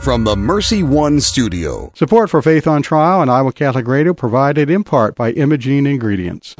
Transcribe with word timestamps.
from 0.00 0.24
the 0.24 0.34
Mercy 0.34 0.82
One 0.82 1.20
studio. 1.20 1.92
Support 1.94 2.30
for 2.30 2.40
Faith 2.40 2.66
on 2.66 2.82
Trial 2.82 3.20
and 3.20 3.30
Iowa 3.30 3.52
Catholic 3.52 3.86
Radio 3.86 4.14
provided 4.14 4.70
in 4.70 4.82
part 4.82 5.14
by 5.14 5.30
Imogene 5.32 5.86
Ingredients. 5.86 6.54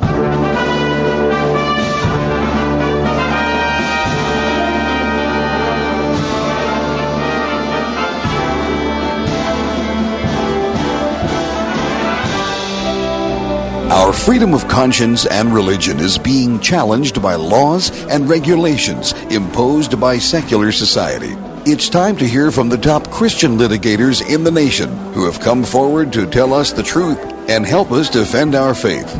Our 13.91 14.12
freedom 14.12 14.52
of 14.52 14.68
conscience 14.68 15.25
and 15.25 15.54
religion 15.54 15.98
is 15.98 16.18
being 16.18 16.61
challenged 16.61 17.22
by 17.22 17.36
laws 17.36 17.91
and 18.07 18.29
regulations 18.29 19.12
imposed 19.30 19.98
by 19.98 20.18
secular 20.18 20.72
society. 20.72 21.34
It's 21.66 21.90
time 21.90 22.16
to 22.16 22.27
hear 22.27 22.50
from 22.50 22.70
the 22.70 22.79
top 22.79 23.11
Christian 23.11 23.58
litigators 23.58 24.27
in 24.27 24.45
the 24.45 24.50
nation 24.50 24.88
who 25.12 25.27
have 25.27 25.41
come 25.41 25.62
forward 25.62 26.10
to 26.14 26.27
tell 26.27 26.55
us 26.55 26.73
the 26.73 26.82
truth 26.82 27.18
and 27.51 27.66
help 27.66 27.92
us 27.92 28.09
defend 28.09 28.55
our 28.55 28.74
faith. 28.74 29.12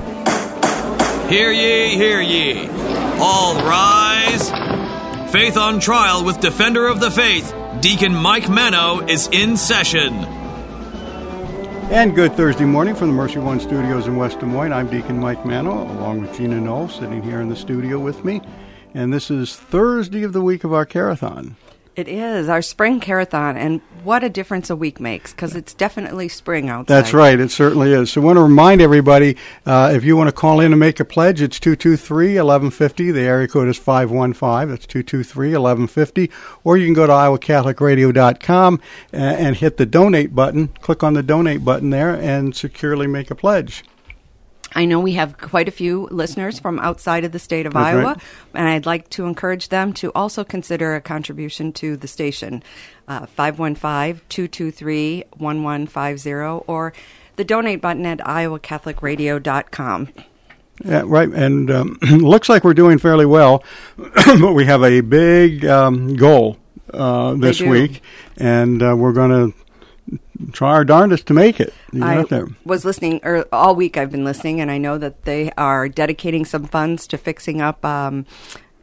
Hear 1.29 1.53
ye, 1.53 1.91
hear 1.97 2.23
ye. 2.23 2.67
All 3.21 3.57
rise. 3.57 4.51
Faith 5.31 5.59
on 5.59 5.81
Trial 5.81 6.25
with 6.25 6.41
Defender 6.41 6.89
of 6.89 6.99
the 6.99 7.11
Faith, 7.11 7.55
Deacon 7.81 8.15
Mike 8.15 8.49
Manno, 8.49 9.07
is 9.07 9.29
in 9.31 9.59
session. 9.59 10.15
And 11.93 12.15
good 12.15 12.33
Thursday 12.33 12.65
morning 12.65 12.95
from 12.95 13.09
the 13.09 13.15
Mercy 13.15 13.39
One 13.39 13.61
studios 13.61 14.07
in 14.07 14.17
West 14.17 14.41
Des 14.41 14.47
Moines. 14.47 14.73
I'm 14.73 14.89
Deacon 14.89 15.21
Mike 15.21 15.45
Manno, 15.45 15.83
along 15.93 16.23
with 16.23 16.35
Gina 16.35 16.59
Knoll, 16.59 16.89
sitting 16.89 17.23
here 17.23 17.43
in 17.43 17.51
the 17.51 17.57
studio 17.57 17.99
with 17.99 18.25
me. 18.25 18.41
And 18.95 19.13
this 19.13 19.31
is 19.31 19.55
Thursday 19.55 20.23
of 20.23 20.33
the 20.33 20.41
week 20.41 20.65
of 20.65 20.73
our 20.73 20.87
Carathon. 20.87 21.57
It 22.01 22.09
is 22.09 22.49
our 22.49 22.63
spring 22.63 22.99
carathon, 22.99 23.59
and 23.59 23.83
what 24.05 24.25
a 24.25 24.31
difference 24.31 24.71
a 24.71 24.75
week 24.75 25.01
makes 25.01 25.33
because 25.33 25.55
it's 25.55 25.75
definitely 25.75 26.31
spring 26.31 26.71
outside. 26.71 26.95
That's 26.95 27.13
right, 27.13 27.39
it 27.39 27.51
certainly 27.51 27.93
is. 27.93 28.11
So 28.11 28.23
I 28.23 28.25
want 28.25 28.39
to 28.39 28.43
remind 28.43 28.81
everybody 28.81 29.37
uh, 29.67 29.93
if 29.95 30.03
you 30.03 30.17
want 30.17 30.29
to 30.29 30.33
call 30.33 30.61
in 30.61 30.73
and 30.73 30.81
make 30.81 30.99
a 30.99 31.05
pledge, 31.05 31.43
it's 31.43 31.61
223 31.61 32.37
1150. 32.37 33.11
The 33.11 33.21
area 33.21 33.49
code 33.49 33.69
is 33.69 33.77
515. 33.77 34.71
That's 34.71 34.87
223 34.87 35.49
1150. 35.49 36.31
Or 36.65 36.79
you 36.79 36.87
can 36.87 36.95
go 36.95 37.07
to 37.07 37.13
iowacatholicradio.com 37.13 38.81
and, 39.13 39.37
and 39.37 39.57
hit 39.57 39.77
the 39.77 39.85
donate 39.85 40.35
button, 40.35 40.69
click 40.69 41.03
on 41.03 41.13
the 41.13 41.23
donate 41.23 41.67
button 41.67 41.91
there, 41.91 42.15
and 42.15 42.57
securely 42.57 43.09
make 43.09 43.31
a 43.31 43.35
pledge. 43.35 43.85
I 44.73 44.85
know 44.85 45.01
we 45.01 45.15
have 45.15 45.37
quite 45.37 45.69
a 45.69 45.73
few 45.73 46.07
listeners 46.11 46.61
from 46.61 46.79
outside 46.79 47.25
of 47.25 47.33
the 47.33 47.39
state 47.39 47.67
of 47.67 47.73
That's 47.73 47.87
Iowa, 47.87 48.05
right. 48.05 48.19
and 48.55 48.69
I'd 48.69 48.87
like 48.87 49.11
to 49.11 49.27
encourage 49.27 49.69
them 49.69 49.93
to 49.95 50.13
also 50.15 50.45
consider 50.45 50.95
a 50.95 51.01
contribution 51.01 51.73
to 51.75 51.97
the 51.97 52.09
station. 52.09 52.63
Uh, 53.09 53.27
515 53.27 54.21
223 54.29 55.25
1150 55.37 56.31
or 56.69 56.93
the 57.37 57.45
donate 57.45 57.81
button 57.81 58.07
at 58.07 58.19
iowacatholicradio.com. 58.19 60.09
Yeah, 60.85 61.03
right. 61.05 61.29
And 61.29 61.71
um, 61.71 61.99
looks 62.03 62.49
like 62.49 62.65
we're 62.65 62.75
doing 62.75 62.99
fairly 62.99 63.27
well, 63.27 63.65
but 63.97 64.55
we 64.55 64.65
have 64.67 64.83
a 64.83 65.01
big 65.01 65.65
um, 65.65 66.17
goal 66.17 66.57
uh, 66.95 67.35
this 67.35 67.61
week, 67.61 68.03
and 68.37 68.83
uh, 68.83 68.95
we're 68.97 69.13
going 69.13 69.53
to 69.53 69.59
try 70.53 70.73
our 70.73 70.85
darndest 70.85 71.27
to 71.27 71.35
make 71.35 71.61
it. 71.61 71.73
I 72.01 72.23
there. 72.25 72.49
was 72.65 72.85
listening 72.85 73.21
er, 73.25 73.47
all 73.53 73.75
week. 73.75 73.97
I've 73.97 74.11
been 74.11 74.25
listening, 74.25 74.61
and 74.61 74.71
I 74.71 74.79
know 74.79 74.99
that 74.99 75.25
they 75.25 75.51
are 75.57 75.89
dedicating 75.89 76.45
some 76.45 76.67
funds 76.67 77.07
to 77.09 77.19
fixing 77.19 77.61
up 77.61 77.85
um, 77.85 78.27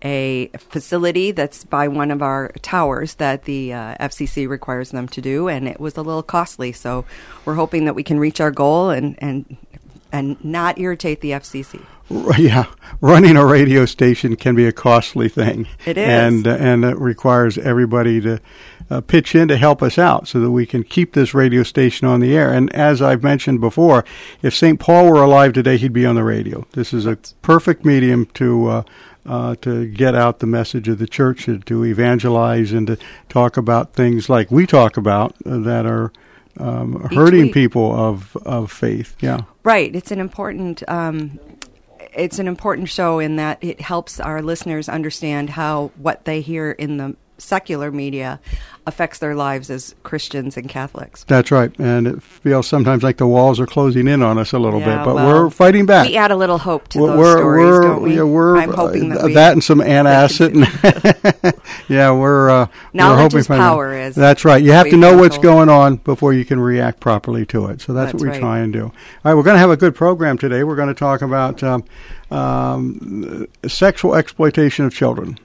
a 0.03 0.47
facility 0.69 1.31
that's 1.31 1.63
by 1.63 1.87
one 1.87 2.11
of 2.11 2.21
our 2.21 2.51
towers 2.61 3.15
that 3.15 3.43
the 3.45 3.73
uh, 3.73 3.95
FCC 3.99 4.47
requires 4.47 4.91
them 4.91 5.07
to 5.09 5.21
do, 5.21 5.47
and 5.47 5.67
it 5.67 5.79
was 5.79 5.97
a 5.97 6.01
little 6.01 6.23
costly. 6.23 6.71
So 6.71 7.05
we're 7.45 7.55
hoping 7.55 7.85
that 7.85 7.95
we 7.95 8.03
can 8.03 8.19
reach 8.19 8.39
our 8.39 8.51
goal 8.51 8.89
and 8.89 9.15
and 9.19 9.57
and 10.11 10.43
not 10.43 10.79
irritate 10.79 11.21
the 11.21 11.31
FCC. 11.31 11.83
Yeah, 12.37 12.67
running 13.01 13.35
a 13.35 13.45
radio 13.45 13.85
station 13.85 14.37
can 14.37 14.55
be 14.55 14.65
a 14.65 14.71
costly 14.71 15.27
thing. 15.27 15.67
It 15.85 15.97
is. 15.97 16.07
and 16.07 16.47
uh, 16.47 16.51
and 16.51 16.85
it 16.85 16.97
requires 16.97 17.57
everybody 17.57 18.21
to 18.21 18.39
uh, 18.89 19.01
pitch 19.01 19.35
in 19.35 19.47
to 19.47 19.57
help 19.57 19.81
us 19.81 19.97
out 19.97 20.27
so 20.27 20.39
that 20.39 20.51
we 20.51 20.65
can 20.65 20.83
keep 20.83 21.13
this 21.13 21.33
radio 21.33 21.63
station 21.63 22.07
on 22.07 22.19
the 22.19 22.35
air. 22.35 22.53
And 22.53 22.73
as 22.73 23.01
I've 23.01 23.23
mentioned 23.23 23.61
before, 23.61 24.05
if 24.41 24.55
St. 24.55 24.79
Paul 24.79 25.09
were 25.09 25.23
alive 25.23 25.53
today, 25.53 25.77
he'd 25.77 25.93
be 25.93 26.05
on 26.05 26.15
the 26.15 26.23
radio. 26.23 26.65
This 26.73 26.93
is 26.93 27.05
a 27.05 27.17
perfect 27.41 27.85
medium 27.85 28.25
to. 28.35 28.67
Uh, 28.67 28.83
uh, 29.25 29.55
to 29.55 29.85
get 29.87 30.15
out 30.15 30.39
the 30.39 30.47
message 30.47 30.87
of 30.87 30.99
the 30.99 31.05
church, 31.05 31.43
to, 31.43 31.59
to 31.59 31.83
evangelize, 31.83 32.71
and 32.71 32.87
to 32.87 32.97
talk 33.27 33.57
about 33.57 33.91
things 33.91 34.29
like 34.29 34.49
we 34.49 34.65
talk 34.65 34.95
about 34.95 35.35
uh, 35.45 35.57
that 35.57 35.85
are 35.85 36.13
um, 36.61 37.09
hurting 37.13 37.51
people 37.51 37.93
of 37.93 38.37
of 38.45 38.71
faith. 38.71 39.17
Yeah, 39.19 39.41
Right. 39.63 39.93
It's 39.93 40.11
an 40.11 40.21
important. 40.21 40.81
Um, 40.87 41.41
it's 42.13 42.39
an 42.39 42.47
important 42.47 42.87
show 42.87 43.19
in 43.19 43.35
that 43.35 43.61
it 43.61 43.81
helps 43.81 44.17
our 44.21 44.41
listeners 44.41 44.87
understand 44.87 45.49
how 45.49 45.91
what 45.97 46.23
they 46.23 46.39
hear 46.39 46.71
in 46.71 46.95
the 46.95 47.17
secular 47.37 47.91
media 47.91 48.39
affects 48.87 49.19
their 49.19 49.35
lives 49.35 49.69
as 49.69 49.93
Christians 50.03 50.55
and 50.55 50.69
Catholics. 50.69 51.25
That's 51.25 51.51
right, 51.51 51.77
and 51.77 52.07
it 52.07 52.23
feels 52.23 52.67
sometimes 52.67 53.03
like 53.03 53.17
the 53.17 53.27
walls 53.27 53.59
are 53.59 53.67
closing 53.67 54.07
in 54.07 54.23
on 54.23 54.37
us 54.37 54.53
a 54.53 54.59
little 54.59 54.79
Yeah, 54.79 54.99
bit, 54.99 55.05
but 55.05 55.15
well, 55.15 55.43
we're 55.43 55.49
fighting 55.49 55.85
back. 55.85 56.07
We 56.07 56.15
add 56.15 56.31
a 56.31 56.37
little 56.37 56.57
hope 56.57 56.87
to 56.89 56.99
We're- 56.99 57.11
those 57.11 57.19
we're, 57.19 57.37
stories, 57.37 57.65
we're, 57.65 57.81
don't 57.81 58.01
we? 58.01 58.15
Yeah, 58.15 58.23
we're 58.23 58.57
I'm 58.57 58.73
hoping 58.73 59.09
that 59.09 59.23
uh, 59.23 59.27
we 59.27 59.37
and 59.37 59.63
some 59.63 59.79
antacid. 59.79 60.53
And 60.53 61.53
yeah, 61.89 62.11
we're 62.11 62.49
uh, 62.49 62.67
Knowledge 62.93 63.17
we're 63.17 63.23
hoping 63.23 63.39
is 63.39 63.47
power, 63.47 63.93
as 63.93 64.15
That's 64.15 64.45
right. 64.45 64.63
You 64.63 64.71
have 64.71 64.89
to 64.89 64.97
know 64.97 65.17
what's 65.17 65.37
going 65.37 65.69
on 65.69 65.97
before 65.97 66.33
you 66.33 66.45
can 66.45 66.59
react 66.59 67.01
properly 67.01 67.45
to 67.47 67.67
it. 67.67 67.81
So 67.81 67.93
that's, 67.93 68.13
That's 68.13 68.13
what 68.13 68.21
we 68.23 68.29
right. 68.29 68.39
try 68.39 68.59
and 68.59 68.71
do. 68.71 68.83
All 68.83 68.93
right, 69.25 69.35
we're 69.35 69.43
going 69.43 69.55
to 69.55 69.59
have 69.59 69.69
a 69.69 69.77
good 69.77 69.95
program 69.95 70.37
today. 70.37 70.63
We're 70.63 70.75
going 70.77 70.87
to 70.87 70.93
talk 70.93 71.21
about 71.21 71.61
um, 71.61 71.83
um, 72.31 73.47
sexual 73.67 74.15
exploitation 74.15 74.85
of 74.85 74.93
children 74.93 75.37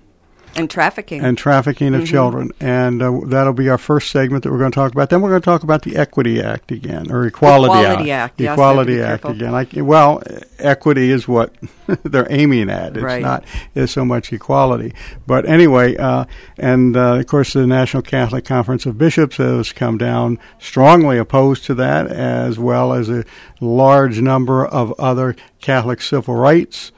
and 0.57 0.71
trafficking. 0.71 1.21
and 1.25 1.37
trafficking 1.39 1.89
of 1.95 2.03
Mm-hmm. 2.03 2.11
children, 2.11 2.51
and 2.61 3.03
uh, 3.03 3.21
that'll 3.27 3.53
be 3.53 3.69
our 3.69 3.79
first 3.79 4.11
segment 4.11 4.43
that 4.45 4.51
we're 4.53 4.59
going 4.59 4.71
to 4.73 4.75
talk 4.75 4.93
about. 4.93 5.11
Then 5.11 5.23
we're 5.23 5.31
going 5.31 5.41
to 5.41 5.45
talk 5.45 5.63
about 5.63 5.83
the 5.83 5.97
Equity 5.97 6.41
Act 6.43 6.71
again, 6.73 7.11
or 7.11 7.25
Equality, 7.27 7.79
Equality 7.79 8.11
Act, 8.11 8.41
yes, 8.41 8.53
Equality 8.53 8.97
have 8.99 9.21
to 9.23 9.29
be 9.29 9.35
Act 9.35 9.69
again. 9.69 9.81
I, 9.81 9.83
well, 9.83 10.23
equity 10.59 11.11
is 11.11 11.27
what 11.29 11.55
they're 12.05 12.27
aiming 12.31 12.71
at. 12.71 12.97
It's 12.97 13.03
Right. 13.05 13.23
not 13.23 13.45
is 13.75 13.91
so 13.91 14.05
much 14.05 14.33
equality. 14.33 14.95
But 15.27 15.47
anyway, 15.49 15.97
uh, 15.97 16.25
and 16.59 16.97
uh, 16.97 17.15
of 17.17 17.27
course, 17.27 17.53
the 17.53 17.67
National 17.67 18.03
Catholic 18.03 18.45
Conference 18.45 18.87
of 18.87 18.99
Bishops 18.99 19.37
has 19.39 19.73
come 19.73 19.99
down 19.99 20.39
strongly 20.59 21.19
opposed 21.19 21.65
to 21.67 21.75
that, 21.75 22.07
as 22.09 22.59
well 22.59 22.93
as 22.93 23.09
a 23.09 23.25
large 23.61 24.21
number 24.21 24.67
of 24.67 24.93
other 24.99 25.37
Catholic 25.61 26.01
civil 26.03 26.35
rights 26.35 26.93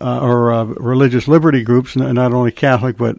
uh, 0.00 0.20
or 0.20 0.52
uh, 0.52 0.64
religious 0.64 1.26
liberty 1.28 1.62
groups, 1.62 1.96
not 1.96 2.32
only 2.32 2.52
Catholic 2.52 2.96
but 2.96 3.16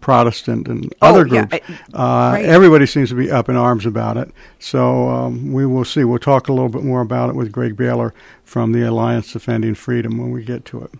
Protestant 0.00 0.68
and 0.68 0.92
Oh, 1.02 1.08
other 1.10 1.26
yeah, 1.26 1.46
groups. 1.46 1.66
I- 1.94 2.28
uh, 2.28 2.32
right. 2.34 2.44
Everybody 2.44 2.86
seems 2.86 3.08
to 3.10 3.14
be 3.14 3.30
up 3.30 3.48
in 3.48 3.56
arms 3.56 3.84
about 3.86 4.16
it. 4.16 4.30
So 4.58 5.08
um, 5.08 5.52
we 5.52 5.66
will 5.66 5.84
see. 5.84 6.04
We'll 6.04 6.18
talk 6.18 6.48
a 6.48 6.52
little 6.52 6.68
bit 6.68 6.82
more 6.84 7.00
about 7.00 7.28
it 7.30 7.36
with 7.36 7.52
Greg 7.52 7.76
Baylor 7.76 8.14
from 8.44 8.72
the 8.72 8.82
Alliance 8.82 9.32
Defending 9.32 9.74
Freedom 9.74 10.16
when 10.18 10.30
we 10.30 10.42
get 10.44 10.64
to 10.66 10.82
it. 10.82 10.90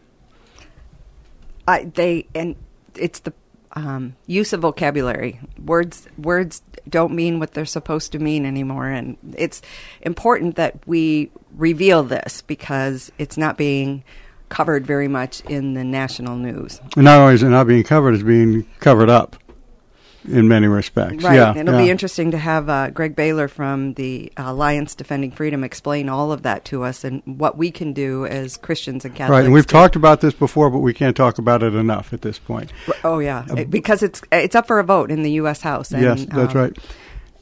I, 1.68 1.84
they 1.84 2.26
and 2.34 2.56
it's 2.94 3.20
the 3.20 3.32
um, 3.72 4.16
use 4.26 4.52
of 4.52 4.60
vocabulary. 4.60 5.40
Words 5.64 6.06
words 6.16 6.62
don't 6.88 7.14
mean 7.14 7.40
what 7.40 7.52
they're 7.52 7.64
supposed 7.64 8.12
to 8.12 8.18
mean 8.18 8.46
anymore, 8.46 8.86
and 8.88 9.16
it's 9.36 9.60
important 10.02 10.56
that 10.56 10.78
we 10.86 11.30
reveal 11.56 12.02
this 12.04 12.42
because 12.42 13.10
it's 13.18 13.36
not 13.36 13.56
being 13.56 14.04
covered 14.48 14.86
very 14.86 15.08
much 15.08 15.40
in 15.42 15.74
the 15.74 15.84
national 15.84 16.36
news. 16.36 16.80
And 16.96 17.04
not 17.04 17.20
only 17.20 17.34
is 17.34 17.42
it 17.42 17.48
not 17.48 17.66
being 17.66 17.82
covered, 17.84 18.14
it's 18.14 18.22
being 18.22 18.66
covered 18.80 19.08
up 19.10 19.36
in 20.28 20.48
many 20.48 20.66
respects. 20.66 21.22
Right. 21.22 21.36
Yeah, 21.36 21.56
It'll 21.56 21.74
yeah. 21.74 21.82
be 21.84 21.90
interesting 21.90 22.32
to 22.32 22.38
have 22.38 22.68
uh, 22.68 22.90
Greg 22.90 23.14
Baylor 23.14 23.48
from 23.48 23.94
the 23.94 24.32
Alliance 24.36 24.94
Defending 24.94 25.30
Freedom 25.30 25.62
explain 25.64 26.08
all 26.08 26.32
of 26.32 26.42
that 26.42 26.64
to 26.66 26.82
us 26.82 27.04
and 27.04 27.22
what 27.24 27.56
we 27.56 27.70
can 27.70 27.92
do 27.92 28.26
as 28.26 28.56
Christians 28.56 29.04
and 29.04 29.14
Catholics. 29.14 29.30
Right, 29.30 29.44
and 29.44 29.52
we've 29.52 29.66
to- 29.66 29.72
talked 29.72 29.96
about 29.96 30.20
this 30.20 30.34
before, 30.34 30.70
but 30.70 30.78
we 30.78 30.92
can't 30.92 31.16
talk 31.16 31.38
about 31.38 31.62
it 31.62 31.74
enough 31.74 32.12
at 32.12 32.22
this 32.22 32.38
point. 32.38 32.72
Oh 33.04 33.18
yeah, 33.18 33.44
It- 33.56 33.70
because 33.70 34.02
it's 34.02 34.22
it's 34.32 34.54
up 34.54 34.66
for 34.66 34.78
a 34.78 34.84
vote 34.84 35.10
in 35.10 35.22
the 35.22 35.32
U.S. 35.32 35.60
House. 35.60 35.92
And, 35.92 36.02
yes, 36.02 36.24
that's 36.26 36.54
um, 36.54 36.60
right. 36.60 36.78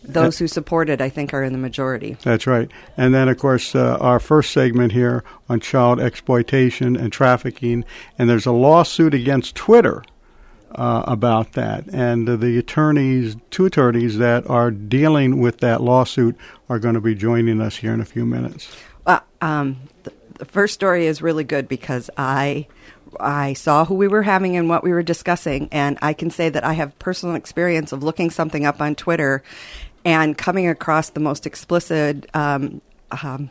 Those 0.07 0.39
who 0.39 0.47
support 0.47 0.89
it, 0.89 1.01
I 1.01 1.09
think, 1.09 1.33
are 1.33 1.43
in 1.43 1.53
the 1.53 1.59
majority. 1.59 2.17
That's 2.23 2.47
right. 2.47 2.71
And 2.97 3.15
then, 3.15 3.29
of 3.29 3.39
course, 3.39 3.75
uh, 3.75 3.97
our 4.01 4.21
first 4.21 4.53
segment 4.53 4.93
here 4.93 5.25
on 5.49 5.61
child 5.61 6.01
exploitation 6.01 6.97
and 6.97 7.13
trafficking. 7.13 7.85
And 8.19 8.29
there's 8.29 8.47
a 8.47 8.53
lawsuit 8.53 9.15
against 9.15 9.55
Twitter 9.55 10.05
uh, 10.75 11.05
about 11.07 11.53
that. 11.53 11.87
And 11.93 12.29
uh, 12.29 12.37
the 12.37 12.59
attorneys, 12.59 13.37
two 13.51 13.67
attorneys 13.67 14.19
that 14.19 14.49
are 14.49 14.71
dealing 14.71 15.41
with 15.41 15.59
that 15.59 15.81
lawsuit, 15.81 16.37
are 16.69 16.79
going 16.79 16.95
to 16.95 17.01
be 17.01 17.15
joining 17.15 17.61
us 17.61 17.77
here 17.77 17.95
in 17.95 18.01
a 18.01 18.05
few 18.05 18.27
minutes. 18.27 18.75
Well, 19.07 19.23
um, 19.41 19.77
the, 20.03 20.13
the 20.39 20.45
first 20.45 20.75
story 20.75 21.07
is 21.07 21.23
really 21.23 21.45
good 21.45 21.69
because 21.69 22.11
I 22.17 22.67
I 23.21 23.53
saw 23.53 23.85
who 23.85 23.95
we 23.95 24.09
were 24.09 24.23
having 24.23 24.57
and 24.57 24.69
what 24.69 24.83
we 24.83 24.93
were 24.93 25.03
discussing, 25.03 25.69
and 25.71 25.99
I 26.03 26.15
can 26.15 26.31
say 26.31 26.49
that 26.49 26.65
I 26.65 26.73
have 26.73 26.99
personal 26.99 27.37
experience 27.37 27.93
of 27.93 28.03
looking 28.03 28.31
something 28.31 28.67
up 28.67 28.81
on 28.81 28.95
Twitter 28.95 29.43
and 30.05 30.37
coming 30.37 30.69
across 30.69 31.11
the 31.11 31.21
most 31.21 31.47
explicit. 31.47 32.29
Um, 32.35 32.81
um, 33.23 33.51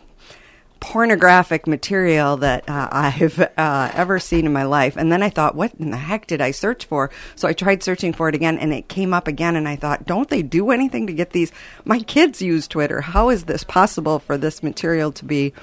pornographic 0.83 1.65
material 1.65 2.35
that 2.35 2.69
uh, 2.69 2.89
I've 2.91 3.39
uh, 3.39 3.91
ever 3.93 4.19
seen 4.19 4.45
in 4.45 4.51
my 4.51 4.63
life. 4.63 4.97
And 4.97 5.09
then 5.09 5.23
I 5.23 5.29
thought, 5.29 5.55
what 5.55 5.73
in 5.75 5.91
the 5.91 5.97
heck 5.97 6.27
did 6.27 6.41
I 6.41 6.51
search 6.51 6.83
for? 6.83 7.09
So 7.37 7.47
I 7.47 7.53
tried 7.53 7.83
searching 7.83 8.11
for 8.11 8.27
it 8.27 8.35
again 8.35 8.57
and 8.57 8.73
it 8.73 8.89
came 8.89 9.13
up 9.13 9.25
again. 9.25 9.55
And 9.55 9.65
I 9.65 9.77
thought, 9.77 10.05
don't 10.05 10.29
they 10.29 10.41
do 10.41 10.71
anything 10.71 11.07
to 11.07 11.13
get 11.13 11.29
these? 11.29 11.53
My 11.85 11.99
kids 11.99 12.41
use 12.41 12.67
Twitter. 12.67 12.99
How 12.99 13.29
is 13.29 13.45
this 13.45 13.63
possible 13.63 14.19
for 14.19 14.37
this 14.37 14.61
material 14.61 15.13
to 15.13 15.25
be? 15.25 15.53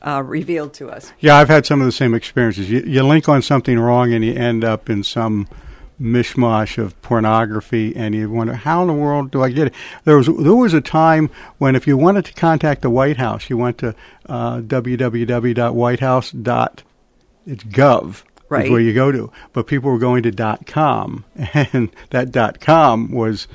Uh, 0.00 0.22
revealed 0.24 0.72
to 0.72 0.88
us. 0.88 1.12
Yeah, 1.18 1.34
I've 1.34 1.48
had 1.48 1.66
some 1.66 1.80
of 1.80 1.84
the 1.84 1.90
same 1.90 2.14
experiences. 2.14 2.70
You, 2.70 2.82
you 2.86 3.02
link 3.02 3.28
on 3.28 3.42
something 3.42 3.76
wrong 3.80 4.12
and 4.12 4.24
you 4.24 4.32
end 4.32 4.62
up 4.62 4.88
in 4.88 5.02
some 5.02 5.48
mishmash 6.00 6.78
of 6.78 7.00
pornography, 7.02 7.94
and 7.96 8.14
you 8.14 8.30
wonder 8.30 8.54
how 8.54 8.82
in 8.82 8.88
the 8.88 8.94
world 8.94 9.30
do 9.30 9.42
I 9.42 9.50
get 9.50 9.68
it? 9.68 9.74
There 10.04 10.16
was 10.16 10.26
there 10.26 10.54
was 10.54 10.74
a 10.74 10.80
time 10.80 11.30
when 11.58 11.76
if 11.76 11.86
you 11.86 11.96
wanted 11.96 12.24
to 12.26 12.34
contact 12.34 12.82
the 12.82 12.90
White 12.90 13.16
House, 13.16 13.48
you 13.50 13.56
went 13.56 13.78
to 13.78 13.94
uh, 14.26 14.60
www.whitehouse.gov. 14.60 16.78
It's 17.46 17.64
gov. 17.64 18.22
Right. 18.50 18.64
Is 18.64 18.70
where 18.70 18.80
you 18.80 18.94
go 18.94 19.12
to, 19.12 19.30
but 19.52 19.66
people 19.66 19.90
were 19.90 19.98
going 19.98 20.22
to 20.22 20.30
dot 20.30 20.66
.com, 20.66 21.26
and 21.52 21.90
that 22.10 22.32
dot 22.32 22.60
.com 22.60 23.10
was 23.10 23.46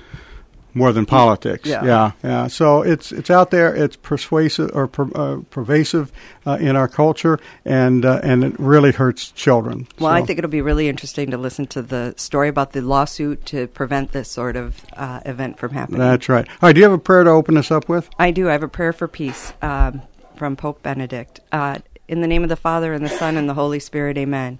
more 0.73 0.91
than 0.91 1.05
politics. 1.05 1.67
Yeah. 1.67 1.85
yeah, 1.85 2.11
yeah. 2.23 2.47
So 2.47 2.81
it's 2.81 3.11
it's 3.11 3.29
out 3.29 3.51
there. 3.51 3.75
It's 3.75 3.95
persuasive 3.95 4.71
or 4.73 4.87
per, 4.87 5.09
uh, 5.15 5.41
pervasive 5.49 6.11
uh, 6.45 6.57
in 6.59 6.75
our 6.75 6.87
culture, 6.87 7.39
and 7.65 8.05
uh, 8.05 8.21
and 8.23 8.43
it 8.43 8.59
really 8.59 8.91
hurts 8.91 9.31
children. 9.31 9.87
Well, 9.99 10.11
so. 10.11 10.15
I 10.15 10.25
think 10.25 10.39
it'll 10.39 10.51
be 10.51 10.61
really 10.61 10.89
interesting 10.89 11.31
to 11.31 11.37
listen 11.37 11.67
to 11.67 11.81
the 11.81 12.13
story 12.17 12.49
about 12.49 12.73
the 12.73 12.81
lawsuit 12.81 13.45
to 13.47 13.67
prevent 13.67 14.11
this 14.11 14.29
sort 14.29 14.55
of 14.55 14.83
uh, 14.93 15.21
event 15.25 15.59
from 15.59 15.71
happening. 15.71 15.99
That's 15.99 16.29
right. 16.29 16.47
All 16.47 16.55
right. 16.69 16.73
Do 16.73 16.79
you 16.79 16.85
have 16.85 16.93
a 16.93 16.97
prayer 16.97 17.23
to 17.23 17.29
open 17.29 17.57
us 17.57 17.71
up 17.71 17.89
with? 17.89 18.09
I 18.17 18.31
do. 18.31 18.49
I 18.49 18.53
have 18.53 18.63
a 18.63 18.67
prayer 18.67 18.93
for 18.93 19.07
peace 19.07 19.53
um, 19.61 20.01
from 20.35 20.55
Pope 20.55 20.81
Benedict. 20.83 21.39
Uh, 21.51 21.79
in 22.07 22.21
the 22.21 22.27
name 22.27 22.43
of 22.43 22.49
the 22.49 22.55
Father 22.55 22.93
and 22.93 23.03
the 23.03 23.09
Son 23.09 23.37
and 23.37 23.47
the 23.47 23.53
Holy 23.53 23.79
Spirit. 23.79 24.17
Amen. 24.17 24.59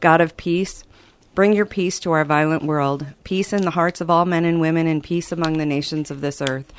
God 0.00 0.20
of 0.20 0.36
peace. 0.36 0.84
Bring 1.38 1.52
your 1.52 1.66
peace 1.66 2.00
to 2.00 2.10
our 2.10 2.24
violent 2.24 2.64
world, 2.64 3.06
peace 3.22 3.52
in 3.52 3.62
the 3.62 3.70
hearts 3.70 4.00
of 4.00 4.10
all 4.10 4.24
men 4.24 4.44
and 4.44 4.60
women, 4.60 4.88
and 4.88 5.04
peace 5.04 5.30
among 5.30 5.56
the 5.56 5.64
nations 5.64 6.10
of 6.10 6.20
this 6.20 6.42
earth. 6.42 6.72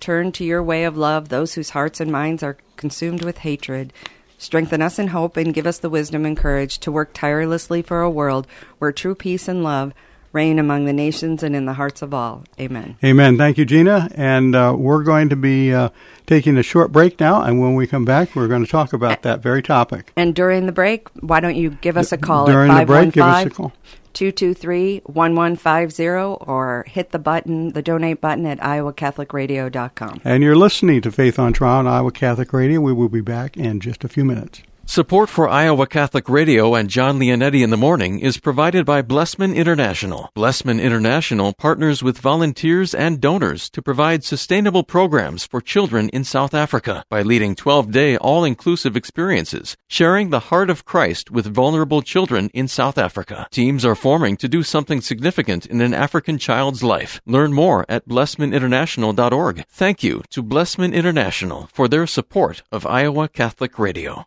Turn 0.00 0.32
to 0.32 0.44
your 0.44 0.62
way 0.62 0.84
of 0.84 0.98
love 0.98 1.30
those 1.30 1.54
whose 1.54 1.70
hearts 1.70 1.98
and 1.98 2.12
minds 2.12 2.42
are 2.42 2.58
consumed 2.76 3.24
with 3.24 3.38
hatred. 3.38 3.90
Strengthen 4.36 4.82
us 4.82 4.98
in 4.98 5.06
hope 5.06 5.38
and 5.38 5.54
give 5.54 5.66
us 5.66 5.78
the 5.78 5.88
wisdom 5.88 6.26
and 6.26 6.36
courage 6.36 6.76
to 6.80 6.92
work 6.92 7.14
tirelessly 7.14 7.80
for 7.80 8.02
a 8.02 8.10
world 8.10 8.46
where 8.78 8.92
true 8.92 9.14
peace 9.14 9.48
and 9.48 9.64
love 9.64 9.94
reign 10.32 10.58
among 10.58 10.84
the 10.84 10.92
nations 10.92 11.42
and 11.42 11.56
in 11.56 11.64
the 11.64 11.72
hearts 11.72 12.02
of 12.02 12.12
all. 12.12 12.44
Amen. 12.60 12.96
Amen. 13.02 13.38
Thank 13.38 13.56
you, 13.56 13.64
Gina. 13.64 14.10
And 14.14 14.54
uh, 14.54 14.74
we're 14.76 15.04
going 15.04 15.30
to 15.30 15.36
be 15.36 15.72
uh, 15.72 15.88
taking 16.26 16.58
a 16.58 16.62
short 16.62 16.92
break 16.92 17.18
now. 17.18 17.42
And 17.42 17.60
when 17.60 17.76
we 17.76 17.86
come 17.86 18.04
back, 18.04 18.36
we're 18.36 18.48
going 18.48 18.64
to 18.64 18.70
talk 18.70 18.92
about 18.92 19.22
that 19.22 19.40
very 19.40 19.62
topic. 19.62 20.12
And 20.16 20.34
during 20.34 20.66
the 20.66 20.72
break, 20.72 21.08
why 21.20 21.40
don't 21.40 21.56
you 21.56 21.70
give 21.70 21.96
us 21.96 22.12
a 22.12 22.18
call 22.18 22.44
During 22.44 22.70
at 22.70 22.80
the 22.80 22.86
break, 22.86 23.12
give 23.12 23.24
us 23.24 23.46
a 23.46 23.50
call. 23.50 23.72
223 24.12 25.00
1150 25.04 26.06
or 26.46 26.84
hit 26.88 27.10
the 27.10 27.18
button, 27.18 27.72
the 27.72 27.82
donate 27.82 28.20
button 28.20 28.46
at 28.46 28.58
iowacatholicradio.com. 28.60 30.20
And 30.24 30.42
you're 30.42 30.56
listening 30.56 31.00
to 31.02 31.12
Faith 31.12 31.38
on 31.38 31.52
Trial 31.52 31.78
on 31.78 31.86
Iowa 31.86 32.12
Catholic 32.12 32.52
Radio. 32.52 32.80
We 32.80 32.92
will 32.92 33.08
be 33.08 33.20
back 33.20 33.56
in 33.56 33.80
just 33.80 34.04
a 34.04 34.08
few 34.08 34.24
minutes. 34.24 34.62
Support 34.92 35.30
for 35.30 35.48
Iowa 35.48 35.86
Catholic 35.86 36.28
Radio 36.28 36.74
and 36.74 36.90
John 36.90 37.18
Leonetti 37.18 37.64
in 37.64 37.70
the 37.70 37.78
Morning 37.78 38.18
is 38.18 38.36
provided 38.36 38.84
by 38.84 39.00
Blessman 39.00 39.54
International. 39.54 40.28
Blessman 40.34 40.78
International 40.78 41.54
partners 41.54 42.02
with 42.02 42.18
volunteers 42.18 42.94
and 42.94 43.18
donors 43.18 43.70
to 43.70 43.80
provide 43.80 44.22
sustainable 44.22 44.82
programs 44.84 45.46
for 45.46 45.62
children 45.62 46.10
in 46.10 46.24
South 46.24 46.52
Africa 46.52 47.06
by 47.08 47.22
leading 47.22 47.56
12-day 47.56 48.18
all-inclusive 48.18 48.94
experiences, 48.94 49.78
sharing 49.88 50.28
the 50.28 50.48
heart 50.50 50.68
of 50.68 50.84
Christ 50.84 51.30
with 51.30 51.46
vulnerable 51.46 52.02
children 52.02 52.50
in 52.52 52.68
South 52.68 52.98
Africa. 52.98 53.48
Teams 53.50 53.86
are 53.86 53.94
forming 53.94 54.36
to 54.36 54.46
do 54.46 54.62
something 54.62 55.00
significant 55.00 55.64
in 55.64 55.80
an 55.80 55.94
African 55.94 56.36
child's 56.36 56.82
life. 56.82 57.22
Learn 57.24 57.54
more 57.54 57.86
at 57.88 58.06
blessmaninternational.org. 58.06 59.64
Thank 59.70 60.02
you 60.02 60.22
to 60.28 60.42
Blessman 60.42 60.92
International 60.92 61.70
for 61.72 61.88
their 61.88 62.06
support 62.06 62.62
of 62.70 62.86
Iowa 62.86 63.26
Catholic 63.28 63.78
Radio. 63.78 64.26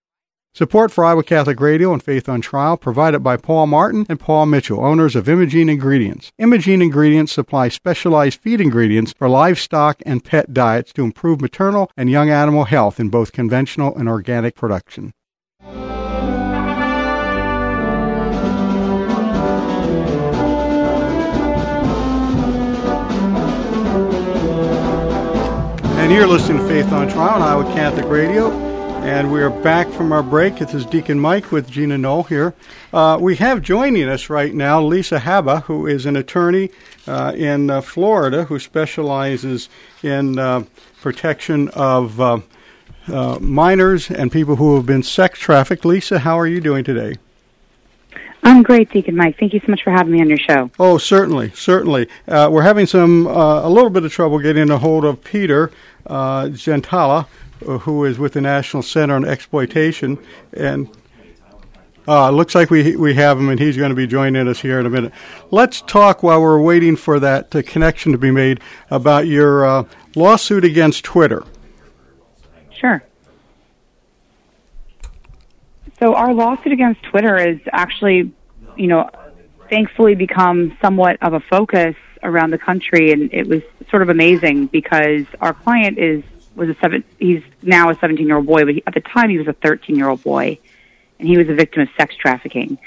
Support 0.53 0.91
for 0.91 1.05
Iowa 1.05 1.23
Catholic 1.23 1.61
Radio 1.61 1.93
and 1.93 2.03
Faith 2.03 2.27
on 2.27 2.41
Trial 2.41 2.75
provided 2.75 3.19
by 3.19 3.37
Paul 3.37 3.67
Martin 3.67 4.05
and 4.09 4.19
Paul 4.19 4.47
Mitchell, 4.47 4.83
owners 4.83 5.15
of 5.15 5.29
Imogene 5.29 5.69
Ingredients. 5.69 6.33
Imogene 6.37 6.81
Ingredients 6.81 7.31
supply 7.31 7.69
specialized 7.69 8.41
feed 8.41 8.59
ingredients 8.59 9.13
for 9.17 9.29
livestock 9.29 10.01
and 10.05 10.25
pet 10.25 10.53
diets 10.53 10.91
to 10.91 11.05
improve 11.05 11.39
maternal 11.39 11.89
and 11.95 12.09
young 12.09 12.29
animal 12.29 12.65
health 12.65 12.99
in 12.99 13.07
both 13.07 13.31
conventional 13.31 13.95
and 13.95 14.09
organic 14.09 14.55
production. 14.55 15.13
And 25.95 26.11
you're 26.11 26.27
listening 26.27 26.57
to 26.57 26.67
Faith 26.67 26.91
on 26.91 27.07
Trial 27.07 27.35
on 27.35 27.41
Iowa 27.41 27.63
Catholic 27.73 28.07
Radio. 28.07 28.70
And 29.03 29.31
we 29.31 29.41
are 29.41 29.49
back 29.49 29.89
from 29.89 30.11
our 30.11 30.21
break. 30.21 30.57
This 30.57 30.75
is 30.75 30.85
Deacon 30.85 31.19
Mike 31.19 31.51
with 31.51 31.69
Gina 31.69 31.97
Knoll 31.97 32.23
here. 32.23 32.53
Uh, 32.93 33.17
we 33.19 33.35
have 33.37 33.63
joining 33.63 34.07
us 34.07 34.29
right 34.29 34.53
now 34.53 34.79
Lisa 34.79 35.19
Haba, 35.19 35.63
who 35.63 35.87
is 35.87 36.05
an 36.05 36.15
attorney 36.15 36.69
uh, 37.07 37.33
in 37.35 37.71
uh, 37.71 37.81
Florida 37.81 38.43
who 38.45 38.59
specializes 38.59 39.69
in 40.03 40.37
uh, 40.37 40.63
protection 41.01 41.69
of 41.69 42.21
uh, 42.21 42.39
uh, 43.07 43.39
minors 43.41 44.11
and 44.11 44.31
people 44.31 44.57
who 44.57 44.75
have 44.75 44.85
been 44.85 45.01
sex 45.01 45.39
trafficked. 45.39 45.83
Lisa, 45.83 46.19
how 46.19 46.39
are 46.39 46.47
you 46.47 46.61
doing 46.61 46.83
today? 46.83 47.15
I'm 48.43 48.63
great, 48.63 48.91
Deacon 48.91 49.15
Mike. 49.15 49.37
Thank 49.39 49.53
you 49.53 49.59
so 49.59 49.67
much 49.69 49.83
for 49.83 49.91
having 49.91 50.13
me 50.13 50.21
on 50.21 50.29
your 50.29 50.37
show. 50.37 50.71
Oh, 50.79 50.97
certainly, 50.97 51.51
certainly. 51.51 52.07
Uh, 52.27 52.49
we're 52.51 52.63
having 52.63 52.85
some 52.85 53.27
uh, 53.27 53.65
a 53.65 53.69
little 53.69 53.89
bit 53.89 54.03
of 54.03 54.11
trouble 54.11 54.39
getting 54.39 54.69
a 54.69 54.77
hold 54.77 55.05
of 55.05 55.23
Peter 55.23 55.71
uh, 56.07 56.45
Gentala, 56.45 57.27
who 57.65 58.05
is 58.05 58.19
with 58.19 58.33
the 58.33 58.41
National 58.41 58.83
Center 58.83 59.15
on 59.15 59.25
Exploitation, 59.25 60.17
and 60.53 60.89
uh, 62.07 62.29
looks 62.31 62.55
like 62.55 62.69
we 62.69 62.95
we 62.95 63.13
have 63.13 63.37
him, 63.37 63.49
and 63.49 63.59
he's 63.59 63.77
going 63.77 63.89
to 63.89 63.95
be 63.95 64.07
joining 64.07 64.47
us 64.47 64.59
here 64.59 64.79
in 64.79 64.85
a 64.85 64.89
minute. 64.89 65.13
Let's 65.51 65.81
talk 65.81 66.23
while 66.23 66.41
we're 66.41 66.61
waiting 66.61 66.95
for 66.95 67.19
that 67.19 67.55
uh, 67.55 67.61
connection 67.61 68.11
to 68.11 68.17
be 68.17 68.31
made 68.31 68.59
about 68.89 69.27
your 69.27 69.65
uh, 69.65 69.83
lawsuit 70.15 70.65
against 70.65 71.03
Twitter. 71.03 71.43
Sure. 72.79 73.03
So 75.99 76.15
our 76.15 76.33
lawsuit 76.33 76.73
against 76.73 77.03
Twitter 77.03 77.37
is 77.37 77.59
actually, 77.71 78.31
you 78.75 78.87
know, 78.87 79.07
thankfully 79.69 80.15
become 80.15 80.75
somewhat 80.81 81.17
of 81.21 81.33
a 81.33 81.39
focus 81.39 81.95
around 82.23 82.49
the 82.49 82.57
country, 82.57 83.11
and 83.11 83.31
it 83.31 83.47
was 83.47 83.61
sort 83.91 84.01
of 84.01 84.09
amazing 84.09 84.65
because 84.67 85.25
our 85.39 85.53
client 85.53 85.99
is 85.99 86.23
was 86.55 86.69
a 86.69 86.75
seven. 86.81 87.03
He's 87.19 87.43
now 87.61 87.89
a 87.89 87.95
17 87.99 88.25
year 88.25 88.37
old 88.37 88.45
boy, 88.45 88.65
but 88.65 88.75
he, 88.75 88.83
at 88.85 88.93
the 88.93 89.01
time 89.01 89.29
he 89.29 89.37
was 89.37 89.47
a 89.47 89.53
13 89.53 89.95
year 89.95 90.09
old 90.09 90.23
boy, 90.23 90.59
and 91.19 91.27
he 91.27 91.37
was 91.37 91.49
a 91.49 91.53
victim 91.53 91.81
of 91.83 91.89
sex 91.97 92.15
trafficking. 92.15 92.77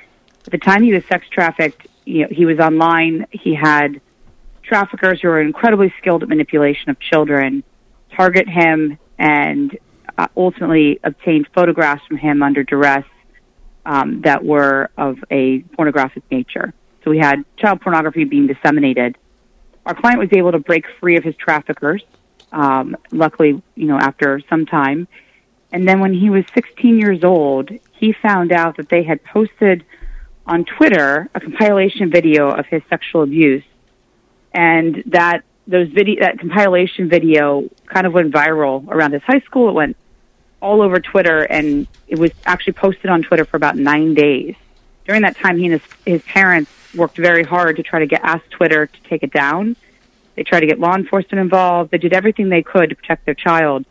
At 0.47 0.52
the 0.52 0.59
time 0.59 0.83
he 0.83 0.92
was 0.92 1.04
sex 1.06 1.26
trafficked, 1.28 1.87
you 2.04 2.23
know, 2.23 2.28
he 2.30 2.44
was 2.44 2.59
online. 2.59 3.26
He 3.30 3.54
had 3.54 4.00
traffickers 4.62 5.21
who 5.21 5.28
were 5.28 5.40
incredibly 5.40 5.92
skilled 5.99 6.23
at 6.23 6.28
manipulation 6.28 6.90
of 6.90 6.99
children 7.00 7.62
target 8.14 8.49
him 8.49 8.99
and 9.18 9.76
uh, 10.16 10.28
ultimately 10.37 11.00
obtained 11.02 11.49
photographs 11.54 12.04
from 12.06 12.16
him 12.16 12.42
under 12.42 12.62
duress 12.62 13.04
um, 13.87 14.21
that 14.23 14.44
were 14.44 14.90
of 14.97 15.18
a 15.30 15.61
pornographic 15.76 16.23
nature. 16.30 16.73
So 17.02 17.11
we 17.11 17.18
had 17.18 17.44
child 17.56 17.80
pornography 17.80 18.25
being 18.25 18.47
disseminated. 18.47 19.18
Our 19.85 19.94
client 19.94 20.18
was 20.18 20.30
able 20.33 20.52
to 20.52 20.59
break 20.59 20.87
free 21.00 21.16
of 21.16 21.25
his 21.25 21.37
traffickers, 21.37 22.02
um, 22.54 22.96
luckily, 23.11 23.61
you 23.75 23.87
know, 23.87 23.99
after 23.99 24.40
some 24.49 24.64
time. 24.64 25.08
And 25.73 25.87
then 25.88 26.00
when 26.00 26.14
he 26.14 26.30
was 26.30 26.44
16 26.54 26.99
years 26.99 27.25
old, 27.25 27.70
he 27.92 28.12
found 28.12 28.52
out 28.52 28.76
that 28.76 28.88
they 28.88 29.02
had 29.02 29.23
posted 29.25 29.84
on 30.46 30.64
Twitter 30.64 31.28
a 31.34 31.40
compilation 31.40 32.11
video 32.11 32.50
of 32.50 32.66
his 32.66 32.82
sexual 32.88 33.23
abuse, 33.23 33.64
and 34.52 35.02
that 35.06 35.42
those 35.66 35.88
video 35.88 36.20
that 36.20 36.38
compilation 36.38 37.08
video 37.08 37.68
kind 37.87 38.06
of 38.06 38.12
went 38.12 38.32
viral 38.32 38.87
around 38.88 39.12
his 39.12 39.23
high 39.23 39.40
school. 39.40 39.70
It 39.70 39.73
went 39.73 39.96
all 40.61 40.80
over 40.80 41.00
Twitter, 41.00 41.40
and 41.40 41.88
it 42.06 42.18
was 42.18 42.30
actually 42.46 42.75
posted 42.75 43.11
on 43.11 43.23
Twitter 43.23 43.44
for 43.44 43.56
about 43.56 43.76
nine 43.76 44.14
days. 44.14 44.54
During 45.06 45.23
that 45.23 45.37
time, 45.37 45.58
he 45.58 45.66
and 45.66 45.80
his, 45.80 45.82
his 46.06 46.23
parents 46.23 46.70
worked 46.94 47.16
very 47.16 47.42
hard 47.42 47.76
to 47.76 47.82
try 47.82 47.99
to 47.99 48.06
get 48.06 48.20
ask 48.23 48.49
Twitter 48.50 48.87
to 48.87 49.02
take 49.08 49.23
it 49.23 49.32
down. 49.32 49.76
They 50.37 50.43
tried 50.43 50.61
to 50.61 50.67
get 50.67 50.81
law 50.81 50.95
enforcement 50.95 51.41
involved. 51.41 51.91
They 51.91 51.99
did 51.99 52.12
everything 52.12 52.49
they 52.49 52.62
could 52.62 52.91
to 52.91 52.97
protect 52.97 53.25
their 53.25 53.35
child, 53.35 53.85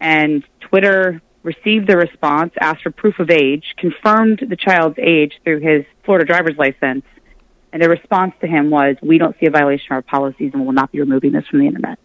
and 0.00 0.44
Twitter 0.60 1.20
received 1.42 1.86
the 1.86 1.96
response, 1.96 2.52
asked 2.60 2.82
for 2.82 2.90
proof 2.90 3.18
of 3.18 3.30
age, 3.30 3.74
confirmed 3.78 4.44
the 4.46 4.56
child's 4.56 4.98
age 4.98 5.40
through 5.42 5.60
his 5.60 5.84
Florida 6.04 6.26
driver's 6.26 6.56
license, 6.56 7.04
and 7.72 7.82
their 7.82 7.88
response 7.88 8.34
to 8.40 8.46
him 8.46 8.70
was, 8.70 8.96
"We 9.02 9.18
don't 9.18 9.36
see 9.40 9.46
a 9.46 9.50
violation 9.50 9.86
of 9.92 9.96
our 9.96 10.02
policies, 10.02 10.52
and 10.52 10.64
will 10.64 10.72
not 10.72 10.92
be 10.92 11.00
removing 11.00 11.32
this 11.32 11.46
from 11.46 11.60
the 11.60 11.66
internet." 11.66 11.98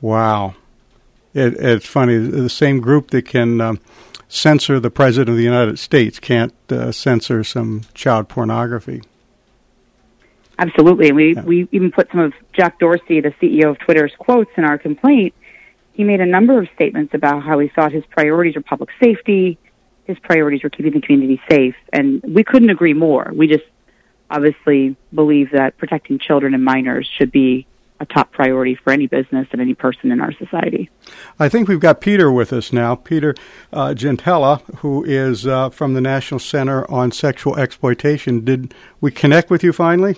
Wow, 0.00 0.54
it, 1.34 1.54
it's 1.54 1.86
funny. 1.86 2.16
The 2.16 2.48
same 2.48 2.80
group 2.80 3.10
that 3.10 3.26
can 3.26 3.60
um, 3.60 3.80
censor 4.28 4.80
the 4.80 4.90
president 4.90 5.28
of 5.28 5.36
the 5.36 5.42
United 5.42 5.78
States 5.78 6.18
can't 6.18 6.54
uh, 6.70 6.90
censor 6.92 7.44
some 7.44 7.82
child 7.94 8.28
pornography. 8.28 9.02
Absolutely, 10.60 11.08
and 11.08 11.16
we 11.16 11.34
we 11.34 11.68
even 11.72 11.90
put 11.90 12.10
some 12.10 12.20
of 12.20 12.34
Jack 12.52 12.78
Dorsey, 12.78 13.20
the 13.20 13.32
CEO 13.40 13.70
of 13.70 13.78
Twitter's 13.78 14.12
quotes 14.18 14.50
in 14.58 14.64
our 14.64 14.76
complaint. 14.76 15.34
He 15.94 16.04
made 16.04 16.20
a 16.20 16.26
number 16.26 16.60
of 16.60 16.68
statements 16.74 17.14
about 17.14 17.42
how 17.42 17.58
he 17.58 17.68
thought 17.68 17.92
his 17.92 18.04
priorities 18.10 18.56
were 18.56 18.60
public 18.60 18.90
safety, 19.02 19.58
his 20.04 20.18
priorities 20.18 20.62
were 20.62 20.68
keeping 20.68 20.92
the 20.92 21.00
community 21.00 21.40
safe, 21.48 21.74
and 21.94 22.22
we 22.22 22.44
couldn't 22.44 22.68
agree 22.68 22.92
more. 22.92 23.32
We 23.34 23.46
just 23.46 23.64
obviously 24.30 24.96
believe 25.14 25.50
that 25.52 25.78
protecting 25.78 26.18
children 26.18 26.52
and 26.52 26.62
minors 26.62 27.10
should 27.18 27.32
be 27.32 27.66
a 27.98 28.06
top 28.06 28.30
priority 28.30 28.74
for 28.74 28.92
any 28.92 29.06
business 29.06 29.48
and 29.52 29.62
any 29.62 29.74
person 29.74 30.12
in 30.12 30.20
our 30.20 30.32
society. 30.32 30.90
I 31.38 31.48
think 31.48 31.68
we've 31.68 31.80
got 31.80 32.02
Peter 32.02 32.30
with 32.30 32.52
us 32.52 32.70
now, 32.70 32.94
Peter 32.94 33.34
uh, 33.72 33.88
Gentala, 33.88 34.62
who 34.76 35.04
is 35.04 35.46
uh, 35.46 35.70
from 35.70 35.94
the 35.94 36.00
National 36.02 36.38
Center 36.38 36.90
on 36.90 37.12
Sexual 37.12 37.58
Exploitation. 37.58 38.44
Did 38.44 38.74
we 39.00 39.10
connect 39.10 39.50
with 39.50 39.64
you 39.64 39.72
finally? 39.72 40.16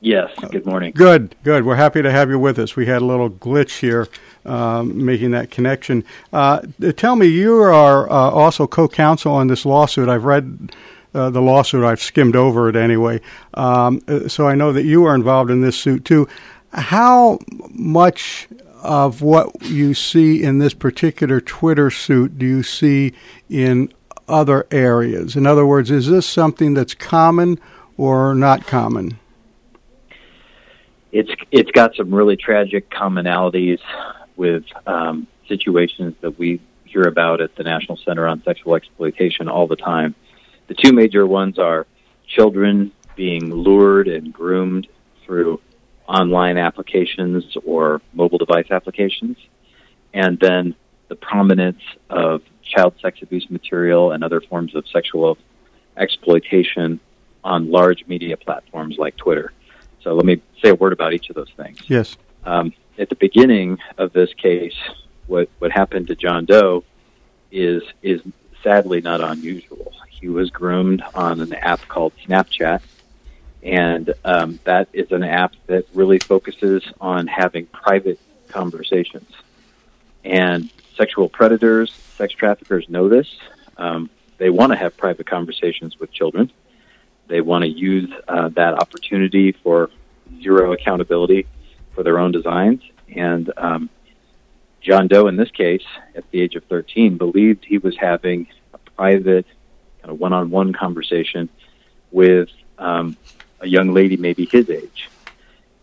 Yes. 0.00 0.30
Good 0.50 0.66
morning. 0.66 0.92
Good, 0.94 1.34
good. 1.42 1.64
We're 1.64 1.76
happy 1.76 2.02
to 2.02 2.10
have 2.10 2.28
you 2.28 2.38
with 2.38 2.58
us. 2.58 2.76
We 2.76 2.86
had 2.86 3.02
a 3.02 3.04
little 3.06 3.30
glitch 3.30 3.78
here 3.80 4.06
um, 4.44 5.04
making 5.04 5.30
that 5.32 5.50
connection. 5.50 6.04
Uh, 6.32 6.60
tell 6.96 7.16
me, 7.16 7.26
you 7.26 7.56
are 7.56 8.08
uh, 8.10 8.30
also 8.30 8.66
co-counsel 8.66 9.32
on 9.32 9.46
this 9.46 9.64
lawsuit. 9.64 10.08
I've 10.08 10.24
read 10.24 10.72
uh, 11.14 11.30
the 11.30 11.40
lawsuit. 11.40 11.84
I've 11.84 12.00
skimmed 12.00 12.36
over 12.36 12.68
it 12.68 12.76
anyway, 12.76 13.20
um, 13.54 14.02
uh, 14.06 14.28
so 14.28 14.46
I 14.46 14.54
know 14.54 14.72
that 14.72 14.84
you 14.84 15.04
are 15.04 15.14
involved 15.14 15.50
in 15.50 15.62
this 15.62 15.78
suit 15.78 16.04
too. 16.04 16.28
How 16.72 17.38
much 17.70 18.48
of 18.82 19.22
what 19.22 19.62
you 19.62 19.94
see 19.94 20.42
in 20.42 20.58
this 20.58 20.74
particular 20.74 21.40
Twitter 21.40 21.90
suit 21.90 22.38
do 22.38 22.46
you 22.46 22.62
see 22.62 23.14
in 23.48 23.92
other 24.28 24.66
areas? 24.70 25.36
In 25.36 25.46
other 25.46 25.66
words, 25.66 25.90
is 25.90 26.06
this 26.06 26.26
something 26.26 26.74
that's 26.74 26.94
common 26.94 27.58
or 27.96 28.34
not 28.34 28.66
common? 28.66 29.18
It's 31.12 31.30
it's 31.50 31.70
got 31.70 31.94
some 31.94 32.14
really 32.14 32.36
tragic 32.36 32.90
commonalities 32.90 33.80
with 34.36 34.64
um, 34.86 35.26
situations 35.48 36.14
that 36.20 36.38
we 36.38 36.60
hear 36.84 37.02
about 37.02 37.40
at 37.40 37.54
the 37.56 37.62
National 37.62 37.96
Center 37.98 38.26
on 38.26 38.42
Sexual 38.42 38.74
Exploitation 38.74 39.48
all 39.48 39.66
the 39.66 39.76
time. 39.76 40.14
The 40.68 40.74
two 40.74 40.92
major 40.92 41.26
ones 41.26 41.58
are 41.58 41.86
children 42.26 42.92
being 43.14 43.52
lured 43.52 44.08
and 44.08 44.32
groomed 44.32 44.88
through 45.24 45.60
online 46.08 46.58
applications 46.58 47.56
or 47.64 48.00
mobile 48.12 48.38
device 48.38 48.70
applications, 48.70 49.36
and 50.12 50.38
then 50.38 50.74
the 51.08 51.16
prominence 51.16 51.82
of 52.10 52.42
child 52.62 52.94
sex 53.00 53.22
abuse 53.22 53.48
material 53.48 54.12
and 54.12 54.24
other 54.24 54.40
forms 54.40 54.74
of 54.74 54.86
sexual 54.88 55.38
exploitation 55.96 57.00
on 57.44 57.70
large 57.70 58.04
media 58.06 58.36
platforms 58.36 58.96
like 58.98 59.16
Twitter. 59.16 59.52
So 60.02 60.14
let 60.14 60.24
me 60.24 60.42
say 60.66 60.70
a 60.70 60.74
word 60.74 60.92
about 60.92 61.12
each 61.12 61.30
of 61.30 61.36
those 61.36 61.50
things. 61.56 61.78
Yes. 61.88 62.16
Um, 62.44 62.72
at 62.98 63.08
the 63.08 63.14
beginning 63.14 63.78
of 63.98 64.12
this 64.12 64.32
case, 64.34 64.76
what 65.26 65.48
what 65.58 65.70
happened 65.72 66.08
to 66.08 66.14
John 66.14 66.44
Doe 66.44 66.84
is 67.50 67.82
is 68.02 68.20
sadly 68.62 69.00
not 69.00 69.20
unusual. 69.20 69.92
He 70.08 70.28
was 70.28 70.50
groomed 70.50 71.02
on 71.14 71.40
an 71.40 71.52
app 71.54 71.86
called 71.88 72.12
Snapchat, 72.26 72.80
and 73.62 74.14
um, 74.24 74.58
that 74.64 74.88
is 74.92 75.12
an 75.12 75.22
app 75.22 75.54
that 75.66 75.84
really 75.94 76.18
focuses 76.18 76.82
on 77.00 77.26
having 77.26 77.66
private 77.66 78.18
conversations. 78.48 79.30
And 80.24 80.70
sexual 80.96 81.28
predators, 81.28 81.92
sex 82.16 82.32
traffickers 82.32 82.88
know 82.88 83.08
this. 83.08 83.28
Um, 83.76 84.10
they 84.38 84.50
want 84.50 84.72
to 84.72 84.76
have 84.76 84.96
private 84.96 85.26
conversations 85.26 86.00
with 86.00 86.10
children. 86.12 86.50
They 87.28 87.40
want 87.40 87.62
to 87.62 87.68
use 87.70 88.10
uh, 88.26 88.48
that 88.50 88.74
opportunity 88.74 89.52
for 89.52 89.90
zero 90.42 90.72
accountability 90.72 91.46
for 91.94 92.02
their 92.02 92.18
own 92.18 92.32
designs. 92.32 92.82
And 93.14 93.50
um, 93.56 93.90
John 94.80 95.08
Doe, 95.08 95.26
in 95.26 95.36
this 95.36 95.50
case, 95.50 95.84
at 96.14 96.30
the 96.30 96.40
age 96.40 96.54
of 96.54 96.64
13, 96.64 97.16
believed 97.16 97.64
he 97.64 97.78
was 97.78 97.96
having 97.96 98.46
a 98.72 98.78
private, 98.78 99.46
kind 100.00 100.12
of 100.12 100.20
one-on-one 100.20 100.72
conversation 100.72 101.48
with 102.12 102.48
um, 102.78 103.16
a 103.60 103.66
young 103.66 103.92
lady, 103.92 104.16
maybe 104.16 104.46
his 104.46 104.70
age, 104.70 105.08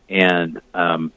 and 0.10 0.62
um, 0.74 1.12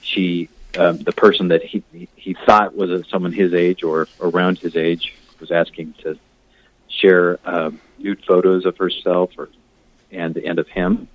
she, 0.00 0.48
um, 0.78 0.98
the 0.98 1.12
person 1.12 1.48
that 1.48 1.62
he 1.62 1.82
he 2.14 2.34
thought 2.46 2.76
was 2.76 3.06
someone 3.08 3.32
his 3.32 3.52
age 3.52 3.82
or 3.82 4.08
around 4.20 4.58
his 4.58 4.76
age, 4.76 5.14
was 5.40 5.50
asking 5.50 5.94
to 6.02 6.18
share 6.88 7.38
uh, 7.44 7.70
nude 7.98 8.24
photos 8.24 8.64
of 8.64 8.76
herself 8.78 9.32
or 9.36 9.48
and 10.10 10.36
and 10.36 10.58
of 10.58 10.68
him 10.68 11.08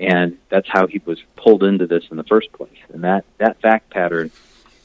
and 0.00 0.38
that's 0.48 0.68
how 0.68 0.86
he 0.86 1.00
was 1.04 1.22
pulled 1.36 1.62
into 1.62 1.86
this 1.86 2.04
in 2.10 2.16
the 2.16 2.24
first 2.24 2.50
place. 2.52 2.78
And 2.92 3.04
that 3.04 3.24
that 3.36 3.60
fact 3.60 3.90
pattern, 3.90 4.30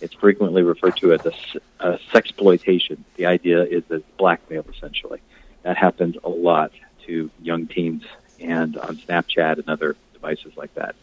it's 0.02 0.14
frequently 0.14 0.62
referred 0.62 0.98
to 0.98 1.14
as 1.14 1.26
a, 1.26 1.32
a 1.80 1.98
sexploitation. 2.14 2.98
The 3.16 3.26
idea 3.26 3.64
is 3.64 3.84
that 3.86 4.18
blackmail 4.18 4.66
essentially. 4.70 5.22
That 5.64 5.78
happens 5.78 6.18
a 6.24 6.30
lot 6.30 6.72
to 7.08 7.32
young 7.42 7.66
teens 7.66 8.04
and 8.40 8.78
on 8.78 8.98
Snapchat 8.98 9.58
and 9.58 9.70
other 9.70 9.96
devices 10.14 10.56
like 10.58 10.76
that. 10.76 10.96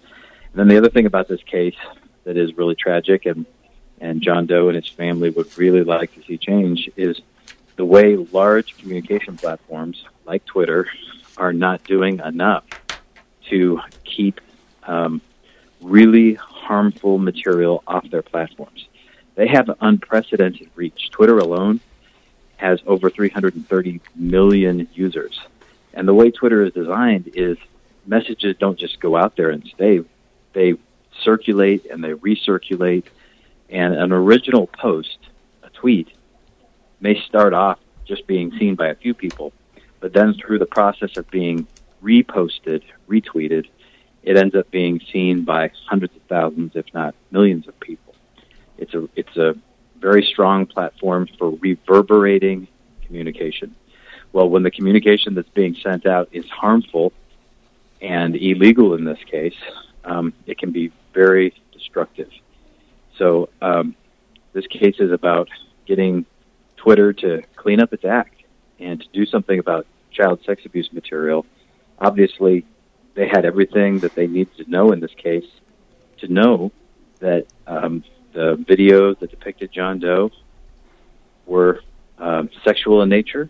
And 0.52 0.60
then 0.60 0.68
the 0.68 0.76
other 0.76 0.90
thing 0.90 1.06
about 1.06 1.26
this 1.26 1.42
case 1.42 1.74
that 2.24 2.36
is 2.36 2.56
really 2.56 2.74
tragic 2.74 3.24
and 3.26 3.46
and 3.98 4.20
John 4.20 4.46
Doe 4.46 4.68
and 4.68 4.76
his 4.76 4.88
family 4.88 5.30
would 5.30 5.56
really 5.56 5.84
like 5.84 6.14
to 6.16 6.22
see 6.24 6.36
change 6.36 6.90
is 6.96 7.20
the 7.76 7.84
way 7.84 8.16
large 8.16 8.76
communication 8.76 9.38
platforms 9.38 10.04
like 10.26 10.44
Twitter 10.44 10.88
are 11.38 11.52
not 11.52 11.82
doing 11.84 12.18
enough 12.18 12.64
to 13.50 13.80
keep 14.04 14.40
um, 14.84 15.20
really 15.80 16.34
harmful 16.34 17.18
material 17.18 17.82
off 17.86 18.08
their 18.10 18.22
platforms. 18.22 18.86
They 19.34 19.48
have 19.48 19.70
unprecedented 19.80 20.70
reach. 20.74 21.10
Twitter 21.10 21.38
alone 21.38 21.80
has 22.56 22.80
over 22.86 23.10
330 23.10 24.00
million 24.14 24.88
users. 24.94 25.40
And 25.94 26.06
the 26.06 26.14
way 26.14 26.30
Twitter 26.30 26.62
is 26.64 26.72
designed 26.72 27.32
is 27.34 27.58
messages 28.06 28.56
don't 28.58 28.78
just 28.78 29.00
go 29.00 29.16
out 29.16 29.36
there 29.36 29.50
and 29.50 29.64
stay. 29.66 30.00
They 30.52 30.74
circulate 31.22 31.86
and 31.86 32.02
they 32.02 32.12
recirculate. 32.12 33.04
And 33.68 33.94
an 33.94 34.12
original 34.12 34.66
post, 34.66 35.18
a 35.62 35.70
tweet, 35.70 36.08
may 37.00 37.20
start 37.22 37.52
off 37.52 37.78
just 38.04 38.26
being 38.26 38.52
seen 38.58 38.74
by 38.74 38.88
a 38.88 38.94
few 38.94 39.14
people, 39.14 39.52
but 40.00 40.12
then 40.12 40.34
through 40.34 40.58
the 40.58 40.66
process 40.66 41.16
of 41.16 41.30
being 41.30 41.66
reposted, 42.02 42.82
retweeted, 43.08 43.66
it 44.22 44.36
ends 44.36 44.54
up 44.54 44.70
being 44.70 45.00
seen 45.12 45.44
by 45.44 45.70
hundreds 45.88 46.14
of 46.14 46.22
thousands, 46.28 46.72
if 46.74 46.86
not 46.94 47.14
millions 47.30 47.66
of 47.66 47.78
people. 47.80 48.14
It's 48.78 48.94
a 48.94 49.08
it's 49.16 49.36
a 49.36 49.56
very 49.98 50.24
strong 50.24 50.66
platform 50.66 51.28
for 51.38 51.50
reverberating 51.50 52.68
communication. 53.06 53.74
Well, 54.32 54.48
when 54.48 54.62
the 54.62 54.70
communication 54.70 55.34
that's 55.34 55.48
being 55.50 55.74
sent 55.74 56.06
out 56.06 56.28
is 56.32 56.48
harmful 56.48 57.12
and 58.00 58.34
illegal 58.34 58.94
in 58.94 59.04
this 59.04 59.18
case, 59.30 59.54
um, 60.04 60.32
it 60.46 60.58
can 60.58 60.72
be 60.72 60.90
very 61.12 61.54
destructive. 61.72 62.30
So 63.18 63.48
um, 63.60 63.94
this 64.52 64.66
case 64.66 64.96
is 64.98 65.12
about 65.12 65.48
getting 65.86 66.24
Twitter 66.76 67.12
to 67.12 67.42
clean 67.56 67.80
up 67.80 67.92
its 67.92 68.04
act 68.04 68.42
and 68.80 69.00
to 69.00 69.06
do 69.12 69.26
something 69.26 69.58
about 69.58 69.86
child 70.10 70.40
sex 70.44 70.62
abuse 70.64 70.92
material. 70.92 71.46
Obviously, 72.02 72.66
they 73.14 73.28
had 73.28 73.44
everything 73.44 74.00
that 74.00 74.14
they 74.14 74.26
needed 74.26 74.56
to 74.56 74.68
know 74.68 74.90
in 74.90 74.98
this 74.98 75.14
case 75.16 75.46
to 76.18 76.26
know 76.28 76.72
that 77.20 77.46
um, 77.66 78.02
the 78.32 78.56
videos 78.56 79.18
that 79.20 79.30
depicted 79.30 79.70
John 79.70 80.00
Doe 80.00 80.30
were 81.46 81.80
um, 82.18 82.50
sexual 82.64 83.02
in 83.02 83.08
nature 83.08 83.48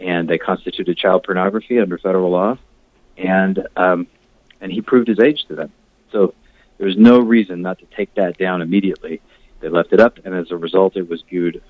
and 0.00 0.28
they 0.28 0.38
constituted 0.38 0.96
child 0.96 1.24
pornography 1.24 1.78
under 1.78 1.98
federal 1.98 2.30
law, 2.30 2.56
and 3.16 3.66
um, 3.76 4.06
and 4.60 4.72
he 4.72 4.80
proved 4.80 5.08
his 5.08 5.18
age 5.18 5.44
to 5.48 5.54
them. 5.54 5.72
So 6.12 6.34
there 6.78 6.86
was 6.86 6.96
no 6.96 7.18
reason 7.20 7.62
not 7.62 7.78
to 7.80 7.86
take 7.86 8.14
that 8.14 8.38
down 8.38 8.62
immediately. 8.62 9.20
They 9.60 9.68
left 9.68 9.92
it 9.92 10.00
up, 10.00 10.18
and 10.24 10.34
as 10.34 10.50
a 10.50 10.56
result, 10.56 10.96
it 10.96 11.08
was 11.08 11.22
viewed 11.22 11.62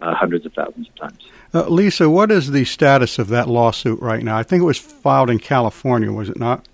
uh, 0.00 0.14
hundreds 0.14 0.46
of 0.46 0.52
thousands 0.52 0.88
of 0.88 0.94
times. 0.96 1.26
Uh, 1.54 1.68
Lisa, 1.68 2.10
what 2.10 2.30
is 2.30 2.50
the 2.50 2.64
status 2.64 3.18
of 3.18 3.28
that 3.28 3.48
lawsuit 3.48 4.00
right 4.00 4.22
now? 4.22 4.36
I 4.36 4.42
think 4.42 4.62
it 4.62 4.66
was 4.66 4.78
filed 4.78 5.30
in 5.30 5.38
California, 5.38 6.12
was 6.12 6.28
it 6.28 6.38
not? 6.38 6.66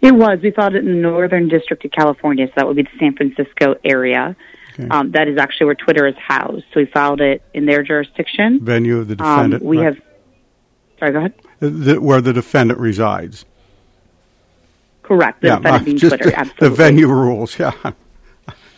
It 0.00 0.12
was. 0.12 0.40
We 0.42 0.50
filed 0.50 0.74
it 0.74 0.84
in 0.84 0.86
the 0.86 1.00
Northern 1.00 1.48
District 1.48 1.84
of 1.84 1.90
California, 1.92 2.46
so 2.48 2.52
that 2.56 2.66
would 2.66 2.76
be 2.76 2.82
the 2.82 2.98
San 2.98 3.14
Francisco 3.14 3.76
area. 3.84 4.36
Okay. 4.72 4.88
Um, 4.88 5.12
that 5.12 5.28
is 5.28 5.38
actually 5.38 5.66
where 5.66 5.74
Twitter 5.74 6.06
is 6.06 6.16
housed. 6.16 6.64
So 6.72 6.80
we 6.80 6.86
filed 6.86 7.20
it 7.20 7.42
in 7.54 7.66
their 7.66 7.82
jurisdiction. 7.82 8.60
Venue 8.64 8.98
of 8.98 9.08
the 9.08 9.16
defendant. 9.16 9.62
Um, 9.62 9.68
we 9.68 9.78
right. 9.78 9.84
have. 9.84 10.02
Sorry, 10.98 11.12
go 11.12 11.18
ahead. 11.18 11.34
The, 11.60 12.00
where 12.00 12.20
the 12.20 12.32
defendant 12.32 12.80
resides. 12.80 13.44
Correct. 15.02 15.42
The 15.42 15.48
yeah, 15.48 15.56
defendant 15.56 15.84
being 15.84 15.98
Twitter. 15.98 16.24
The, 16.24 16.38
absolutely. 16.38 16.68
the 16.68 16.74
venue 16.74 17.08
rules. 17.08 17.58
Yeah. 17.58 17.92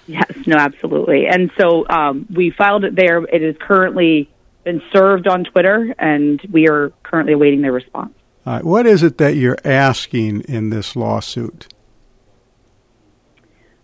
Yes, 0.07 0.31
no, 0.47 0.57
absolutely. 0.57 1.27
And 1.27 1.51
so 1.59 1.89
um, 1.89 2.27
we 2.33 2.51
filed 2.51 2.85
it 2.85 2.95
there. 2.95 3.23
It 3.25 3.43
is 3.43 3.57
currently 3.59 4.31
been 4.65 4.83
served 4.93 5.27
on 5.27 5.45
Twitter, 5.45 5.95
and 5.99 6.41
we 6.51 6.69
are 6.69 6.91
currently 7.03 7.33
awaiting 7.33 7.63
their 7.63 7.73
response. 7.73 8.15
All 8.47 8.55
right. 8.55 8.65
What 8.65 8.87
is 8.87 9.03
it 9.03 9.19
that 9.19 9.37
you're 9.37 9.59
asking 9.65 10.43
in 10.43 10.71
this 10.71 10.97
lawsuit? 10.97 11.73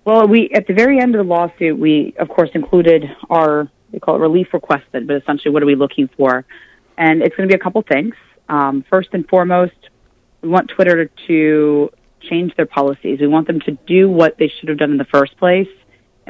Well, 0.04 0.26
we 0.26 0.50
at 0.50 0.66
the 0.66 0.74
very 0.74 1.00
end 1.00 1.14
of 1.14 1.26
the 1.26 1.30
lawsuit, 1.30 1.78
we 1.78 2.14
of 2.18 2.28
course 2.28 2.50
included 2.54 3.04
our 3.28 3.70
we 3.92 4.00
call 4.00 4.16
it 4.16 4.18
relief 4.18 4.48
requested, 4.52 5.06
but 5.06 5.16
essentially, 5.16 5.52
what 5.52 5.62
are 5.62 5.66
we 5.66 5.74
looking 5.74 6.09
for? 6.16 6.44
And 6.96 7.22
it's 7.22 7.35
going 7.37 7.48
to 7.48 7.52
be 7.52 7.59
a 7.59 7.62
couple 7.62 7.83
things. 7.83 8.14
Um, 8.48 8.85
first 8.88 9.09
and 9.12 9.26
foremost, 9.28 9.74
we 10.42 10.48
want 10.48 10.70
Twitter 10.70 11.11
to 11.26 11.90
change 12.20 12.54
their 12.56 12.66
policies. 12.66 13.20
We 13.20 13.26
want 13.26 13.46
them 13.46 13.61
to 13.61 13.72
do 13.87 14.09
what 14.09 14.37
they 14.38 14.48
should 14.48 14.68
have 14.68 14.78
done 14.78 14.90
in 14.90 14.98
the 14.98 15.06
first 15.06 15.37
place 15.38 15.68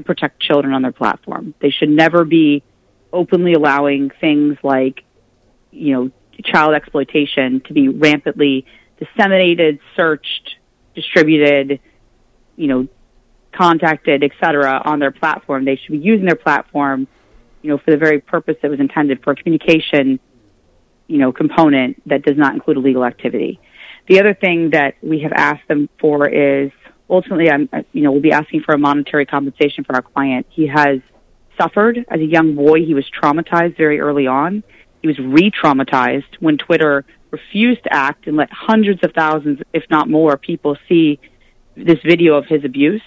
and 0.01 0.07
protect 0.07 0.41
children 0.41 0.73
on 0.73 0.81
their 0.81 0.93
platform. 0.93 1.53
They 1.61 1.71
should 1.71 1.91
never 1.91 2.25
be 2.25 2.63
openly 3.13 3.53
allowing 3.53 4.11
things 4.19 4.57
like, 4.63 5.05
you 5.71 5.93
know, 5.95 6.11
child 6.43 6.75
exploitation 6.75 7.61
to 7.67 7.75
be 7.75 7.89
rampantly 7.89 8.65
disseminated, 8.99 9.79
searched, 9.95 10.57
distributed, 10.95 11.81
you 12.57 12.67
know, 12.67 12.89
contacted, 13.53 14.25
etc., 14.25 14.81
on 14.83 15.01
their 15.01 15.11
platform. 15.11 15.67
They 15.67 15.77
should 15.77 15.93
be 15.93 15.99
using 15.99 16.25
their 16.25 16.35
platform, 16.35 17.07
you 17.61 17.69
know, 17.69 17.77
for 17.77 17.91
the 17.91 17.99
very 17.99 18.21
purpose 18.21 18.57
that 18.63 18.71
was 18.71 18.81
intended 18.81 19.23
for 19.23 19.33
a 19.33 19.37
communication, 19.37 20.19
you 21.09 21.19
know, 21.19 21.31
component 21.31 22.01
that 22.09 22.23
does 22.23 22.39
not 22.39 22.55
include 22.55 22.79
illegal 22.79 23.05
activity. 23.05 23.61
The 24.07 24.19
other 24.19 24.33
thing 24.33 24.71
that 24.71 24.95
we 25.03 25.21
have 25.21 25.33
asked 25.33 25.69
them 25.69 25.91
for 26.01 26.27
is 26.27 26.71
ultimately, 27.11 27.51
I'm, 27.51 27.69
you 27.93 28.03
know, 28.03 28.13
we'll 28.13 28.23
be 28.23 28.33
asking 28.33 28.63
for 28.63 28.75
a 28.75 28.79
monetary 28.79 29.27
compensation 29.27 29.85
for 29.85 29.95
our 29.95 30.03
client. 30.03 30.47
He 30.51 30.67
has 30.69 31.01
suffered 31.61 32.05
as 32.09 32.21
a 32.21 32.25
young 32.25 32.55
boy. 32.55 32.85
He 32.85 32.95
was 32.95 33.05
traumatized 33.11 33.77
very 33.77 34.01
early 34.01 34.27
on. 34.27 34.63
He 35.03 35.09
was 35.09 35.19
re-traumatized 35.19 36.37
when 36.41 36.59
Twitter 36.59 37.05
refused 37.31 37.83
to 37.85 37.93
act 37.93 38.27
and 38.27 38.37
let 38.37 38.51
hundreds 38.53 39.03
of 39.05 39.13
thousands, 39.13 39.61
if 39.73 39.85
not 39.91 40.09
more, 40.09 40.37
people 40.37 40.77
see 40.89 41.19
this 41.77 41.99
video 42.05 42.35
of 42.35 42.47
his 42.47 42.65
abuse. 42.65 43.03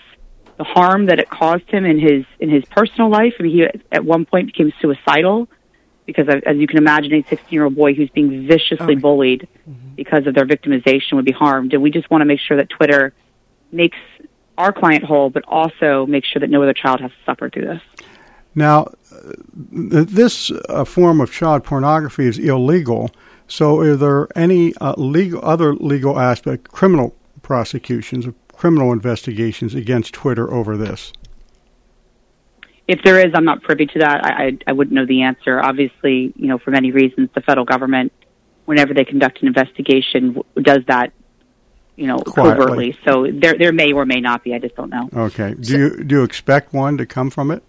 The 0.58 0.63
harm 0.63 1.08
that 1.08 1.20
it 1.20 1.30
caused 1.30 1.70
him 1.70 1.84
in 1.84 2.00
his 2.00 2.26
in 2.39 2.50
his 2.50 2.63
personal 2.66 3.10
life. 3.10 3.34
I 3.39 3.44
mean, 3.44 3.52
he 3.54 3.82
at 3.92 4.06
one 4.06 4.26
point 4.26 4.48
became 4.48 4.72
suicidal 4.80 5.50
because, 6.06 6.28
as 6.30 6.58
you 6.58 6.68
can 6.68 6.78
imagine, 6.78 7.12
a 7.13 7.24
16 7.24 7.48
year 7.50 7.66
old 7.66 7.76
boy 7.76 7.96
who's 7.96 8.10
being 8.10 8.48
viciously 8.48 8.96
bullied 8.96 9.48
mm-hmm. 9.68 9.96
because 9.96 10.28
of 10.28 10.36
their 10.36 10.46
victimization 10.46 11.13
would 11.13 11.26
be 11.26 11.32
harmed. 11.32 11.74
And 11.74 11.82
we 11.82 11.89
just 11.89 12.10
want 12.12 12.22
to 12.22 12.26
make 12.26 12.39
sure 12.39 12.58
that 12.58 12.70
Twitter 12.70 13.13
makes 13.73 13.97
our 14.57 14.71
client 14.71 15.03
whole, 15.03 15.29
but 15.29 15.43
also 15.47 16.05
makes 16.05 16.27
sure 16.27 16.39
that 16.39 16.49
no 16.49 16.62
other 16.62 16.73
child 16.73 17.01
has 17.01 17.12
suffered 17.25 17.53
through 17.53 17.65
this. 17.65 17.81
Now, 18.55 18.88
this 19.71 20.51
uh, 20.69 20.86
form 20.86 21.19
of 21.21 21.31
child 21.31 21.63
pornography 21.63 22.27
is 22.27 22.38
illegal. 22.38 23.09
So, 23.47 23.79
are 23.79 23.95
there 23.95 24.27
any 24.38 24.75
uh, 24.75 24.93
legal, 24.97 25.43
other 25.43 25.73
legal 25.73 26.19
aspect, 26.19 26.71
criminal 26.71 27.15
prosecutions 27.41 28.27
or 28.27 28.36
criminal 28.53 28.91
investigations 28.91 29.73
against 29.73 30.13
Twitter 30.13 30.51
over 30.53 30.77
this? 30.77 31.12
If 32.88 33.01
there 33.03 33.19
is, 33.19 33.33
I'm 33.33 33.45
not 33.45 33.63
privy 33.63 33.86
to 33.88 33.99
that. 33.99 34.25
I, 34.25 34.29
I, 34.29 34.57
I 34.67 34.71
wouldn't 34.73 34.93
know 34.93 35.05
the 35.05 35.23
answer. 35.23 35.59
Obviously, 35.59 36.33
you 36.36 36.47
know, 36.47 36.57
for 36.57 36.71
many 36.71 36.91
reasons, 36.91 37.29
the 37.33 37.41
federal 37.41 37.65
government, 37.65 38.12
whenever 38.65 38.93
they 38.93 39.05
conduct 39.05 39.41
an 39.41 39.47
investigation, 39.47 40.41
does 40.62 40.79
that 40.88 41.13
you 41.95 42.08
know, 42.08 42.17
Quietly. 42.17 42.65
covertly. 42.65 42.97
So 43.06 43.27
there 43.32 43.56
there 43.58 43.71
may 43.71 43.93
or 43.93 44.06
may 44.06 44.19
not 44.19 44.43
be. 44.43 44.53
I 44.53 44.60
just 44.60 44.75
don't 44.75 44.89
know. 44.89 45.10
Okay. 45.13 45.53
Do 45.53 45.77
you 45.77 46.03
do 46.03 46.15
you 46.15 46.23
expect 46.23 46.73
one 46.73 46.97
to 46.97 47.06
come 47.06 47.29
from 47.29 47.51
it? 47.51 47.63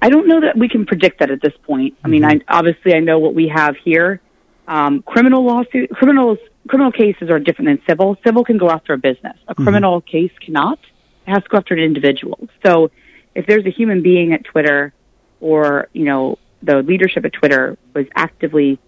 I 0.00 0.08
don't 0.08 0.28
know 0.28 0.40
that 0.40 0.56
we 0.56 0.68
can 0.68 0.86
predict 0.86 1.20
that 1.20 1.30
at 1.30 1.40
this 1.40 1.54
point. 1.62 1.96
I 2.04 2.08
mean, 2.08 2.24
I, 2.24 2.40
obviously, 2.48 2.94
I 2.94 3.00
know 3.00 3.18
what 3.18 3.34
we 3.34 3.48
have 3.48 3.76
here. 3.76 4.20
Um, 4.68 5.02
criminal 5.02 5.44
lawsuit, 5.44 5.90
criminals, 5.90 6.38
criminal 6.68 6.92
cases 6.92 7.30
are 7.30 7.38
different 7.38 7.68
than 7.68 7.82
civil. 7.88 8.16
Civil 8.24 8.44
can 8.44 8.58
go 8.58 8.70
after 8.70 8.92
a 8.92 8.98
business. 8.98 9.38
A 9.48 9.54
criminal 9.54 10.00
mm-hmm. 10.00 10.08
case 10.08 10.32
cannot. 10.40 10.78
It 11.26 11.30
has 11.30 11.42
to 11.44 11.48
go 11.48 11.56
after 11.56 11.74
an 11.74 11.80
individual. 11.80 12.48
So, 12.64 12.90
if 13.34 13.46
there's 13.46 13.66
a 13.66 13.70
human 13.70 14.02
being 14.02 14.32
at 14.32 14.44
Twitter, 14.44 14.92
or 15.40 15.88
you 15.92 16.04
know, 16.04 16.38
the 16.62 16.82
leadership 16.82 17.24
at 17.24 17.32
Twitter 17.32 17.78
was 17.94 18.06
actively 18.14 18.78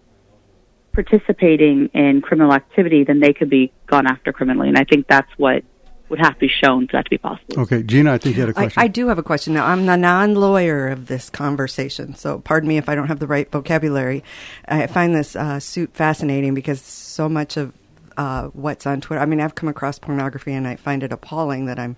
participating 1.05 1.89
in 1.95 2.21
criminal 2.21 2.53
activity, 2.53 3.05
then 3.05 3.21
they 3.21 3.33
could 3.33 3.49
be 3.49 3.73
gone 3.87 4.05
after 4.09 4.33
criminally. 4.33 4.67
And 4.67 4.77
I 4.77 4.83
think 4.83 5.07
that's 5.07 5.31
what 5.37 5.63
would 6.09 6.19
have 6.19 6.35
to 6.35 6.41
be 6.41 6.49
shown 6.49 6.89
for 6.89 6.97
that 6.97 7.05
to 7.05 7.11
be 7.11 7.19
possible. 7.19 7.61
Okay, 7.61 7.85
Gina, 7.85 8.15
I 8.15 8.19
think 8.19 8.35
you 8.35 8.41
had 8.43 8.49
a 8.49 8.53
question. 8.53 8.81
I, 8.81 8.87
I 8.87 8.89
do 8.89 9.07
have 9.07 9.19
a 9.19 9.23
question. 9.23 9.55
Now, 9.55 9.67
I'm 9.67 9.87
the 9.87 9.97
non 9.97 10.35
lawyer 10.35 10.89
of 10.89 11.07
this 11.07 11.31
conversation, 11.31 12.17
so 12.17 12.41
pardon 12.41 12.69
me 12.69 12.79
if 12.79 12.89
I 12.89 12.97
don't 12.97 13.07
have 13.07 13.21
the 13.21 13.29
right 13.29 13.49
vocabulary. 13.49 14.25
I 14.67 14.89
find 14.89 15.15
this 15.15 15.37
uh, 15.37 15.61
suit 15.61 15.95
fascinating 15.95 16.55
because 16.55 16.81
so 16.81 17.29
much 17.29 17.57
of 17.57 17.75
uh, 18.17 18.49
what's 18.49 18.85
on 18.85 19.01
Twitter, 19.01 19.23
I 19.23 19.27
mean, 19.27 19.41
I've 19.41 19.55
come 19.55 19.69
across 19.69 20.01
pornography 20.01 20.53
and 20.53 20.67
I 20.67 20.75
find 20.75 21.05
it 21.05 21.13
appalling 21.13 21.67
that 21.67 21.79
I'm 21.79 21.97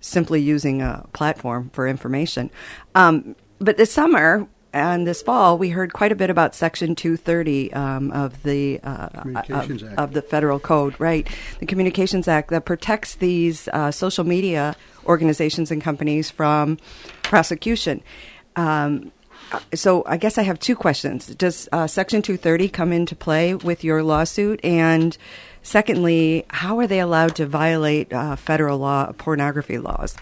simply 0.00 0.40
using 0.40 0.82
a 0.82 1.06
platform 1.12 1.70
for 1.72 1.86
information. 1.86 2.50
Um, 2.96 3.36
but 3.60 3.76
this 3.76 3.92
summer, 3.92 4.48
and 4.74 5.06
this 5.06 5.22
fall, 5.22 5.56
we 5.56 5.68
heard 5.68 5.92
quite 5.92 6.10
a 6.10 6.16
bit 6.16 6.30
about 6.30 6.52
Section 6.52 6.96
230 6.96 7.72
um, 7.72 8.10
of 8.10 8.42
the 8.42 8.80
uh, 8.82 9.08
Communications 9.08 9.82
of, 9.82 9.88
Act. 9.88 9.98
of 10.00 10.12
the 10.14 10.20
federal 10.20 10.58
code, 10.58 10.98
right? 10.98 11.28
The 11.60 11.66
Communications 11.66 12.26
Act 12.26 12.50
that 12.50 12.64
protects 12.64 13.14
these 13.14 13.68
uh, 13.68 13.92
social 13.92 14.24
media 14.24 14.74
organizations 15.06 15.70
and 15.70 15.80
companies 15.80 16.28
from 16.28 16.78
prosecution. 17.22 18.02
Um, 18.56 19.12
so 19.72 20.02
I 20.06 20.16
guess 20.16 20.38
I 20.38 20.42
have 20.42 20.58
two 20.58 20.74
questions. 20.74 21.26
Does 21.26 21.68
uh, 21.70 21.86
Section 21.86 22.20
230 22.20 22.68
come 22.68 22.92
into 22.92 23.14
play 23.14 23.54
with 23.54 23.84
your 23.84 24.02
lawsuit? 24.02 24.58
And 24.64 25.16
secondly, 25.62 26.46
how 26.48 26.80
are 26.80 26.88
they 26.88 26.98
allowed 26.98 27.36
to 27.36 27.46
violate 27.46 28.12
uh, 28.12 28.34
federal 28.34 28.78
law 28.78 29.12
pornography 29.12 29.78
laws? 29.78 30.16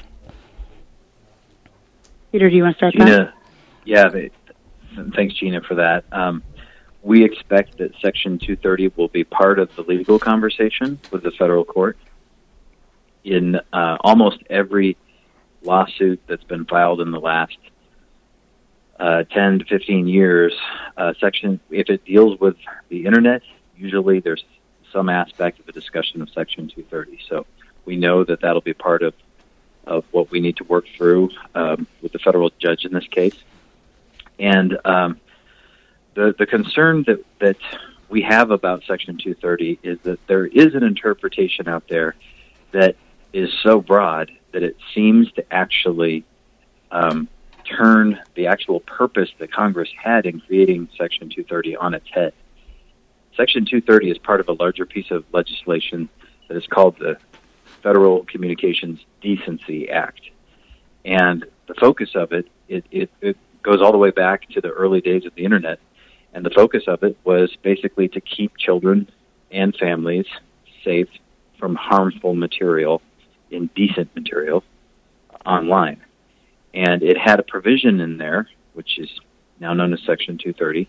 Peter, 2.33 2.51
do 2.51 2.57
you 2.57 2.65
want 2.65 2.77
to 2.77 2.79
start 2.79 2.95
that? 2.99 3.07
Gina, 3.07 3.35
yeah, 3.85 4.09
they, 4.09 4.31
thanks, 5.15 5.35
Gina, 5.35 5.61
for 5.61 5.77
that. 5.77 6.05
Um, 6.13 6.43
we 7.03 7.25
expect 7.25 7.79
that 7.79 7.93
Section 8.01 8.39
230 8.39 8.93
will 8.97 9.09
be 9.09 9.25
part 9.25 9.59
of 9.59 9.75
the 9.75 9.83
legal 9.83 10.19
conversation 10.19 10.99
with 11.11 11.23
the 11.23 11.33
federal 11.33 11.65
court. 11.65 11.99
In 13.25 13.57
uh, 13.73 13.99
almost 14.01 14.39
every 14.51 14.97
lawsuit 15.63 16.21
that's 16.27 16.45
been 16.45 16.65
filed 16.65 17.01
in 17.01 17.11
the 17.11 17.21
last 17.21 17.57
uh, 18.99 19.25
10 19.25 19.61
to 19.61 19.65
15 19.65 20.07
years, 20.09 20.53
uh, 20.97 21.13
section 21.21 21.61
if 21.71 21.89
it 21.89 22.05
deals 22.05 22.39
with 22.41 22.57
the 22.89 23.05
internet, 23.05 23.43
usually 23.77 24.21
there's 24.21 24.45
some 24.93 25.09
aspect 25.09 25.59
of 25.59 25.69
a 25.69 25.73
discussion 25.73 26.21
of 26.23 26.31
Section 26.31 26.69
230. 26.69 27.19
So 27.29 27.47
we 27.85 27.97
know 27.97 28.25
that 28.25 28.41
that'll 28.41 28.61
be 28.61 28.75
part 28.75 29.03
of 29.03 29.15
of 29.85 30.05
what 30.13 30.31
we 30.31 30.39
need 30.39 30.57
to 30.57 30.65
work 30.65 30.85
through 30.97 31.31
um, 31.57 31.89
with 32.03 32.13
the 32.13 32.19
federal 32.19 32.51
judge 32.59 32.85
in 32.85 32.93
this 32.93 33.07
case. 33.09 33.35
And 34.39 34.79
um, 34.85 35.21
the 36.15 36.35
the 36.39 36.47
concern 36.47 37.05
that 37.07 37.25
that 37.41 37.57
we 38.09 38.23
have 38.23 38.51
about 38.51 38.83
Section 38.87 39.17
230 39.17 39.79
is 39.83 39.99
that 40.03 40.27
there 40.27 40.47
is 40.47 40.75
an 40.75 40.83
interpretation 40.83 41.69
out 41.69 41.89
there 41.89 42.15
that 42.73 42.97
is 43.33 43.51
so 43.63 43.81
broad 43.81 44.31
that 44.53 44.63
it 44.63 44.77
seems 44.95 45.33
to 45.33 45.53
actually 45.53 46.25
um, 46.91 47.27
turn 47.65 48.21
the 48.35 48.47
actual 48.47 48.81
purpose 48.81 49.31
that 49.39 49.51
Congress 49.51 49.89
had 49.97 50.27
in 50.27 50.41
creating 50.41 50.89
Section 50.99 51.31
230 51.31 51.77
on 51.77 51.95
its 51.95 52.09
head. 52.11 52.35
Section 53.37 53.65
230 53.65 54.11
is 54.11 54.19
part 54.19 54.41
of 54.41 54.49
a 54.49 54.53
larger 54.53 54.85
piece 54.85 55.11
of 55.11 55.25
legislation 55.33 56.09
that 56.49 56.57
is 56.57 56.67
called 56.67 56.99
the 56.99 57.17
Federal 57.83 58.25
Communications 58.25 59.01
Decency 59.23 59.89
Act. 59.89 60.21
And 61.05 61.47
the 61.67 61.75
focus 61.75 62.11
of 62.15 62.33
it, 62.33 62.47
it, 62.69 62.85
it, 62.91 63.11
it 63.21 63.37
goes 63.63 63.81
all 63.81 63.93
the 63.93 63.99
way 63.99 64.11
back 64.11 64.49
to 64.51 64.61
the 64.61 64.71
early 64.71 65.01
days 65.01 65.25
of 65.25 65.35
the 65.35 65.45
internet. 65.45 65.79
And 66.33 66.45
the 66.45 66.51
focus 66.51 66.85
of 66.87 67.03
it 67.03 67.17
was 67.25 67.55
basically 67.63 68.09
to 68.09 68.21
keep 68.21 68.57
children 68.57 69.11
and 69.51 69.77
families 69.77 70.27
safe 70.83 71.09
from 71.59 71.75
harmful 71.75 72.35
material, 72.35 73.03
indecent 73.51 74.15
material 74.15 74.65
online. 75.45 76.01
And 76.75 77.03
it 77.03 77.19
had 77.19 77.39
a 77.39 77.43
provision 77.43 78.01
in 78.01 78.19
there, 78.19 78.49
which 78.73 78.99
is 78.99 79.11
now 79.61 79.75
known 79.75 79.93
as 79.93 80.01
Section 80.07 80.39
230, 80.39 80.89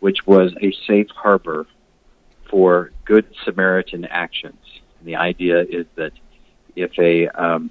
which 0.00 0.26
was 0.26 0.54
a 0.62 0.72
safe 0.86 1.08
harbor 1.10 1.66
for 2.48 2.92
good 3.04 3.26
Samaritan 3.44 4.04
actions. 4.04 4.62
And 5.00 5.08
the 5.08 5.16
idea 5.16 5.62
is 5.62 5.86
that 5.96 6.12
if 6.76 6.96
a 6.98 7.28
um, 7.28 7.70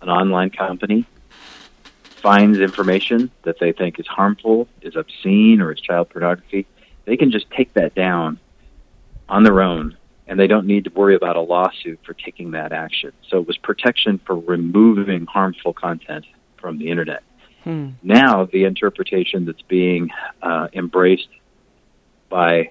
an 0.00 0.08
online 0.08 0.50
company 0.50 1.06
finds 2.18 2.58
information 2.58 3.30
that 3.42 3.58
they 3.58 3.72
think 3.72 3.98
is 3.98 4.06
harmful, 4.06 4.68
is 4.82 4.96
obscene, 4.96 5.60
or 5.60 5.72
is 5.72 5.80
child 5.80 6.10
pornography, 6.10 6.66
they 7.04 7.16
can 7.16 7.30
just 7.30 7.50
take 7.50 7.72
that 7.74 7.94
down 7.94 8.38
on 9.28 9.44
their 9.44 9.60
own, 9.60 9.96
and 10.26 10.38
they 10.38 10.46
don't 10.46 10.66
need 10.66 10.84
to 10.84 10.90
worry 10.90 11.14
about 11.14 11.36
a 11.36 11.40
lawsuit 11.40 11.98
for 12.04 12.14
taking 12.14 12.52
that 12.52 12.72
action. 12.72 13.12
So 13.28 13.38
it 13.38 13.46
was 13.46 13.56
protection 13.58 14.20
for 14.26 14.38
removing 14.38 15.26
harmful 15.26 15.72
content 15.72 16.24
from 16.58 16.78
the 16.78 16.90
internet. 16.90 17.22
Hmm. 17.64 17.90
Now, 18.02 18.46
the 18.46 18.64
interpretation 18.64 19.44
that's 19.44 19.62
being 19.62 20.10
uh, 20.42 20.68
embraced 20.72 21.28
by 22.28 22.70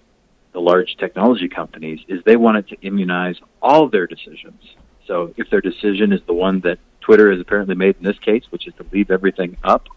the 0.54 0.62
large 0.62 0.96
technology 0.98 1.50
companies 1.50 2.00
is 2.08 2.24
they 2.26 2.36
want 2.36 2.58
it 2.58 2.68
to 2.70 2.78
immunize 2.82 3.38
all 3.62 3.90
their 3.90 4.08
decisions. 4.08 4.62
So 5.06 5.34
if 5.38 5.50
their 5.50 5.62
decision 5.62 6.12
is 6.12 6.22
the 6.28 6.34
one 6.34 6.60
that 6.62 6.80
Twitter 7.08 7.32
has 7.32 7.40
apparently 7.40 7.74
made 7.74 7.96
in 7.96 8.04
this 8.04 8.20
case, 8.20 8.44
which 8.50 8.68
is 8.68 8.74
to 8.74 8.86
leave 8.92 9.12
everything 9.12 9.56
up, 9.64 9.88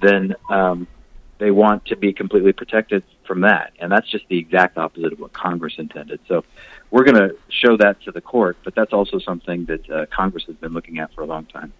then 0.00 0.36
um, 0.48 0.86
they 1.38 1.50
want 1.50 1.84
to 1.86 1.96
be 1.96 2.12
completely 2.12 2.52
protected 2.52 3.02
from 3.26 3.40
that. 3.40 3.72
And 3.80 3.90
that's 3.90 4.08
just 4.08 4.28
the 4.28 4.38
exact 4.38 4.78
opposite 4.78 5.12
of 5.12 5.18
what 5.18 5.32
Congress 5.32 5.74
intended. 5.76 6.20
So 6.28 6.44
we're 6.92 7.02
going 7.02 7.16
to 7.16 7.36
show 7.48 7.76
that 7.78 8.00
to 8.02 8.12
the 8.12 8.20
court, 8.20 8.58
but 8.62 8.76
that's 8.76 8.92
also 8.92 9.18
something 9.18 9.64
that 9.64 9.90
uh, 9.90 10.06
Congress 10.06 10.44
has 10.44 10.54
been 10.54 10.72
looking 10.72 11.00
at 11.00 11.12
for 11.14 11.22
a 11.22 11.26
long 11.26 11.46
time. 11.46 11.72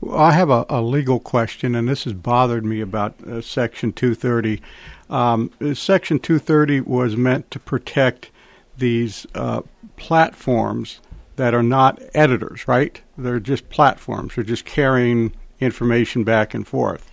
Well, 0.00 0.16
I 0.16 0.30
have 0.30 0.50
a, 0.50 0.64
a 0.68 0.80
legal 0.82 1.18
question, 1.18 1.74
and 1.74 1.88
this 1.88 2.04
has 2.04 2.12
bothered 2.12 2.64
me 2.64 2.80
about 2.80 3.20
uh, 3.26 3.40
Section 3.40 3.92
230. 3.92 4.62
Um, 5.10 5.50
Section 5.74 6.20
230 6.20 6.82
was 6.82 7.16
meant 7.16 7.50
to 7.50 7.58
protect 7.58 8.30
these 8.78 9.26
uh, 9.34 9.62
platforms 9.96 11.00
that 11.34 11.54
are 11.54 11.62
not 11.64 12.00
editors, 12.14 12.68
right? 12.68 13.02
They're 13.18 13.40
just 13.40 13.70
platforms. 13.70 14.34
They're 14.34 14.44
just 14.44 14.64
carrying 14.64 15.32
information 15.60 16.24
back 16.24 16.54
and 16.54 16.66
forth. 16.66 17.10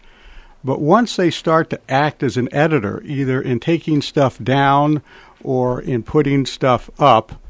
But 0.63 0.80
once 0.80 1.16
they 1.16 1.30
start 1.30 1.70
to 1.72 1.92
act 1.92 2.24
as 2.24 2.38
an 2.38 2.54
editor, 2.54 3.02
either 3.04 3.42
in 3.42 3.60
taking 3.60 4.02
stuff 4.02 4.38
down 4.39 5.02
or 5.44 5.82
in 5.82 6.04
putting 6.04 6.46
stuff 6.46 6.89
up, 7.00 7.42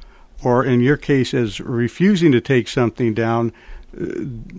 or 0.44 0.66
in 0.66 0.82
your 0.82 0.98
case, 0.98 1.34
as 1.34 1.60
refusing 1.60 2.32
to 2.32 2.42
take 2.42 2.68
something 2.68 3.14
down, 3.14 3.54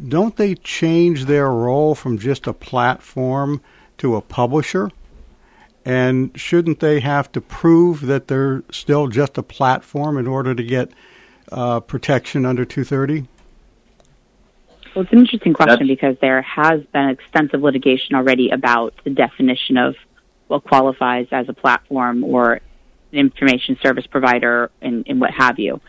don't 0.08 0.36
they 0.36 0.54
change 0.54 1.24
their 1.24 1.50
role 1.50 1.94
from 1.94 2.18
just 2.18 2.46
a 2.46 2.52
platform 2.52 3.60
to 3.98 4.14
a 4.16 4.20
publisher? 4.20 4.90
And 5.84 6.30
shouldn't 6.38 6.80
they 6.80 7.00
have 7.00 7.30
to 7.32 7.40
prove 7.40 8.06
that 8.06 8.28
they're 8.28 8.62
still 8.70 9.08
just 9.08 9.36
a 9.36 9.42
platform 9.42 10.16
in 10.16 10.26
order 10.26 10.54
to 10.54 10.62
get 10.62 10.90
uh, 11.52 11.80
protection 11.80 12.46
under 12.46 12.64
230? 12.64 13.28
Well, 14.94 15.02
it's 15.02 15.12
an 15.12 15.18
interesting 15.18 15.54
question 15.54 15.88
because 15.88 16.16
there 16.20 16.40
has 16.42 16.80
been 16.92 17.08
extensive 17.08 17.60
litigation 17.60 18.14
already 18.14 18.50
about 18.50 18.94
the 19.02 19.10
definition 19.10 19.76
of 19.76 19.96
what 20.46 20.62
qualifies 20.62 21.26
as 21.32 21.48
a 21.48 21.52
platform 21.52 22.22
or 22.22 22.54
an 22.54 23.18
information 23.18 23.76
service 23.82 24.06
provider 24.06 24.70
and, 24.80 25.04
and 25.08 25.20
what 25.20 25.32
have 25.32 25.58
you. 25.58 25.80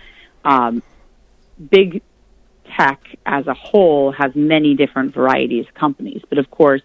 Um, 0.44 0.82
big 1.70 2.02
tech 2.76 3.00
as 3.28 3.46
a 3.46 3.54
whole 3.54 4.12
has 4.12 4.32
many 4.34 4.74
different 4.74 5.14
varieties 5.14 5.68
of 5.68 5.74
companies, 5.76 6.24
but 6.28 6.40
of 6.40 6.50
course, 6.50 6.82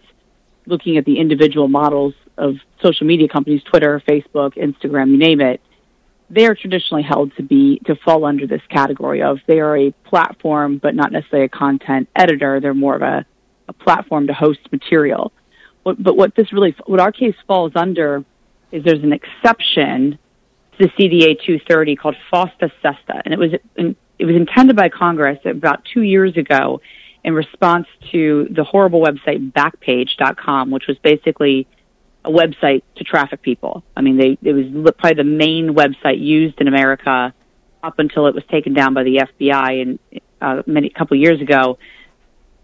looking 0.66 0.98
at 0.98 1.06
the 1.06 1.18
individual 1.18 1.68
models 1.68 2.12
of 2.36 2.56
social 2.82 3.06
media 3.06 3.28
companies, 3.28 3.62
Twitter, 3.62 4.02
Facebook, 4.06 4.56
Instagram, 4.56 5.10
you 5.10 5.16
name 5.16 5.40
it, 5.40 5.60
they 6.30 6.46
are 6.46 6.54
traditionally 6.54 7.02
held 7.02 7.34
to 7.36 7.42
be 7.42 7.80
to 7.86 7.96
fall 7.96 8.24
under 8.24 8.46
this 8.46 8.62
category 8.70 9.22
of 9.22 9.38
they 9.46 9.58
are 9.58 9.76
a 9.76 9.90
platform 10.04 10.78
but 10.78 10.94
not 10.94 11.12
necessarily 11.12 11.46
a 11.46 11.48
content 11.48 12.08
editor. 12.14 12.60
They're 12.60 12.72
more 12.72 12.94
of 12.94 13.02
a, 13.02 13.26
a 13.68 13.72
platform 13.72 14.28
to 14.28 14.32
host 14.32 14.60
material. 14.70 15.32
But, 15.84 16.02
but 16.02 16.16
what 16.16 16.34
this 16.36 16.52
really, 16.52 16.74
what 16.86 17.00
our 17.00 17.12
case 17.12 17.34
falls 17.46 17.72
under 17.74 18.24
is 18.70 18.84
there's 18.84 19.02
an 19.02 19.12
exception 19.12 20.18
to 20.78 20.86
the 20.86 20.88
CDA 20.88 21.36
230 21.44 21.96
called 21.96 22.16
FOSTA 22.32 22.70
SESTA, 22.82 23.22
and 23.24 23.34
it 23.34 23.38
was 23.38 23.50
it 24.20 24.26
was 24.26 24.36
intended 24.36 24.76
by 24.76 24.88
Congress 24.88 25.38
about 25.46 25.82
two 25.92 26.02
years 26.02 26.36
ago 26.36 26.80
in 27.24 27.34
response 27.34 27.86
to 28.12 28.48
the 28.50 28.64
horrible 28.64 29.02
website 29.02 29.52
Backpage.com, 29.52 30.70
which 30.70 30.86
was 30.86 30.98
basically 30.98 31.66
a 32.24 32.30
website 32.30 32.82
to 32.96 33.04
traffic 33.04 33.42
people. 33.42 33.82
I 33.96 34.02
mean, 34.02 34.16
they 34.16 34.38
it 34.42 34.52
was 34.52 34.92
probably 34.98 35.14
the 35.14 35.24
main 35.24 35.74
website 35.74 36.20
used 36.20 36.60
in 36.60 36.68
America 36.68 37.34
up 37.82 37.98
until 37.98 38.26
it 38.26 38.34
was 38.34 38.44
taken 38.50 38.74
down 38.74 38.94
by 38.94 39.04
the 39.04 39.26
FBI 39.40 39.82
and 39.82 39.98
uh, 40.40 40.62
many 40.66 40.88
a 40.88 40.98
couple 40.98 41.16
years 41.16 41.40
ago 41.40 41.78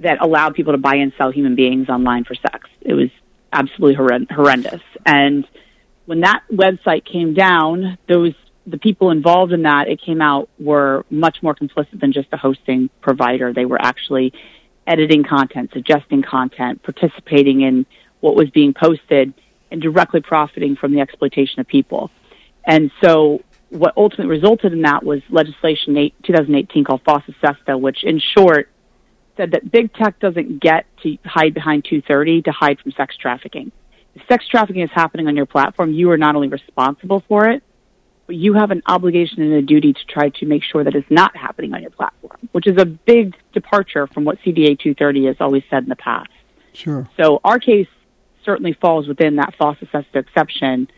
that 0.00 0.20
allowed 0.20 0.54
people 0.54 0.72
to 0.72 0.78
buy 0.78 0.96
and 0.96 1.12
sell 1.16 1.30
human 1.30 1.54
beings 1.54 1.88
online 1.88 2.24
for 2.24 2.34
sex. 2.34 2.68
It 2.82 2.92
was 2.92 3.08
absolutely 3.52 3.96
horrend- 3.96 4.30
horrendous. 4.30 4.82
And 5.06 5.46
when 6.04 6.20
that 6.20 6.42
website 6.52 7.04
came 7.04 7.34
down, 7.34 7.98
those 8.08 8.34
the 8.66 8.78
people 8.78 9.10
involved 9.10 9.52
in 9.52 9.62
that 9.62 9.88
it 9.88 10.00
came 10.02 10.20
out 10.20 10.48
were 10.58 11.06
much 11.08 11.38
more 11.40 11.54
complicit 11.54 12.00
than 12.00 12.12
just 12.12 12.28
a 12.32 12.36
hosting 12.36 12.90
provider. 13.00 13.52
They 13.52 13.64
were 13.64 13.80
actually 13.80 14.32
editing 14.86 15.22
content, 15.22 15.70
suggesting 15.72 16.22
content, 16.22 16.82
participating 16.82 17.60
in 17.60 17.86
what 18.20 18.34
was 18.34 18.50
being 18.50 18.74
posted 18.74 19.34
and 19.76 19.82
directly 19.82 20.22
profiting 20.22 20.74
from 20.74 20.92
the 20.92 21.00
exploitation 21.00 21.60
of 21.60 21.66
people. 21.66 22.10
And 22.64 22.90
so 23.02 23.42
what 23.68 23.92
ultimately 23.94 24.26
resulted 24.26 24.72
in 24.72 24.82
that 24.82 25.04
was 25.04 25.20
legislation 25.28 25.98
eight, 25.98 26.14
2018 26.24 26.84
called 26.84 27.04
FOSTA 27.04 27.34
SESTA, 27.42 27.78
which 27.78 28.02
in 28.02 28.18
short 28.18 28.70
said 29.36 29.50
that 29.50 29.70
big 29.70 29.92
tech 29.92 30.18
doesn't 30.18 30.62
get 30.62 30.86
to 31.02 31.18
hide 31.26 31.52
behind 31.52 31.84
230 31.84 32.42
to 32.42 32.52
hide 32.52 32.80
from 32.80 32.92
sex 32.92 33.16
trafficking. 33.18 33.70
If 34.14 34.22
sex 34.28 34.48
trafficking 34.48 34.82
is 34.82 34.90
happening 34.94 35.28
on 35.28 35.36
your 35.36 35.44
platform, 35.44 35.92
you 35.92 36.10
are 36.10 36.16
not 36.16 36.34
only 36.34 36.48
responsible 36.48 37.22
for 37.28 37.50
it, 37.50 37.62
but 38.26 38.36
you 38.36 38.54
have 38.54 38.70
an 38.70 38.82
obligation 38.86 39.42
and 39.42 39.52
a 39.52 39.62
duty 39.62 39.92
to 39.92 40.04
try 40.08 40.30
to 40.30 40.46
make 40.46 40.62
sure 40.64 40.82
that 40.84 40.94
it's 40.94 41.10
not 41.10 41.36
happening 41.36 41.74
on 41.74 41.82
your 41.82 41.90
platform, 41.90 42.48
which 42.52 42.66
is 42.66 42.80
a 42.80 42.86
big 42.86 43.36
departure 43.52 44.06
from 44.06 44.24
what 44.24 44.38
CDA 44.38 44.78
230 44.78 45.26
has 45.26 45.36
always 45.38 45.64
said 45.68 45.82
in 45.82 45.90
the 45.90 45.96
past. 45.96 46.30
Sure. 46.72 47.06
So 47.18 47.42
our 47.44 47.58
case 47.58 47.88
certainly 48.46 48.72
falls 48.72 49.06
within 49.06 49.36
that 49.36 49.54
FOSTA 49.58 49.90
SESTA 49.90 50.18
exception, 50.20 50.88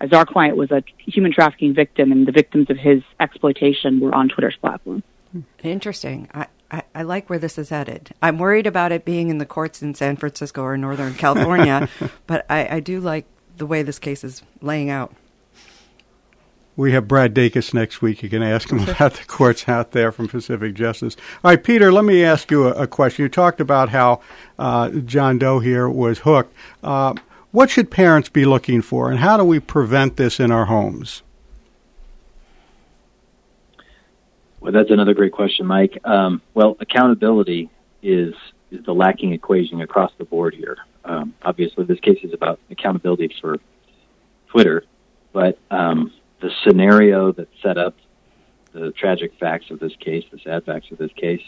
as 0.00 0.12
our 0.12 0.26
client 0.26 0.58
was 0.58 0.70
a 0.70 0.82
human 0.98 1.32
trafficking 1.32 1.72
victim, 1.72 2.12
and 2.12 2.28
the 2.28 2.32
victims 2.32 2.68
of 2.68 2.76
his 2.76 3.02
exploitation 3.18 4.00
were 4.00 4.14
on 4.14 4.28
Twitter's 4.28 4.56
platform. 4.56 5.02
Hmm. 5.32 5.40
Interesting. 5.62 6.28
I, 6.34 6.48
I, 6.70 6.82
I, 6.94 7.02
like 7.02 7.30
where 7.30 7.38
this 7.38 7.56
is 7.56 7.70
headed. 7.70 8.12
I'm 8.20 8.38
worried 8.38 8.66
about 8.66 8.92
it 8.92 9.04
being 9.06 9.30
in 9.30 9.38
the 9.38 9.46
courts 9.46 9.80
in 9.80 9.94
San 9.94 10.16
Francisco 10.16 10.62
or 10.62 10.76
Northern 10.76 11.14
California, 11.14 11.88
but 12.26 12.44
I, 12.50 12.76
I 12.76 12.80
do 12.80 13.00
like 13.00 13.24
the 13.56 13.66
way 13.66 13.82
this 13.82 13.98
case 13.98 14.22
is 14.24 14.42
laying 14.60 14.90
out. 14.90 15.14
We 16.76 16.92
have 16.92 17.08
Brad 17.08 17.34
Dacus 17.34 17.72
next 17.72 18.02
week. 18.02 18.22
You 18.22 18.28
can 18.28 18.42
ask 18.42 18.70
him 18.70 18.80
about 18.88 19.14
the 19.14 19.24
courts 19.24 19.66
out 19.66 19.92
there 19.92 20.12
from 20.12 20.28
Pacific 20.28 20.74
Justice. 20.74 21.16
All 21.42 21.50
right, 21.50 21.62
Peter, 21.62 21.90
let 21.90 22.04
me 22.04 22.22
ask 22.22 22.50
you 22.50 22.68
a, 22.68 22.82
a 22.82 22.86
question. 22.86 23.22
You 23.22 23.28
talked 23.30 23.62
about 23.62 23.88
how 23.88 24.20
uh, 24.58 24.90
John 24.90 25.38
Doe 25.38 25.58
here 25.58 25.88
was 25.88 26.18
hooked. 26.20 26.54
Uh, 26.82 27.14
what 27.50 27.70
should 27.70 27.90
parents 27.90 28.28
be 28.28 28.44
looking 28.44 28.82
for, 28.82 29.10
and 29.10 29.20
how 29.20 29.38
do 29.38 29.44
we 29.44 29.58
prevent 29.58 30.16
this 30.18 30.38
in 30.38 30.50
our 30.50 30.66
homes? 30.66 31.22
Well, 34.60 34.72
that's 34.72 34.90
another 34.90 35.14
great 35.14 35.32
question, 35.32 35.64
Mike. 35.64 35.98
Um, 36.04 36.42
well, 36.52 36.76
accountability 36.80 37.70
is 38.02 38.34
is 38.70 38.84
the 38.84 38.92
lacking 38.92 39.32
equation 39.32 39.80
across 39.80 40.12
the 40.18 40.24
board 40.24 40.52
here. 40.52 40.76
Um, 41.04 41.34
obviously, 41.42 41.84
this 41.84 42.00
case 42.00 42.18
is 42.24 42.34
about 42.34 42.58
accountability 42.68 43.34
for 43.40 43.58
Twitter, 44.48 44.84
but 45.32 45.56
um, 45.70 46.12
the 46.40 46.50
scenario 46.64 47.32
that 47.32 47.48
set 47.62 47.78
up 47.78 47.94
the 48.72 48.92
tragic 48.92 49.32
facts 49.38 49.70
of 49.70 49.80
this 49.80 49.94
case, 49.96 50.24
the 50.30 50.38
sad 50.38 50.64
facts 50.64 50.90
of 50.90 50.98
this 50.98 51.12
case, 51.12 51.42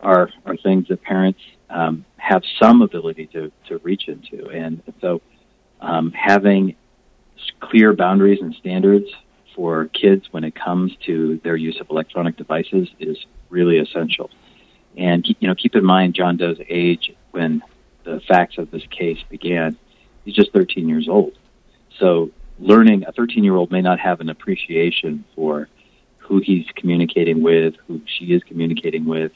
are 0.00 0.30
are 0.44 0.56
things 0.56 0.88
that 0.88 1.02
parents 1.02 1.40
um, 1.70 2.04
have 2.16 2.42
some 2.60 2.82
ability 2.82 3.26
to 3.28 3.50
to 3.68 3.78
reach 3.78 4.08
into, 4.08 4.48
and 4.48 4.82
so 5.00 5.20
um, 5.80 6.12
having 6.12 6.76
clear 7.60 7.92
boundaries 7.92 8.40
and 8.40 8.54
standards 8.54 9.08
for 9.54 9.86
kids 9.86 10.26
when 10.32 10.44
it 10.44 10.54
comes 10.54 10.94
to 11.06 11.40
their 11.44 11.56
use 11.56 11.78
of 11.80 11.88
electronic 11.90 12.36
devices 12.36 12.88
is 12.98 13.16
really 13.50 13.78
essential. 13.78 14.30
And 14.96 15.26
you 15.38 15.48
know, 15.48 15.54
keep 15.54 15.74
in 15.74 15.84
mind 15.84 16.14
John 16.14 16.36
Doe's 16.36 16.58
age 16.68 17.14
when 17.30 17.62
the 18.04 18.20
facts 18.28 18.58
of 18.58 18.70
this 18.70 18.84
case 18.90 19.18
began. 19.28 19.76
He's 20.24 20.34
just 20.34 20.52
13 20.52 20.88
years 20.88 21.08
old. 21.08 21.32
So 21.98 22.30
learning, 22.58 23.04
a 23.06 23.12
13 23.12 23.44
year 23.44 23.54
old 23.54 23.70
may 23.70 23.82
not 23.82 23.98
have 24.00 24.20
an 24.20 24.28
appreciation 24.28 25.24
for 25.34 25.68
who 26.18 26.40
he's 26.40 26.66
communicating 26.74 27.42
with, 27.42 27.74
who 27.86 28.00
she 28.06 28.26
is 28.26 28.42
communicating 28.44 29.04
with. 29.04 29.32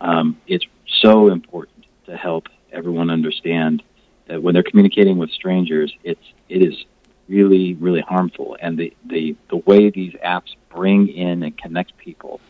Um, 0.00 0.40
it's 0.46 0.64
so 0.86 1.28
important 1.28 1.86
to 2.06 2.16
help 2.16 2.48
everyone 2.72 3.10
understand 3.10 3.82
that 4.26 4.42
when 4.42 4.54
they're 4.54 4.62
communicating 4.62 5.18
with 5.18 5.30
strangers, 5.30 5.92
it's 6.02 6.24
it 6.48 6.62
is 6.62 6.84
really 7.28 7.74
really 7.74 8.00
harmful, 8.00 8.56
and 8.60 8.78
the 8.78 8.94
the 9.04 9.36
the 9.50 9.56
way 9.56 9.90
these 9.90 10.14
apps 10.14 10.54
bring 10.70 11.08
in 11.08 11.42
and 11.42 11.56
connect 11.56 11.96
people, 11.98 12.40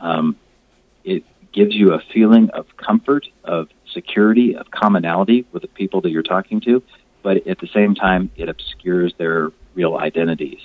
um, 0.00 0.36
it 1.04 1.24
gives 1.52 1.74
you 1.74 1.94
a 1.94 2.00
feeling 2.12 2.50
of 2.50 2.66
comfort, 2.76 3.26
of 3.44 3.68
security, 3.92 4.56
of 4.56 4.70
commonality 4.70 5.46
with 5.52 5.62
the 5.62 5.68
people 5.68 6.00
that 6.02 6.10
you're 6.10 6.22
talking 6.22 6.60
to, 6.60 6.82
but 7.26 7.44
at 7.48 7.58
the 7.58 7.66
same 7.74 7.96
time, 7.96 8.30
it 8.36 8.48
obscures 8.48 9.12
their 9.18 9.50
real 9.74 9.96
identities. 9.96 10.60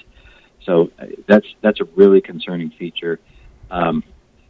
So 0.64 0.92
uh, 1.00 1.08
that's 1.28 1.48
that's 1.64 1.80
a 1.80 1.86
really 1.96 2.22
concerning 2.22 2.70
feature. 2.78 3.20
Um, 3.72 4.04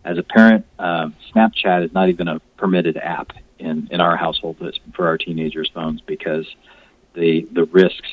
as 0.03 0.17
a 0.17 0.23
parent, 0.23 0.65
um, 0.77 1.15
Snapchat 1.33 1.85
is 1.85 1.93
not 1.93 2.09
even 2.09 2.27
a 2.27 2.41
permitted 2.57 2.97
app 2.97 3.31
in, 3.59 3.87
in 3.91 4.01
our 4.01 4.17
household 4.17 4.57
for 4.93 5.07
our 5.07 5.17
teenagers' 5.17 5.71
phones 5.73 6.01
because 6.01 6.45
the 7.13 7.47
the 7.53 7.63
risks 7.63 8.11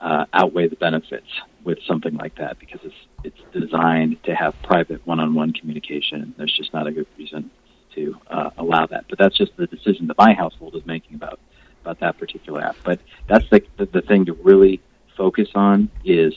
uh, 0.00 0.26
outweigh 0.32 0.68
the 0.68 0.76
benefits 0.76 1.26
with 1.64 1.78
something 1.84 2.14
like 2.14 2.36
that 2.36 2.60
because 2.60 2.78
it's 2.84 3.00
it's 3.24 3.42
designed 3.52 4.22
to 4.22 4.36
have 4.36 4.54
private 4.62 5.04
one-on-one 5.04 5.52
communication. 5.52 6.32
There's 6.38 6.56
just 6.56 6.72
not 6.72 6.86
a 6.86 6.92
good 6.92 7.08
reason 7.18 7.50
to 7.96 8.14
uh, 8.30 8.50
allow 8.56 8.86
that. 8.86 9.06
But 9.08 9.18
that's 9.18 9.36
just 9.36 9.56
the 9.56 9.66
decision 9.66 10.06
that 10.06 10.16
my 10.16 10.32
household 10.32 10.76
is 10.76 10.86
making 10.86 11.16
about 11.16 11.40
about 11.86 12.00
that 12.00 12.18
particular 12.18 12.62
app. 12.62 12.76
But 12.84 13.00
that's 13.28 13.48
the, 13.50 13.62
the, 13.76 13.86
the 13.86 14.02
thing 14.02 14.26
to 14.26 14.32
really 14.32 14.80
focus 15.16 15.48
on 15.54 15.88
is 16.04 16.34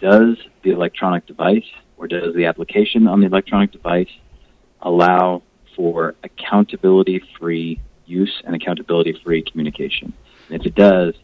does 0.00 0.36
the 0.62 0.70
electronic 0.70 1.26
device 1.26 1.64
or 1.96 2.08
does 2.08 2.34
the 2.34 2.46
application 2.46 3.06
on 3.06 3.20
the 3.20 3.26
electronic 3.26 3.70
device 3.70 4.10
allow 4.80 5.42
for 5.76 6.14
accountability 6.24 7.22
free 7.38 7.80
use 8.06 8.42
and 8.44 8.56
accountability 8.56 9.18
free 9.24 9.42
communication? 9.42 10.12
And 10.48 10.60
if 10.60 10.66
it 10.66 10.74
does, 10.74 11.14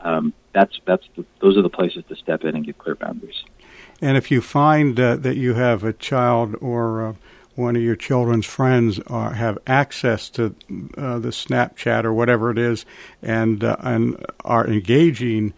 um, 0.00 0.32
that's 0.52 0.80
that's 0.86 1.06
the, 1.16 1.24
those 1.40 1.56
are 1.56 1.62
the 1.62 1.68
places 1.68 2.04
to 2.08 2.16
step 2.16 2.44
in 2.44 2.56
and 2.56 2.64
get 2.64 2.78
clear 2.78 2.94
boundaries. 2.94 3.44
And 4.00 4.16
if 4.16 4.30
you 4.30 4.40
find 4.40 4.98
uh, 4.98 5.16
that 5.16 5.36
you 5.36 5.54
have 5.54 5.84
a 5.84 5.92
child 5.92 6.56
or 6.60 7.06
uh, 7.06 7.14
one 7.54 7.76
of 7.76 7.82
your 7.82 7.96
children's 7.96 8.46
friends 8.46 8.98
are, 9.08 9.34
have 9.34 9.58
access 9.66 10.30
to 10.30 10.54
uh, 10.96 11.18
the 11.18 11.28
Snapchat 11.28 12.04
or 12.04 12.12
whatever 12.12 12.50
it 12.50 12.58
is, 12.58 12.84
and 13.22 13.62
uh, 13.62 13.76
and 13.80 14.24
are 14.44 14.66
engaging 14.66 15.52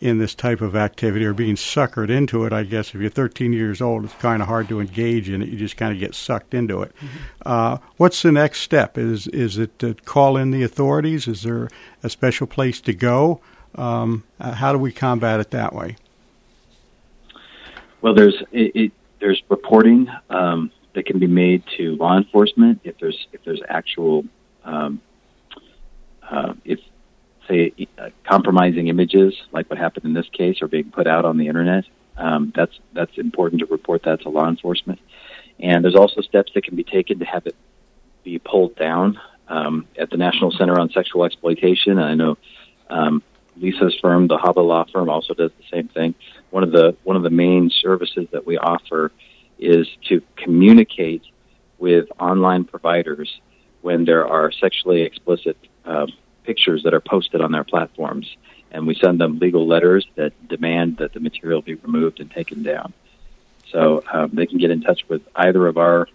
in 0.00 0.18
this 0.18 0.34
type 0.34 0.60
of 0.60 0.76
activity 0.76 1.24
or 1.24 1.34
being 1.34 1.56
suckered 1.56 2.10
into 2.10 2.44
it, 2.44 2.52
I 2.52 2.62
guess 2.62 2.94
if 2.94 3.00
you're 3.00 3.10
13 3.10 3.52
years 3.52 3.80
old, 3.80 4.04
it's 4.04 4.14
kind 4.14 4.40
of 4.40 4.48
hard 4.48 4.68
to 4.68 4.80
engage 4.80 5.28
in 5.28 5.42
it. 5.42 5.48
You 5.48 5.58
just 5.58 5.76
kind 5.76 5.92
of 5.92 5.98
get 5.98 6.14
sucked 6.14 6.54
into 6.54 6.82
it. 6.82 6.94
Mm-hmm. 6.96 7.16
Uh, 7.44 7.78
what's 7.96 8.22
the 8.22 8.32
next 8.32 8.60
step? 8.60 8.96
Is 8.96 9.26
is 9.28 9.58
it 9.58 9.78
to 9.80 9.94
call 9.94 10.36
in 10.36 10.50
the 10.50 10.62
authorities? 10.62 11.26
Is 11.26 11.42
there 11.42 11.68
a 12.02 12.10
special 12.10 12.46
place 12.46 12.80
to 12.82 12.92
go? 12.92 13.40
Um, 13.74 14.24
uh, 14.40 14.52
how 14.52 14.72
do 14.72 14.78
we 14.78 14.92
combat 14.92 15.40
it 15.40 15.50
that 15.50 15.74
way? 15.74 15.96
Well, 18.00 18.14
there's 18.14 18.40
it, 18.52 18.72
it, 18.74 18.92
there's 19.20 19.42
reporting. 19.48 20.08
Um, 20.30 20.70
that 20.94 21.06
can 21.06 21.18
be 21.18 21.26
made 21.26 21.62
to 21.76 21.96
law 21.96 22.16
enforcement 22.16 22.80
if 22.84 22.98
there's 22.98 23.26
if 23.32 23.44
there's 23.44 23.60
actual 23.68 24.24
um, 24.64 25.00
uh, 26.28 26.54
if 26.64 26.80
say 27.48 27.72
uh, 27.96 28.10
compromising 28.24 28.88
images 28.88 29.34
like 29.52 29.68
what 29.70 29.78
happened 29.78 30.04
in 30.04 30.12
this 30.12 30.28
case 30.30 30.62
are 30.62 30.68
being 30.68 30.90
put 30.90 31.06
out 31.06 31.24
on 31.24 31.38
the 31.38 31.48
internet. 31.48 31.84
Um, 32.16 32.52
that's 32.54 32.78
that's 32.92 33.16
important 33.16 33.60
to 33.60 33.66
report 33.66 34.02
that 34.04 34.22
to 34.22 34.28
law 34.28 34.48
enforcement. 34.48 35.00
And 35.60 35.84
there's 35.84 35.96
also 35.96 36.20
steps 36.20 36.52
that 36.54 36.64
can 36.64 36.76
be 36.76 36.84
taken 36.84 37.18
to 37.20 37.24
have 37.24 37.46
it 37.46 37.56
be 38.24 38.38
pulled 38.38 38.76
down 38.76 39.20
um, 39.48 39.86
at 39.96 40.10
the 40.10 40.16
National 40.16 40.50
Center 40.50 40.78
on 40.78 40.90
Sexual 40.90 41.24
Exploitation. 41.24 41.98
I 41.98 42.14
know 42.14 42.36
um, 42.90 43.22
Lisa's 43.56 43.96
firm, 44.00 44.28
the 44.28 44.36
Haba 44.36 44.66
Law 44.66 44.84
Firm, 44.92 45.08
also 45.08 45.34
does 45.34 45.50
the 45.58 45.64
same 45.70 45.88
thing. 45.88 46.14
One 46.50 46.62
of 46.62 46.72
the 46.72 46.96
one 47.04 47.16
of 47.16 47.22
the 47.22 47.30
main 47.30 47.70
services 47.70 48.26
that 48.32 48.46
we 48.46 48.58
offer 48.58 49.12
is 49.58 49.88
to 50.08 50.22
communicate 50.36 51.22
with 51.78 52.08
online 52.18 52.64
providers 52.64 53.40
when 53.82 54.04
there 54.04 54.26
are 54.26 54.50
sexually 54.50 55.02
explicit 55.02 55.56
uh, 55.84 56.06
pictures 56.44 56.82
that 56.82 56.94
are 56.94 57.00
posted 57.00 57.40
on 57.40 57.52
their 57.52 57.64
platforms. 57.64 58.36
And 58.70 58.86
we 58.86 58.94
send 58.94 59.20
them 59.20 59.38
legal 59.38 59.66
letters 59.66 60.06
that 60.16 60.32
demand 60.48 60.98
that 60.98 61.12
the 61.12 61.20
material 61.20 61.62
be 61.62 61.74
removed 61.74 62.20
and 62.20 62.30
taken 62.30 62.62
down. 62.62 62.92
So 63.70 64.02
um, 64.12 64.30
they 64.32 64.46
can 64.46 64.58
get 64.58 64.70
in 64.70 64.82
touch 64.82 65.02
with 65.08 65.22
either 65.34 65.66
of 65.66 65.78
our 65.78 66.08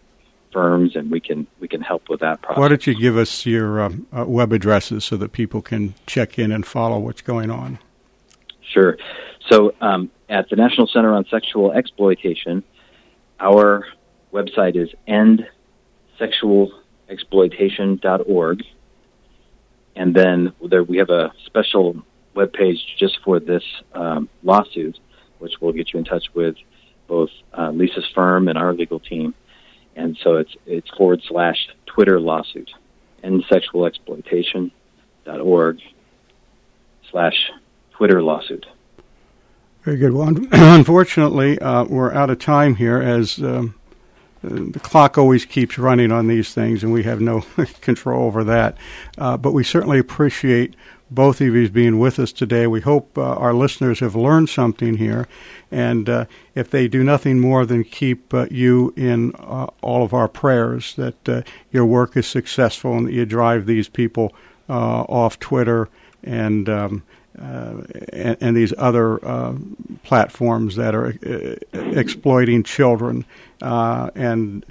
firms, 0.52 0.96
and 0.96 1.10
we 1.10 1.20
can 1.20 1.48
we 1.60 1.68
can 1.68 1.82
help 1.82 2.10
with 2.10 2.20
that 2.22 2.42
process. 2.42 2.60
Why 2.60 2.68
don't 2.68 2.86
you 2.86 2.96
give 2.96 3.18
us 3.18 3.46
your 3.46 3.82
um, 3.82 4.08
uh, 4.16 4.26
web 4.26 4.54
addresses 4.54 5.04
so 5.04 5.18
that 5.18 5.32
people 5.32 5.62
can 5.62 5.96
check 6.06 6.38
in 6.38 6.52
and 6.52 6.66
follow 6.66 7.00
what's 7.00 7.22
going 7.22 7.50
on? 7.50 7.80
Sure. 8.62 8.98
So 9.50 9.74
um, 9.82 10.10
at 10.30 10.50
the 10.50 10.56
National 10.56 10.88
Center 10.88 11.14
on 11.14 11.26
Sexual 11.26 11.74
Exploitation, 11.74 12.64
our 13.40 13.86
website 14.32 14.76
is 14.76 14.90
endsexualexploitation.org. 16.20 18.64
And 19.96 20.16
then 20.16 20.54
there, 20.68 20.84
we 20.84 20.98
have 20.98 21.10
a 21.10 21.32
special 21.46 22.04
web 22.34 22.52
page 22.54 22.80
just 22.98 23.20
for 23.24 23.40
this 23.40 23.64
um, 23.94 24.28
lawsuit, 24.42 24.98
which 25.40 25.54
will 25.62 25.72
get 25.72 25.94
you 25.94 26.00
in 26.00 26.06
touch 26.06 26.26
with 26.34 26.56
both 27.08 27.30
uh, 27.58 27.72
Lisa's 27.72 28.08
firm 28.16 28.48
and 28.48 28.58
our 28.58 28.74
legal 28.74 29.00
team. 29.00 29.36
And 29.96 30.18
so 30.24 30.38
it's 30.38 30.56
it's 30.66 30.90
forward 30.98 31.22
slash 31.28 31.70
Twitter 31.86 32.20
lawsuit, 32.20 32.72
endsexualexploitation.org 33.24 35.80
slash 37.12 37.52
Twitter 37.92 38.24
lawsuit. 38.24 38.66
Very 39.84 39.98
good. 39.98 40.14
Well, 40.14 40.30
unfortunately, 40.52 41.60
uh, 41.60 41.84
we're 41.84 42.14
out 42.14 42.30
of 42.30 42.40
time 42.40 42.76
here 42.76 43.02
as 43.02 43.40
um, 43.40 43.76
the 44.42 44.80
clock 44.80 45.18
always 45.18 45.44
keeps 45.44 45.78
running 45.78 46.10
on 46.10 46.28
these 46.28 46.54
things, 46.54 46.84
and 46.84 46.94
we 46.94 47.04
have 47.04 47.20
no 47.20 47.42
control 47.82 48.26
over 48.26 48.46
that. 48.46 48.78
Uh, 49.18 49.36
but 49.36 49.52
we 49.52 49.64
certainly 49.64 50.00
appreciate 50.00 50.76
both 51.12 51.42
of 51.42 51.48
you 51.48 51.70
being 51.70 52.00
with 52.00 52.18
us 52.18 52.32
today. 52.32 52.66
We 52.66 52.80
hope 52.80 53.18
uh, 53.18 53.36
our 53.36 53.54
listeners 53.54 54.00
have 54.00 54.16
learned 54.16 54.48
something 54.48 54.96
here, 54.96 55.28
and 55.70 56.08
uh, 56.08 56.26
if 56.56 56.70
they 56.70 56.88
do 56.88 57.04
nothing 57.04 57.42
more 57.42 57.66
than 57.66 57.84
keep 57.84 58.34
uh, 58.34 58.48
you 58.50 58.94
in 58.96 59.34
uh, 59.36 59.68
all 59.82 60.04
of 60.06 60.14
our 60.14 60.30
prayers, 60.30 60.96
that 60.96 61.28
uh, 61.28 61.42
your 61.74 61.86
work 61.86 62.16
is 62.16 62.26
successful 62.26 62.98
and 62.98 63.08
that 63.08 63.14
you 63.14 63.26
drive 63.26 63.66
these 63.66 63.90
people 63.90 64.34
off 64.70 65.40
Twitter 65.40 65.90
and. 66.24 66.70
Um, 66.70 67.04
uh, 67.40 67.82
and, 68.12 68.38
and, 68.42 68.56
these 68.56 68.74
other 68.78 69.24
uh, 69.26 69.56
platforms 70.04 70.76
that 70.76 70.94
are 70.94 71.16
uh, 71.26 71.56
exploiting 71.74 72.64
children. 72.64 73.26
and 73.62 74.66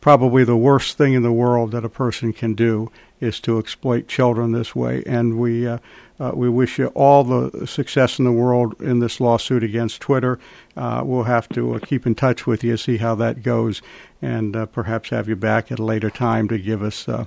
probably 0.00 0.42
the 0.42 0.56
worst 0.56 0.96
thing 0.96 1.12
in 1.12 1.22
the 1.22 1.32
world 1.32 1.70
that 1.72 1.84
a 1.84 1.88
person 1.88 2.32
can 2.32 2.54
do 2.54 2.90
is 3.20 3.40
to 3.40 3.58
exploit 3.58 4.08
children 4.08 4.52
this 4.52 4.74
way. 4.74 5.02
And 5.06 5.38
we 5.38 5.66
uh, 5.66 5.78
uh, 6.18 6.32
we 6.34 6.48
wish 6.48 6.78
you 6.78 6.86
all 6.88 7.24
the 7.24 7.66
success 7.66 8.18
in 8.18 8.24
the 8.24 8.32
world 8.32 8.80
in 8.80 9.00
this 9.00 9.20
lawsuit 9.20 9.62
against 9.62 10.00
Twitter. 10.00 10.38
Uh, 10.76 11.02
we'll 11.04 11.24
have 11.24 11.48
to 11.50 11.74
uh, 11.74 11.78
keep 11.78 12.06
in 12.06 12.14
touch 12.14 12.46
with 12.46 12.64
you, 12.64 12.76
see 12.76 12.96
how 12.96 13.14
that 13.14 13.42
goes, 13.42 13.82
and 14.22 14.56
uh, 14.56 14.66
perhaps 14.66 15.10
have 15.10 15.28
you 15.28 15.36
back 15.36 15.70
at 15.70 15.78
a 15.78 15.84
later 15.84 16.08
time 16.08 16.48
to 16.48 16.58
give 16.58 16.82
us 16.82 17.06
uh, 17.08 17.26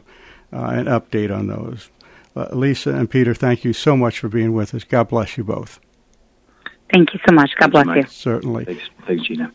an 0.52 0.86
update 0.86 1.36
on 1.36 1.48
those. 1.48 1.90
Lisa 2.36 2.94
and 2.94 3.10
Peter, 3.10 3.34
thank 3.34 3.64
you 3.64 3.74
so 3.74 3.98
much 3.98 4.20
for 4.20 4.30
being 4.30 4.54
with 4.54 4.74
us. 4.74 4.84
God 4.84 5.10
bless 5.10 5.38
you 5.38 5.44
both. 5.44 5.80
Thank 6.94 7.14
you 7.14 7.20
so 7.28 7.36
much. 7.36 7.52
God 7.60 7.72
bless 7.72 7.88
you. 7.96 8.04
Certainly. 8.08 8.66
Thanks, 8.66 8.90
thanks 9.06 9.28
Gina. 9.28 9.52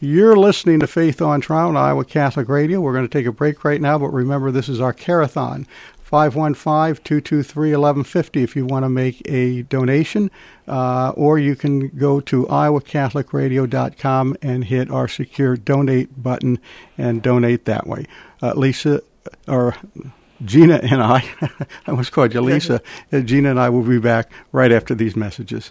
You're 0.00 0.36
listening 0.36 0.78
to 0.80 0.86
Faith 0.86 1.20
on 1.20 1.40
Trial 1.40 1.70
on 1.70 1.76
Iowa 1.76 2.04
Catholic 2.04 2.48
Radio. 2.48 2.80
We're 2.80 2.92
going 2.92 3.08
to 3.08 3.12
take 3.12 3.26
a 3.26 3.32
break 3.32 3.64
right 3.64 3.80
now, 3.80 3.98
but 3.98 4.10
remember 4.10 4.52
this 4.52 4.68
is 4.68 4.80
our 4.80 4.92
Care-A-Thon. 4.92 5.66
515-223-1150 6.10 8.42
if 8.42 8.56
you 8.56 8.64
want 8.64 8.84
to 8.84 8.88
make 8.88 9.20
a 9.26 9.60
donation, 9.62 10.30
uh, 10.66 11.12
or 11.16 11.38
you 11.38 11.54
can 11.54 11.88
go 11.88 12.18
to 12.20 12.44
iowacatholicradio.com 12.44 14.36
and 14.40 14.64
hit 14.64 14.90
our 14.90 15.08
secure 15.08 15.56
donate 15.56 16.22
button 16.22 16.58
and 16.96 17.22
donate 17.22 17.66
that 17.66 17.86
way. 17.86 18.06
Uh, 18.40 18.54
Lisa, 18.54 19.02
or 19.46 19.76
Gina 20.44 20.80
and 20.82 21.02
I, 21.02 21.24
I 21.40 21.50
almost 21.88 22.12
called 22.12 22.34
you 22.34 22.40
Lisa, 22.40 22.80
Gina 23.12 23.50
and 23.50 23.60
I 23.60 23.68
will 23.68 23.82
be 23.82 23.98
back 23.98 24.30
right 24.52 24.70
after 24.72 24.94
these 24.94 25.16
messages. 25.16 25.70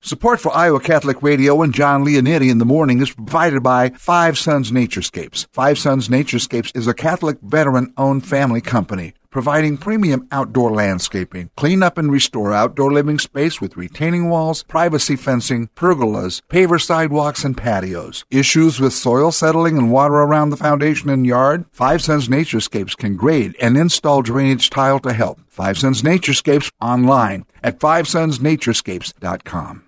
Support 0.00 0.40
for 0.40 0.54
Iowa 0.54 0.80
Catholic 0.80 1.22
Radio 1.22 1.60
and 1.60 1.74
John 1.74 2.04
Leonetti 2.04 2.50
in 2.50 2.58
the 2.58 2.64
morning 2.64 3.02
is 3.02 3.12
provided 3.12 3.62
by 3.62 3.90
Five 3.90 4.38
Sons 4.38 4.70
Naturescapes. 4.70 5.48
Five 5.52 5.76
Sons 5.76 6.08
Naturescapes 6.08 6.74
is 6.76 6.86
a 6.86 6.94
Catholic 6.94 7.38
veteran-owned 7.42 8.24
family 8.24 8.60
company 8.60 9.14
providing 9.30 9.76
premium 9.76 10.26
outdoor 10.32 10.72
landscaping, 10.72 11.50
clean 11.56 11.82
up 11.82 11.98
and 11.98 12.10
restore 12.10 12.52
outdoor 12.52 12.92
living 12.92 13.18
space 13.18 13.60
with 13.60 13.76
retaining 13.76 14.30
walls, 14.30 14.62
privacy 14.64 15.16
fencing, 15.16 15.68
pergolas, 15.74 16.40
paver 16.48 16.80
sidewalks, 16.80 17.44
and 17.44 17.56
patios. 17.56 18.24
Issues 18.30 18.80
with 18.80 18.92
soil 18.92 19.32
settling 19.32 19.76
and 19.76 19.92
water 19.92 20.14
around 20.14 20.50
the 20.50 20.56
foundation 20.56 21.10
and 21.10 21.26
yard? 21.26 21.64
Five 21.72 22.02
Sons 22.02 22.28
Naturescapes 22.28 22.96
can 22.96 23.16
grade 23.16 23.56
and 23.60 23.76
install 23.76 24.22
drainage 24.22 24.70
tile 24.70 25.00
to 25.00 25.12
help. 25.12 25.40
Five 25.48 25.78
Sons 25.78 26.02
Naturescapes 26.02 26.70
online 26.80 27.44
at 27.62 27.80
fivesonsnaturescapes.com. 27.80 29.87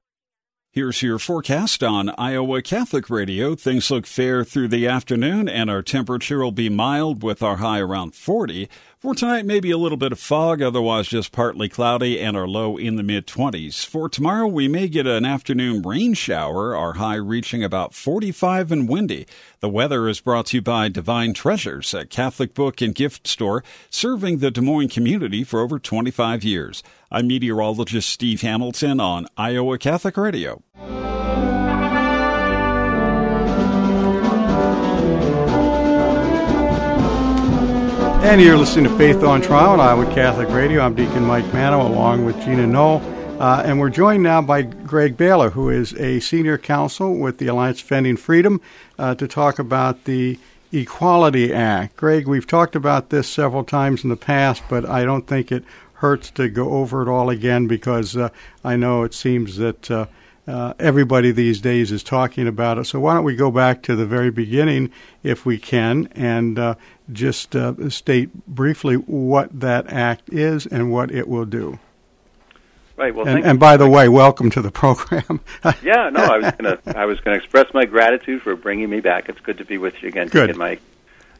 Here's 0.73 1.01
your 1.01 1.19
forecast 1.19 1.83
on 1.83 2.11
Iowa 2.17 2.61
Catholic 2.61 3.09
Radio. 3.09 3.55
Things 3.55 3.91
look 3.91 4.07
fair 4.07 4.45
through 4.45 4.69
the 4.69 4.87
afternoon, 4.87 5.49
and 5.49 5.69
our 5.69 5.81
temperature 5.81 6.41
will 6.41 6.53
be 6.53 6.69
mild 6.69 7.23
with 7.23 7.43
our 7.43 7.57
high 7.57 7.81
around 7.81 8.15
40. 8.15 8.69
For 9.01 9.15
tonight, 9.15 9.47
maybe 9.47 9.71
a 9.71 9.79
little 9.79 9.97
bit 9.97 10.11
of 10.11 10.19
fog, 10.19 10.61
otherwise 10.61 11.07
just 11.07 11.31
partly 11.31 11.67
cloudy, 11.67 12.19
and 12.19 12.37
our 12.37 12.47
low 12.47 12.77
in 12.77 12.97
the 12.97 13.03
mid 13.03 13.25
20s. 13.25 13.83
For 13.83 14.07
tomorrow, 14.07 14.45
we 14.45 14.67
may 14.67 14.87
get 14.87 15.07
an 15.07 15.25
afternoon 15.25 15.81
rain 15.81 16.13
shower, 16.13 16.75
our 16.75 16.93
high 16.93 17.15
reaching 17.15 17.63
about 17.63 17.95
45 17.95 18.71
and 18.71 18.87
windy. 18.87 19.25
The 19.59 19.69
weather 19.69 20.07
is 20.07 20.19
brought 20.19 20.45
to 20.47 20.57
you 20.57 20.61
by 20.61 20.87
Divine 20.89 21.33
Treasures, 21.33 21.95
a 21.95 22.05
Catholic 22.05 22.53
book 22.53 22.79
and 22.79 22.93
gift 22.93 23.25
store 23.25 23.63
serving 23.89 24.37
the 24.37 24.51
Des 24.51 24.61
Moines 24.61 24.89
community 24.89 25.43
for 25.43 25.61
over 25.61 25.79
25 25.79 26.43
years. 26.43 26.83
I'm 27.09 27.25
meteorologist 27.25 28.07
Steve 28.07 28.41
Hamilton 28.41 28.99
on 28.99 29.25
Iowa 29.35 29.79
Catholic 29.79 30.15
Radio. 30.15 30.61
And 38.23 38.39
you're 38.39 38.55
listening 38.55 38.85
to 38.85 38.97
Faith 38.97 39.23
on 39.23 39.41
Trial 39.41 39.71
on 39.71 39.79
Iowa 39.79 40.05
Catholic 40.13 40.47
Radio. 40.49 40.81
I'm 40.81 40.93
Deacon 40.93 41.23
Mike 41.23 41.51
Manno 41.53 41.81
along 41.85 42.23
with 42.23 42.39
Gina 42.41 42.67
Knoll. 42.67 43.01
Uh, 43.41 43.63
and 43.65 43.79
we're 43.79 43.89
joined 43.89 44.21
now 44.21 44.43
by 44.43 44.61
Greg 44.61 45.17
Baylor, 45.17 45.49
who 45.49 45.71
is 45.71 45.93
a 45.95 46.19
senior 46.19 46.59
counsel 46.59 47.17
with 47.17 47.39
the 47.39 47.47
Alliance 47.47 47.79
Defending 47.79 48.15
Freedom, 48.15 48.61
uh, 48.99 49.15
to 49.15 49.27
talk 49.27 49.57
about 49.57 50.05
the 50.05 50.37
Equality 50.71 51.51
Act. 51.51 51.97
Greg, 51.97 52.27
we've 52.27 52.45
talked 52.45 52.75
about 52.75 53.09
this 53.09 53.27
several 53.27 53.63
times 53.63 54.03
in 54.03 54.11
the 54.11 54.15
past, 54.15 54.61
but 54.69 54.87
I 54.87 55.03
don't 55.03 55.25
think 55.25 55.51
it 55.51 55.65
hurts 55.95 56.29
to 56.31 56.47
go 56.47 56.73
over 56.73 57.01
it 57.01 57.11
all 57.11 57.31
again 57.31 57.67
because 57.67 58.15
uh, 58.15 58.29
I 58.63 58.75
know 58.75 59.01
it 59.01 59.15
seems 59.15 59.57
that 59.57 59.89
uh, 60.47 60.73
everybody 60.79 61.31
these 61.31 61.61
days 61.61 61.91
is 61.91 62.03
talking 62.03 62.47
about 62.47 62.77
it. 62.77 62.85
So 62.85 62.99
why 62.99 63.13
don't 63.13 63.23
we 63.23 63.35
go 63.35 63.51
back 63.51 63.81
to 63.83 63.95
the 63.95 64.05
very 64.05 64.31
beginning, 64.31 64.91
if 65.23 65.45
we 65.45 65.57
can, 65.57 66.07
and 66.15 66.57
uh, 66.57 66.75
just 67.11 67.55
uh, 67.55 67.89
state 67.89 68.33
briefly 68.47 68.95
what 68.95 69.59
that 69.59 69.91
act 69.91 70.29
is 70.31 70.65
and 70.65 70.91
what 70.91 71.11
it 71.11 71.27
will 71.27 71.45
do. 71.45 71.79
Right. 72.97 73.15
Well, 73.15 73.27
and, 73.27 73.43
and 73.43 73.59
by 73.59 73.77
the 73.77 73.89
way, 73.89 74.09
welcome 74.09 74.51
to 74.51 74.61
the 74.61 74.69
program. 74.69 75.41
yeah. 75.81 76.09
No, 76.09 76.23
I 76.23 76.37
was 76.37 76.53
gonna 76.53 76.79
I 76.95 77.05
was 77.05 77.19
gonna 77.21 77.37
express 77.37 77.73
my 77.73 77.85
gratitude 77.85 78.43
for 78.43 78.55
bringing 78.55 78.91
me 78.91 78.99
back. 78.99 79.27
It's 79.27 79.39
good 79.39 79.57
to 79.57 79.65
be 79.65 79.79
with 79.79 80.01
you 80.03 80.09
again, 80.09 80.27
Good. 80.27 80.55
Mike. 80.55 80.81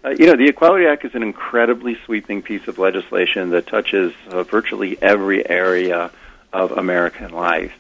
Uh, 0.03 0.09
you 0.09 0.25
know, 0.25 0.35
the 0.35 0.47
Equality 0.47 0.87
Act 0.87 1.05
is 1.05 1.13
an 1.13 1.21
incredibly 1.21 1.99
sweeping 2.05 2.41
piece 2.41 2.67
of 2.67 2.79
legislation 2.79 3.51
that 3.51 3.67
touches 3.67 4.11
uh, 4.29 4.41
virtually 4.41 4.99
every 5.03 5.47
area 5.47 6.09
of 6.51 6.71
American 6.71 7.31
life. 7.31 7.73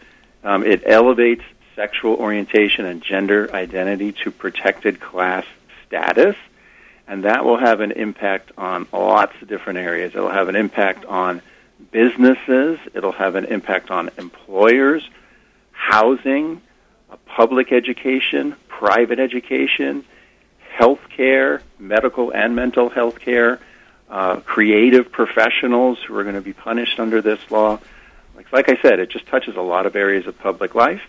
Um, 0.43 0.63
it 0.63 0.83
elevates 0.85 1.43
sexual 1.75 2.15
orientation 2.15 2.85
and 2.85 3.01
gender 3.01 3.49
identity 3.53 4.11
to 4.23 4.31
protected 4.31 4.99
class 4.99 5.45
status, 5.87 6.35
and 7.07 7.25
that 7.25 7.45
will 7.45 7.57
have 7.57 7.81
an 7.81 7.91
impact 7.91 8.51
on 8.57 8.87
lots 8.91 9.33
of 9.41 9.47
different 9.47 9.79
areas. 9.79 10.13
It 10.15 10.19
will 10.19 10.29
have 10.29 10.49
an 10.49 10.55
impact 10.55 11.05
on 11.05 11.41
businesses, 11.91 12.79
it'll 12.93 13.11
have 13.11 13.35
an 13.35 13.45
impact 13.45 13.91
on 13.91 14.09
employers, 14.17 15.07
housing, 15.71 16.61
uh, 17.09 17.17
public 17.25 17.71
education, 17.71 18.55
private 18.67 19.19
education, 19.19 20.03
health 20.69 21.01
care, 21.09 21.61
medical 21.79 22.31
and 22.31 22.55
mental 22.55 22.89
health 22.89 23.19
care, 23.19 23.59
uh, 24.09 24.37
creative 24.37 25.11
professionals 25.11 25.99
who 25.99 26.15
are 26.17 26.23
going 26.23 26.35
to 26.35 26.41
be 26.41 26.53
punished 26.53 26.99
under 26.99 27.21
this 27.21 27.39
law. 27.49 27.79
Like, 28.51 28.67
like 28.67 28.77
I 28.77 28.81
said, 28.81 28.99
it 28.99 29.09
just 29.09 29.27
touches 29.27 29.55
a 29.55 29.61
lot 29.61 29.85
of 29.85 29.95
areas 29.95 30.25
of 30.25 30.37
public 30.39 30.73
life 30.73 31.01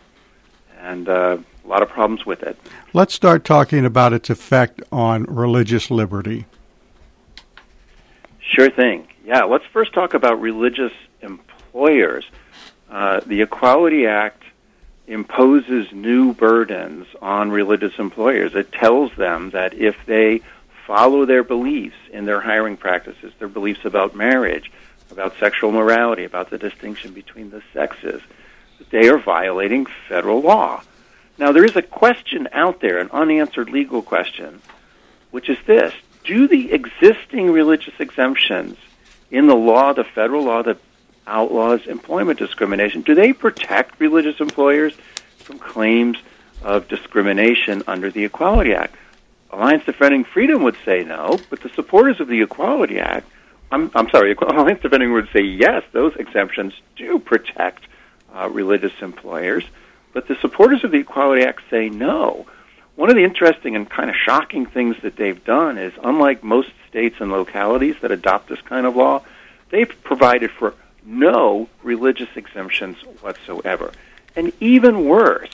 and 0.80 1.08
uh, 1.08 1.38
a 1.64 1.68
lot 1.68 1.82
of 1.82 1.88
problems 1.88 2.26
with 2.26 2.42
it. 2.42 2.58
Let's 2.92 3.14
start 3.14 3.44
talking 3.44 3.86
about 3.86 4.12
its 4.12 4.28
effect 4.28 4.82
on 4.90 5.24
religious 5.24 5.90
liberty. 5.90 6.46
Sure 8.40 8.70
thing. 8.70 9.08
Yeah, 9.24 9.44
let's 9.44 9.64
first 9.72 9.92
talk 9.92 10.14
about 10.14 10.40
religious 10.40 10.92
employers. 11.20 12.24
Uh, 12.90 13.20
the 13.20 13.42
Equality 13.42 14.06
Act 14.06 14.42
imposes 15.06 15.90
new 15.92 16.34
burdens 16.34 17.06
on 17.22 17.50
religious 17.50 17.98
employers. 17.98 18.54
It 18.54 18.72
tells 18.72 19.14
them 19.14 19.50
that 19.50 19.74
if 19.74 19.96
they 20.06 20.42
follow 20.86 21.24
their 21.24 21.44
beliefs 21.44 21.96
in 22.12 22.26
their 22.26 22.40
hiring 22.40 22.76
practices, 22.76 23.32
their 23.38 23.48
beliefs 23.48 23.84
about 23.84 24.14
marriage, 24.14 24.70
about 25.12 25.38
sexual 25.38 25.70
morality, 25.70 26.24
about 26.24 26.50
the 26.50 26.58
distinction 26.58 27.12
between 27.12 27.50
the 27.50 27.62
sexes, 27.72 28.20
they 28.90 29.08
are 29.08 29.18
violating 29.18 29.86
federal 30.08 30.40
law. 30.40 30.82
Now, 31.38 31.52
there 31.52 31.64
is 31.64 31.76
a 31.76 31.82
question 31.82 32.48
out 32.52 32.80
there, 32.80 32.98
an 32.98 33.10
unanswered 33.12 33.70
legal 33.70 34.02
question, 34.02 34.60
which 35.30 35.48
is 35.48 35.58
this 35.66 35.94
Do 36.24 36.48
the 36.48 36.72
existing 36.72 37.50
religious 37.52 37.94
exemptions 37.98 38.76
in 39.30 39.46
the 39.46 39.54
law, 39.54 39.92
the 39.92 40.04
federal 40.04 40.44
law 40.44 40.62
that 40.62 40.78
outlaws 41.26 41.86
employment 41.86 42.38
discrimination, 42.38 43.02
do 43.02 43.14
they 43.14 43.32
protect 43.32 44.00
religious 44.00 44.40
employers 44.40 44.94
from 45.38 45.58
claims 45.58 46.18
of 46.62 46.88
discrimination 46.88 47.82
under 47.86 48.10
the 48.10 48.24
Equality 48.24 48.74
Act? 48.74 48.96
Alliance 49.50 49.84
Defending 49.84 50.24
Freedom 50.24 50.62
would 50.62 50.76
say 50.84 51.04
no, 51.04 51.38
but 51.50 51.60
the 51.60 51.68
supporters 51.70 52.20
of 52.20 52.28
the 52.28 52.42
Equality 52.42 52.98
Act, 52.98 53.26
I'm, 53.72 53.90
I'm 53.94 54.08
sorry, 54.10 54.32
Alliance 54.40 54.82
Defending 54.82 55.12
would 55.14 55.28
say 55.32 55.40
yes, 55.40 55.82
those 55.92 56.14
exemptions 56.16 56.74
do 56.96 57.18
protect 57.18 57.84
uh, 58.34 58.48
religious 58.50 58.92
employers, 59.00 59.64
but 60.12 60.28
the 60.28 60.36
supporters 60.36 60.84
of 60.84 60.90
the 60.90 60.98
Equality 60.98 61.42
Act 61.42 61.62
say 61.70 61.88
no. 61.88 62.46
One 62.94 63.08
of 63.08 63.16
the 63.16 63.24
interesting 63.24 63.74
and 63.74 63.88
kind 63.88 64.10
of 64.10 64.16
shocking 64.16 64.66
things 64.66 64.96
that 65.02 65.16
they've 65.16 65.42
done 65.42 65.78
is, 65.78 65.94
unlike 66.04 66.44
most 66.44 66.68
states 66.88 67.16
and 67.20 67.32
localities 67.32 67.96
that 68.02 68.10
adopt 68.10 68.48
this 68.48 68.60
kind 68.60 68.86
of 68.86 68.94
law, 68.94 69.22
they've 69.70 69.90
provided 70.04 70.50
for 70.50 70.74
no 71.04 71.68
religious 71.82 72.28
exemptions 72.36 72.98
whatsoever. 73.22 73.92
And 74.36 74.52
even 74.60 75.06
worse, 75.06 75.50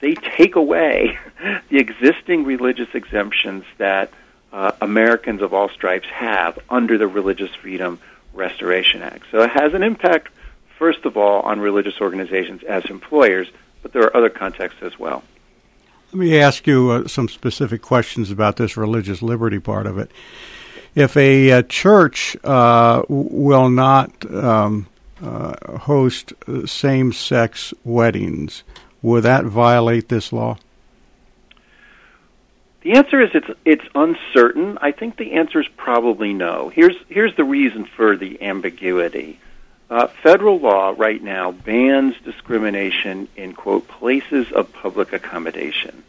they 0.00 0.14
take 0.14 0.56
away 0.56 1.18
the 1.68 1.78
existing 1.78 2.44
religious 2.44 2.88
exemptions 2.94 3.64
that 3.76 4.10
uh, 4.52 4.72
Americans 4.80 5.42
of 5.42 5.52
all 5.52 5.68
stripes 5.68 6.08
have 6.08 6.58
under 6.68 6.98
the 6.98 7.06
Religious 7.06 7.54
Freedom 7.54 8.00
Restoration 8.32 9.02
Act. 9.02 9.24
So 9.30 9.42
it 9.42 9.50
has 9.50 9.74
an 9.74 9.82
impact, 9.82 10.28
first 10.78 11.04
of 11.04 11.16
all, 11.16 11.42
on 11.42 11.60
religious 11.60 12.00
organizations 12.00 12.62
as 12.62 12.84
employers, 12.86 13.48
but 13.82 13.92
there 13.92 14.02
are 14.02 14.16
other 14.16 14.30
contexts 14.30 14.82
as 14.82 14.98
well. 14.98 15.22
Let 16.12 16.20
me 16.20 16.40
ask 16.40 16.66
you 16.66 16.90
uh, 16.90 17.08
some 17.08 17.28
specific 17.28 17.82
questions 17.82 18.30
about 18.30 18.56
this 18.56 18.76
religious 18.76 19.20
liberty 19.20 19.58
part 19.58 19.86
of 19.86 19.98
it. 19.98 20.10
If 20.94 21.16
a 21.16 21.52
uh, 21.52 21.62
church 21.62 22.36
uh, 22.44 23.02
will 23.08 23.68
not 23.68 24.28
um, 24.32 24.86
uh, 25.22 25.78
host 25.78 26.32
same 26.64 27.12
sex 27.12 27.74
weddings, 27.84 28.64
will 29.02 29.20
that 29.20 29.44
violate 29.44 30.08
this 30.08 30.32
law? 30.32 30.56
The 32.88 32.94
answer 32.94 33.20
is 33.20 33.28
it's 33.34 33.50
it's 33.66 33.84
uncertain. 33.94 34.78
I 34.80 34.92
think 34.92 35.18
the 35.18 35.32
answer 35.32 35.60
is 35.60 35.68
probably 35.76 36.32
no. 36.32 36.70
Here's 36.70 36.96
here's 37.10 37.36
the 37.36 37.44
reason 37.44 37.84
for 37.84 38.16
the 38.16 38.40
ambiguity. 38.40 39.38
Uh, 39.90 40.06
federal 40.06 40.58
law 40.58 40.94
right 40.96 41.22
now 41.22 41.52
bans 41.52 42.14
discrimination 42.24 43.28
in 43.36 43.52
quote 43.52 43.86
places 43.88 44.50
of 44.52 44.72
public 44.72 45.12
accommodation. 45.12 46.02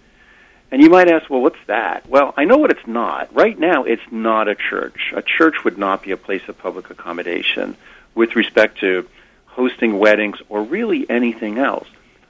And 0.71 0.81
you 0.81 0.89
might 0.89 1.09
ask, 1.09 1.29
well, 1.29 1.41
what's 1.41 1.59
that? 1.67 2.07
Well, 2.07 2.33
I 2.37 2.45
know 2.45 2.55
what 2.55 2.71
it's 2.71 2.87
not. 2.87 3.35
Right 3.35 3.59
now, 3.59 3.83
it's 3.83 4.09
not 4.09 4.47
a 4.47 4.55
church. 4.55 5.11
A 5.13 5.21
church 5.21 5.65
would 5.65 5.77
not 5.77 6.03
be 6.03 6.11
a 6.11 6.17
place 6.17 6.47
of 6.47 6.57
public 6.57 6.89
accommodation 6.89 7.75
with 8.15 8.37
respect 8.37 8.79
to 8.79 9.05
hosting 9.47 9.99
weddings 9.99 10.37
or 10.47 10.63
really 10.63 11.09
anything 11.09 11.57
else. 11.57 11.89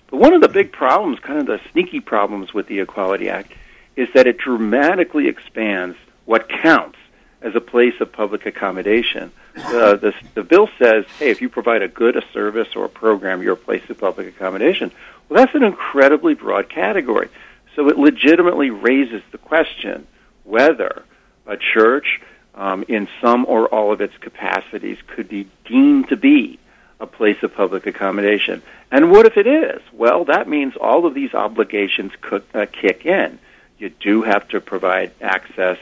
But 0.09 0.17
one 0.17 0.33
of 0.33 0.41
the 0.41 0.49
big 0.49 0.71
problems, 0.71 1.19
kind 1.19 1.37
of 1.37 1.45
the 1.45 1.61
sneaky 1.71 1.99
problems 1.99 2.51
with 2.51 2.65
the 2.65 2.79
Equality 2.79 3.29
Act, 3.29 3.53
is 3.99 4.07
that 4.13 4.25
it 4.27 4.37
dramatically 4.37 5.27
expands 5.27 5.97
what 6.25 6.47
counts 6.47 6.97
as 7.41 7.53
a 7.55 7.61
place 7.61 7.95
of 7.99 8.11
public 8.11 8.45
accommodation. 8.45 9.31
Uh, 9.57 9.95
the, 9.95 10.13
the 10.35 10.43
bill 10.43 10.69
says, 10.77 11.05
hey, 11.17 11.29
if 11.29 11.41
you 11.41 11.49
provide 11.49 11.81
a 11.81 11.87
good, 11.87 12.15
a 12.15 12.23
service, 12.31 12.69
or 12.77 12.85
a 12.85 12.89
program, 12.89 13.41
you're 13.41 13.53
a 13.53 13.57
place 13.57 13.89
of 13.89 13.97
public 13.97 14.27
accommodation. 14.27 14.91
Well, 15.27 15.43
that's 15.43 15.55
an 15.55 15.63
incredibly 15.63 16.33
broad 16.33 16.69
category. 16.69 17.29
So 17.75 17.89
it 17.89 17.97
legitimately 17.97 18.69
raises 18.69 19.21
the 19.31 19.37
question 19.37 20.07
whether 20.43 21.03
a 21.45 21.57
church, 21.57 22.21
um, 22.55 22.85
in 22.87 23.07
some 23.21 23.45
or 23.47 23.67
all 23.67 23.91
of 23.91 23.99
its 24.01 24.17
capacities, 24.17 24.97
could 25.07 25.27
be 25.27 25.47
deemed 25.65 26.09
to 26.09 26.17
be 26.17 26.57
a 26.99 27.05
place 27.05 27.41
of 27.43 27.53
public 27.53 27.85
accommodation. 27.85 28.61
And 28.91 29.11
what 29.11 29.25
if 29.25 29.37
it 29.37 29.47
is? 29.47 29.81
Well, 29.93 30.25
that 30.25 30.47
means 30.47 30.75
all 30.75 31.05
of 31.05 31.13
these 31.13 31.33
obligations 31.33 32.11
could, 32.21 32.43
uh, 32.53 32.65
kick 32.65 33.05
in. 33.05 33.39
You 33.79 33.89
do 33.89 34.21
have 34.23 34.47
to 34.49 34.61
provide 34.61 35.11
access 35.21 35.77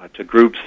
uh, 0.00 0.08
to 0.14 0.24
groups, 0.24 0.58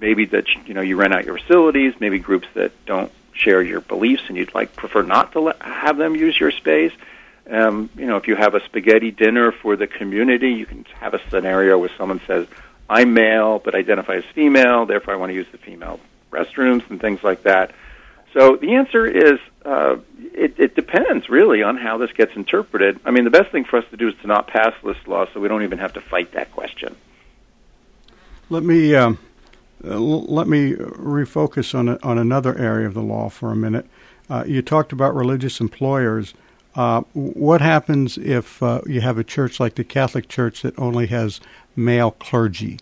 maybe 0.00 0.24
that 0.26 0.46
you 0.66 0.74
know 0.74 0.80
you 0.80 0.96
rent 0.96 1.12
out 1.12 1.24
your 1.24 1.38
facilities, 1.38 1.94
maybe 2.00 2.18
groups 2.18 2.46
that 2.54 2.72
don't 2.86 3.12
share 3.32 3.62
your 3.62 3.80
beliefs 3.80 4.22
and 4.28 4.36
you'd 4.36 4.54
like 4.54 4.74
prefer 4.76 5.02
not 5.02 5.32
to 5.32 5.40
let, 5.40 5.62
have 5.62 5.96
them 5.96 6.14
use 6.14 6.38
your 6.38 6.50
space. 6.50 6.92
Um, 7.48 7.88
you 7.96 8.06
know, 8.06 8.16
if 8.16 8.28
you 8.28 8.36
have 8.36 8.54
a 8.54 8.64
spaghetti 8.64 9.10
dinner 9.10 9.50
for 9.50 9.76
the 9.76 9.86
community, 9.86 10.52
you 10.52 10.66
can 10.66 10.84
have 11.00 11.14
a 11.14 11.20
scenario 11.30 11.78
where 11.78 11.90
someone 11.96 12.20
says, 12.26 12.46
"I'm 12.88 13.12
male 13.12 13.58
but 13.58 13.74
identify 13.74 14.16
as 14.16 14.24
female, 14.34 14.86
therefore 14.86 15.14
I 15.14 15.16
want 15.16 15.30
to 15.30 15.34
use 15.34 15.48
the 15.50 15.58
female 15.58 16.00
restrooms 16.30 16.88
and 16.90 17.00
things 17.00 17.24
like 17.24 17.42
that." 17.42 17.72
So 18.32 18.56
the 18.56 18.74
answer 18.74 19.06
is 19.06 19.38
uh, 19.64 19.96
it, 20.34 20.54
it 20.58 20.74
depends 20.74 21.28
really 21.28 21.62
on 21.62 21.76
how 21.76 21.98
this 21.98 22.12
gets 22.12 22.34
interpreted. 22.36 23.00
I 23.04 23.10
mean, 23.10 23.24
the 23.24 23.30
best 23.30 23.50
thing 23.50 23.64
for 23.64 23.78
us 23.78 23.84
to 23.90 23.96
do 23.96 24.08
is 24.08 24.14
to 24.22 24.26
not 24.26 24.46
pass 24.46 24.72
this 24.84 24.96
law, 25.06 25.26
so 25.32 25.40
we 25.40 25.48
don't 25.48 25.62
even 25.62 25.78
have 25.78 25.94
to 25.94 26.00
fight 26.00 26.32
that 26.32 26.52
question. 26.52 26.96
Let 28.48 28.62
me 28.62 28.94
um, 28.94 29.18
let 29.82 30.48
me 30.48 30.74
refocus 30.74 31.74
on 31.74 31.88
a, 31.88 31.98
on 32.02 32.18
another 32.18 32.56
area 32.58 32.86
of 32.86 32.94
the 32.94 33.02
law 33.02 33.28
for 33.28 33.52
a 33.52 33.56
minute. 33.56 33.86
Uh, 34.28 34.44
you 34.46 34.62
talked 34.62 34.92
about 34.92 35.14
religious 35.14 35.60
employers. 35.60 36.34
Uh, 36.74 37.02
what 37.12 37.60
happens 37.60 38.16
if 38.18 38.62
uh, 38.62 38.80
you 38.86 39.00
have 39.00 39.18
a 39.18 39.24
church 39.24 39.58
like 39.58 39.74
the 39.74 39.84
Catholic 39.84 40.28
Church 40.28 40.62
that 40.62 40.78
only 40.78 41.06
has 41.08 41.40
male 41.74 42.12
clergy? 42.12 42.78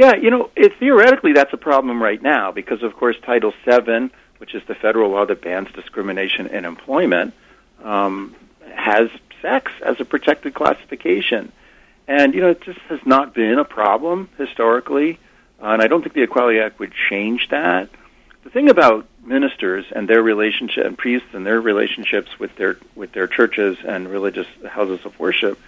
Yeah, 0.00 0.16
you 0.16 0.30
know, 0.30 0.48
it, 0.56 0.78
theoretically 0.78 1.34
that's 1.34 1.52
a 1.52 1.58
problem 1.58 2.02
right 2.02 2.22
now 2.22 2.52
because, 2.52 2.82
of 2.82 2.96
course, 2.96 3.16
Title 3.20 3.52
VII, 3.66 4.08
which 4.38 4.54
is 4.54 4.62
the 4.66 4.74
federal 4.74 5.10
law 5.10 5.26
that 5.26 5.42
bans 5.42 5.70
discrimination 5.74 6.46
in 6.46 6.64
employment, 6.64 7.34
um, 7.84 8.34
has 8.74 9.10
sex 9.42 9.70
as 9.84 10.00
a 10.00 10.06
protected 10.06 10.54
classification. 10.54 11.52
And, 12.08 12.32
you 12.32 12.40
know, 12.40 12.48
it 12.48 12.62
just 12.62 12.78
has 12.88 13.00
not 13.04 13.34
been 13.34 13.58
a 13.58 13.64
problem 13.66 14.30
historically, 14.38 15.18
uh, 15.62 15.66
and 15.66 15.82
I 15.82 15.86
don't 15.86 16.00
think 16.00 16.14
the 16.14 16.22
Equality 16.22 16.60
Act 16.60 16.78
would 16.78 16.94
change 17.10 17.50
that. 17.50 17.90
The 18.42 18.48
thing 18.48 18.70
about 18.70 19.06
ministers 19.22 19.84
and 19.94 20.08
their 20.08 20.22
relationship 20.22 20.86
and 20.86 20.96
priests 20.96 21.28
and 21.34 21.44
their 21.44 21.60
relationships 21.60 22.38
with 22.38 22.56
their 22.56 22.78
with 22.94 23.12
their 23.12 23.26
churches 23.26 23.76
and 23.86 24.08
religious 24.08 24.46
houses 24.66 25.04
of 25.04 25.20
worship 25.20 25.58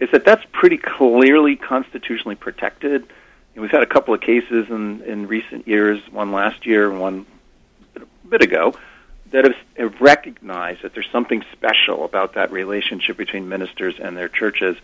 is 0.00 0.10
that 0.10 0.26
that's 0.26 0.44
pretty 0.52 0.76
clearly 0.76 1.56
constitutionally 1.56 2.36
protected. 2.36 3.10
We've 3.54 3.70
had 3.70 3.82
a 3.82 3.86
couple 3.86 4.14
of 4.14 4.20
cases 4.20 4.68
in 4.70 5.02
in 5.02 5.26
recent 5.26 5.66
years, 5.66 6.00
one 6.10 6.32
last 6.32 6.66
year 6.66 6.90
and 6.90 7.00
one 7.00 7.26
a 7.96 8.28
bit 8.28 8.42
ago, 8.42 8.74
that 9.30 9.44
have, 9.44 9.56
have 9.76 10.00
recognized 10.00 10.82
that 10.82 10.94
there's 10.94 11.10
something 11.10 11.44
special 11.52 12.04
about 12.04 12.34
that 12.34 12.52
relationship 12.52 13.16
between 13.16 13.48
ministers 13.48 13.98
and 14.00 14.16
their 14.16 14.28
churches, 14.28 14.76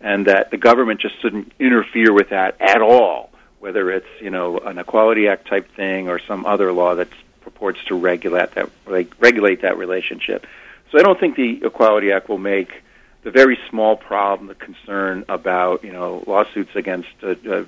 and 0.00 0.26
that 0.26 0.50
the 0.50 0.56
government 0.56 1.00
just 1.00 1.20
shouldn't 1.20 1.52
interfere 1.58 2.12
with 2.12 2.30
that 2.30 2.60
at 2.60 2.80
all, 2.80 3.30
whether 3.60 3.90
it's 3.90 4.08
you 4.20 4.30
know 4.30 4.58
an 4.58 4.78
Equality 4.78 5.28
Act 5.28 5.48
type 5.48 5.70
thing 5.74 6.08
or 6.08 6.18
some 6.18 6.46
other 6.46 6.72
law 6.72 6.94
that 6.94 7.08
purports 7.42 7.78
to 7.86 7.94
regulate 7.96 8.52
that 8.54 8.70
regulate 9.18 9.62
that 9.62 9.76
relationship. 9.76 10.46
So 10.90 10.98
I 10.98 11.02
don't 11.02 11.18
think 11.18 11.36
the 11.36 11.64
Equality 11.64 12.12
Act 12.12 12.28
will 12.28 12.38
make 12.38 12.82
the 13.22 13.30
very 13.30 13.58
small 13.70 13.96
problem, 13.96 14.48
the 14.48 14.54
concern 14.54 15.24
about 15.28 15.84
you 15.84 15.92
know 15.92 16.22
lawsuits 16.26 16.74
against 16.74 17.08
uh, 17.22 17.34
uh, 17.48 17.64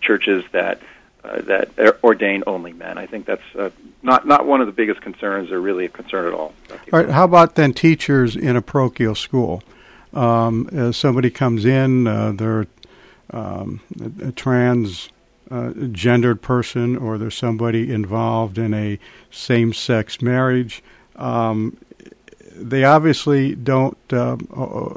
churches 0.00 0.44
that 0.52 0.80
uh, 1.24 1.40
that 1.42 1.98
ordain 2.04 2.44
only 2.46 2.72
men. 2.72 2.98
I 2.98 3.06
think 3.06 3.26
that's 3.26 3.42
uh, 3.56 3.70
not 4.02 4.26
not 4.26 4.46
one 4.46 4.60
of 4.60 4.66
the 4.66 4.72
biggest 4.72 5.00
concerns, 5.00 5.50
or 5.50 5.60
really 5.60 5.86
a 5.86 5.88
concern 5.88 6.26
at 6.26 6.32
all. 6.32 6.54
All 6.70 7.00
right. 7.00 7.08
How 7.08 7.24
about 7.24 7.54
then 7.54 7.72
teachers 7.72 8.36
in 8.36 8.56
a 8.56 8.62
parochial 8.62 9.14
school? 9.14 9.62
Um, 10.14 10.68
as 10.72 10.96
somebody 10.96 11.30
comes 11.30 11.64
in, 11.64 12.06
uh, 12.06 12.32
they're 12.32 12.66
um, 13.30 13.80
a, 14.22 14.32
trans 14.32 15.10
uh, 15.50 15.72
gendered 15.92 16.40
person, 16.40 16.96
or 16.96 17.18
there's 17.18 17.36
somebody 17.36 17.92
involved 17.92 18.58
in 18.58 18.72
a 18.72 18.98
same 19.30 19.72
sex 19.72 20.22
marriage. 20.22 20.82
Um, 21.16 21.76
they 22.58 22.84
obviously 22.84 23.54
don't 23.54 23.96
uh, 24.12 24.36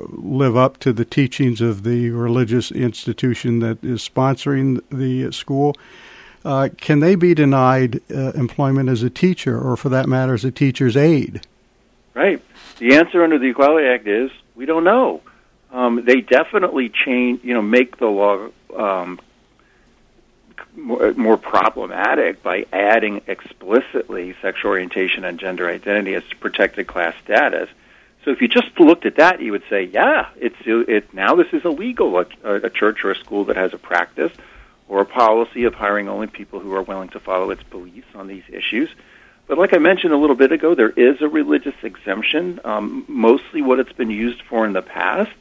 live 0.09 0.57
up 0.57 0.77
to 0.79 0.93
the 0.93 1.05
teachings 1.05 1.61
of 1.61 1.83
the 1.83 2.09
religious 2.09 2.71
institution 2.71 3.59
that 3.59 3.83
is 3.83 4.07
sponsoring 4.07 4.81
the 4.89 5.31
school. 5.31 5.75
Uh, 6.43 6.69
can 6.77 6.99
they 6.99 7.15
be 7.15 7.33
denied 7.33 8.01
uh, 8.13 8.31
employment 8.31 8.89
as 8.89 9.03
a 9.03 9.09
teacher, 9.09 9.59
or 9.59 9.77
for 9.77 9.89
that 9.89 10.07
matter, 10.07 10.33
as 10.33 10.43
a 10.43 10.51
teacher's 10.51 10.97
aide? 10.97 11.45
Right. 12.13 12.43
The 12.79 12.95
answer 12.95 13.23
under 13.23 13.37
the 13.37 13.49
Equality 13.49 13.87
Act 13.87 14.07
is 14.07 14.31
we 14.55 14.65
don't 14.65 14.83
know. 14.83 15.21
Um, 15.71 16.03
they 16.05 16.21
definitely 16.21 16.89
change, 16.89 17.43
you 17.43 17.53
know, 17.53 17.61
make 17.61 17.97
the 17.97 18.07
law 18.07 18.49
um, 18.75 19.19
more, 20.75 21.13
more 21.13 21.37
problematic 21.37 22.41
by 22.43 22.65
adding 22.71 23.21
explicitly 23.27 24.35
sexual 24.41 24.71
orientation 24.71 25.23
and 25.23 25.39
gender 25.39 25.67
identity 25.69 26.15
as 26.15 26.23
protected 26.39 26.87
class 26.87 27.15
status. 27.23 27.69
So 28.23 28.31
if 28.31 28.41
you 28.41 28.47
just 28.47 28.79
looked 28.79 29.05
at 29.05 29.15
that, 29.15 29.41
you 29.41 29.51
would 29.51 29.63
say, 29.69 29.83
yeah, 29.83 30.29
it's 30.37 30.55
it 30.65 31.13
now 31.13 31.35
this 31.35 31.51
is 31.53 31.65
illegal. 31.65 32.17
A, 32.17 32.25
a 32.43 32.69
church 32.69 33.03
or 33.03 33.11
a 33.11 33.15
school 33.15 33.45
that 33.45 33.55
has 33.55 33.73
a 33.73 33.77
practice 33.77 34.31
or 34.87 35.01
a 35.01 35.05
policy 35.05 35.63
of 35.63 35.73
hiring 35.73 36.07
only 36.07 36.27
people 36.27 36.59
who 36.59 36.73
are 36.73 36.83
willing 36.83 37.09
to 37.09 37.19
follow 37.19 37.49
its 37.49 37.63
beliefs 37.63 38.09
on 38.13 38.27
these 38.27 38.43
issues. 38.49 38.89
But 39.47 39.57
like 39.57 39.73
I 39.73 39.79
mentioned 39.79 40.13
a 40.13 40.17
little 40.17 40.35
bit 40.35 40.51
ago, 40.51 40.75
there 40.75 40.89
is 40.89 41.21
a 41.21 41.27
religious 41.27 41.75
exemption. 41.81 42.59
Um, 42.63 43.05
mostly, 43.07 43.61
what 43.61 43.79
it's 43.79 43.91
been 43.93 44.11
used 44.11 44.41
for 44.43 44.65
in 44.65 44.73
the 44.73 44.81
past 44.81 45.31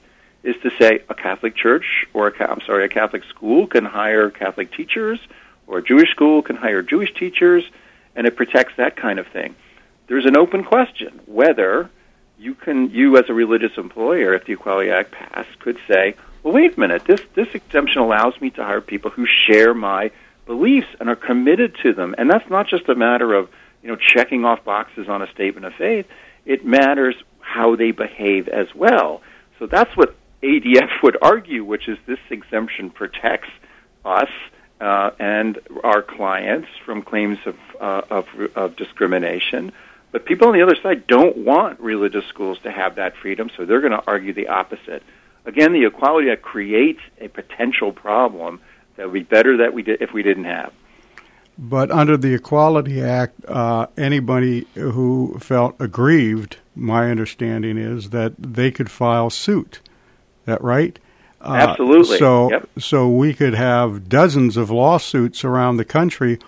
is 0.42 0.56
to 0.62 0.70
say 0.78 1.02
a 1.08 1.14
Catholic 1.14 1.54
church 1.54 2.06
or 2.14 2.28
a, 2.28 2.50
I'm 2.50 2.60
sorry, 2.62 2.84
a 2.84 2.88
Catholic 2.88 3.24
school 3.24 3.66
can 3.66 3.84
hire 3.84 4.30
Catholic 4.30 4.72
teachers, 4.72 5.20
or 5.66 5.78
a 5.78 5.82
Jewish 5.82 6.10
school 6.10 6.42
can 6.42 6.56
hire 6.56 6.82
Jewish 6.82 7.12
teachers, 7.14 7.64
and 8.16 8.26
it 8.26 8.36
protects 8.36 8.74
that 8.76 8.96
kind 8.96 9.18
of 9.18 9.26
thing. 9.28 9.54
There's 10.06 10.26
an 10.26 10.36
open 10.36 10.64
question 10.64 11.20
whether 11.26 11.90
you 12.38 12.54
can, 12.54 12.90
you 12.90 13.18
as 13.18 13.28
a 13.28 13.34
religious 13.34 13.76
employer, 13.76 14.32
if 14.34 14.46
the 14.46 14.54
Equality 14.54 14.90
Act 14.90 15.12
passed, 15.12 15.58
could 15.60 15.78
say, 15.86 16.14
well, 16.42 16.54
wait 16.54 16.76
a 16.76 16.80
minute, 16.80 17.04
this 17.04 17.20
this 17.34 17.54
exemption 17.54 18.00
allows 18.00 18.40
me 18.40 18.50
to 18.50 18.64
hire 18.64 18.80
people 18.80 19.10
who 19.10 19.26
share 19.26 19.74
my 19.74 20.10
beliefs 20.46 20.88
and 20.98 21.08
are 21.08 21.16
committed 21.16 21.76
to 21.82 21.92
them, 21.92 22.14
and 22.16 22.30
that's 22.30 22.48
not 22.48 22.66
just 22.66 22.88
a 22.88 22.94
matter 22.94 23.34
of 23.34 23.50
you 23.82 23.88
know 23.88 23.96
checking 23.96 24.44
off 24.44 24.64
boxes 24.64 25.08
on 25.08 25.20
a 25.22 25.30
statement 25.30 25.66
of 25.66 25.74
faith. 25.74 26.06
It 26.46 26.64
matters 26.64 27.14
how 27.40 27.76
they 27.76 27.90
behave 27.90 28.48
as 28.48 28.74
well. 28.74 29.20
So 29.58 29.66
that's 29.66 29.94
what 29.96 30.16
ADF 30.42 31.02
would 31.02 31.18
argue, 31.20 31.64
which 31.64 31.88
is 31.88 31.98
this 32.06 32.18
exemption 32.30 32.90
protects 32.90 33.50
us 34.04 34.30
uh, 34.80 35.10
and 35.18 35.58
our 35.84 36.02
clients 36.02 36.68
from 36.84 37.02
claims 37.02 37.38
of, 37.44 37.56
uh, 37.80 38.02
of, 38.10 38.26
of 38.56 38.76
discrimination. 38.76 39.72
But 40.12 40.24
people 40.24 40.48
on 40.48 40.54
the 40.54 40.62
other 40.62 40.76
side 40.82 41.06
don't 41.06 41.36
want 41.38 41.78
religious 41.80 42.24
schools 42.26 42.58
to 42.60 42.70
have 42.70 42.96
that 42.96 43.16
freedom, 43.16 43.50
so 43.56 43.64
they're 43.64 43.80
going 43.80 43.92
to 43.92 44.02
argue 44.06 44.32
the 44.32 44.48
opposite. 44.48 45.02
Again, 45.44 45.72
the 45.72 45.84
Equality 45.84 46.30
Act 46.30 46.42
creates 46.42 47.00
a 47.20 47.28
potential 47.28 47.92
problem 47.92 48.60
that 48.96 49.06
would 49.06 49.12
be 49.12 49.22
better 49.22 49.58
that 49.58 49.72
we 49.72 49.82
did 49.82 50.02
if 50.02 50.12
we 50.12 50.22
didn't 50.22 50.44
have. 50.44 50.72
But 51.58 51.90
under 51.90 52.16
the 52.16 52.34
Equality 52.34 53.02
Act, 53.02 53.44
uh, 53.46 53.86
anybody 53.96 54.66
who 54.74 55.38
felt 55.38 55.76
aggrieved, 55.78 56.56
my 56.74 57.10
understanding 57.10 57.76
is 57.76 58.10
that 58.10 58.32
they 58.38 58.70
could 58.70 58.90
file 58.90 59.28
suit 59.28 59.80
that 60.50 60.62
right? 60.62 60.98
Uh, 61.40 61.54
Absolutely. 61.70 62.18
so, 62.18 62.50
yep. 62.50 62.68
so 62.78 63.08
we 63.08 63.32
could 63.32 63.54
have 63.54 64.08
dozens 64.08 64.56
of 64.56 64.70
lawsuits 64.70 65.42
around 65.42 65.76
the 65.76 65.84
country, 65.84 66.38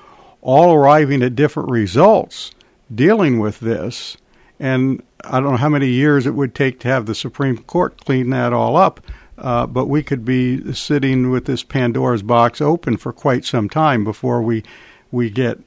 all 0.43 0.75
arriving 0.75 1.23
at 1.23 1.35
different 1.35 1.71
results 1.71 2.51
dealing 2.95 3.39
with 3.39 3.61
this. 3.61 4.17
And 4.61 5.03
I 5.25 5.41
don't 5.41 5.53
know 5.53 5.57
how 5.57 5.71
many 5.71 5.89
years 5.89 6.27
it 6.27 6.35
would 6.35 6.55
take 6.55 6.79
to 6.81 6.89
have 6.89 7.07
the 7.07 7.15
Supreme 7.15 7.59
Court 7.59 8.05
clean 8.05 8.31
that 8.31 8.53
all 8.53 8.77
up. 8.77 9.01
Uh, 9.39 9.67
but 9.67 9.87
we 9.87 10.03
could 10.03 10.25
be 10.25 10.73
sitting 10.75 11.31
with 11.31 11.47
this 11.47 11.63
Pandora's 11.63 12.23
box 12.23 12.61
open 12.61 12.97
for 12.97 13.13
quite 13.13 13.45
some 13.45 13.69
time 13.69 14.05
before 14.05 14.43
we 14.43 14.63
we 15.11 15.31
get 15.31 15.59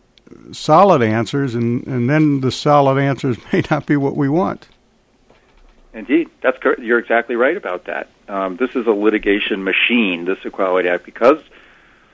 solid 0.51 1.01
answers, 1.01 1.55
and, 1.55 1.85
and 1.87 2.09
then 2.09 2.41
the 2.41 2.51
solid 2.51 2.97
answers 2.97 3.37
may 3.53 3.63
not 3.69 3.85
be 3.85 3.97
what 3.97 4.15
we 4.15 4.29
want. 4.29 4.67
Indeed, 5.95 6.29
that's 6.41 6.59
correct. 6.59 6.81
You're 6.81 6.99
exactly 6.99 7.37
right 7.37 7.55
about 7.55 7.85
that. 7.85 8.09
Um, 8.27 8.57
this 8.57 8.75
is 8.75 8.85
a 8.85 8.91
litigation 8.91 9.63
machine, 9.63 10.25
this 10.25 10.37
Equality 10.43 10.89
Act, 10.89 11.05
because 11.05 11.41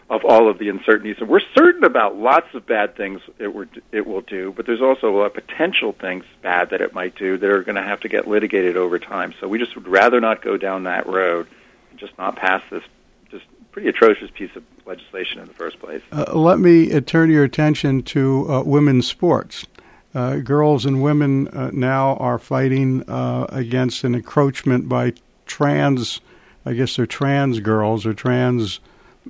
of 0.08 0.24
all 0.24 0.50
of 0.50 0.60
the 0.60 0.70
uncertainties. 0.70 1.16
And 1.20 1.28
we're 1.28 1.42
certain 1.56 1.84
about 1.84 2.16
lots 2.16 2.54
of 2.54 2.68
bad 2.68 2.96
things 2.96 3.22
it, 3.40 3.48
were, 3.48 3.68
it 3.92 4.06
will 4.06 4.22
do, 4.22 4.54
but 4.56 4.68
there's 4.68 4.82
also 4.82 5.28
potential 5.30 5.94
things 5.94 6.26
bad 6.44 6.70
that 6.70 6.82
it 6.82 6.94
might 6.94 7.16
do 7.16 7.38
that 7.38 7.50
are 7.50 7.64
going 7.64 7.76
to 7.76 7.82
have 7.82 8.02
to 8.02 8.10
get 8.10 8.28
litigated 8.28 8.78
over 8.78 9.00
time. 9.00 9.34
So 9.40 9.48
we 9.48 9.58
just 9.58 9.74
would 9.74 9.88
rather 9.88 10.20
not 10.20 10.44
go 10.44 10.58
down 10.58 10.84
that 10.84 11.08
road 11.08 11.48
and 11.90 12.00
just 12.00 12.16
not 12.20 12.36
pass 12.36 12.62
this 12.70 12.84
just 13.32 13.46
pretty 13.72 13.88
atrocious 13.88 14.30
piece 14.30 14.56
of 14.56 14.64
legislation 14.86 15.40
in 15.40 15.48
the 15.48 15.54
first 15.54 15.80
place. 15.80 16.04
Uh, 16.12 16.38
let 16.38 16.60
me 16.60 16.94
uh, 16.94 17.02
turn 17.02 17.32
your 17.32 17.46
attention 17.46 18.04
to 18.04 18.52
uh, 18.52 18.62
women's 18.64 19.08
sports. 19.08 19.66
Uh, 20.14 20.38
girls 20.38 20.86
and 20.86 21.02
women 21.02 21.48
uh, 21.50 21.72
now 21.72 22.16
are 22.18 22.38
fighting 22.38 23.10
uh, 23.10 23.46
against 23.50 24.04
an 24.04 24.14
encroachment 24.14 24.90
by 24.90 25.14
trans, 25.46 26.20
I 26.66 26.74
guess 26.74 26.96
they're 26.98 27.06
trans 27.06 27.60
girls 27.62 28.06
or 28.06 28.14
trans 28.14 28.82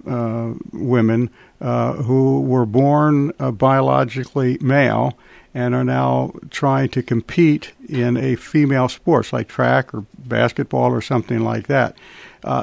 uh, 0.07 0.53
women 0.71 1.29
uh, 1.59 1.93
who 1.93 2.41
were 2.41 2.65
born 2.65 3.32
uh, 3.39 3.51
biologically 3.51 4.57
male 4.59 5.17
and 5.53 5.75
are 5.75 5.84
now 5.84 6.34
trying 6.49 6.89
to 6.89 7.03
compete 7.03 7.73
in 7.88 8.17
a 8.17 8.36
female 8.36 8.88
sports 8.88 9.34
like 9.34 9.47
track 9.47 9.93
or 9.93 10.05
basketball 10.17 10.91
or 10.91 11.01
something 11.01 11.41
like 11.41 11.67
that. 11.67 11.95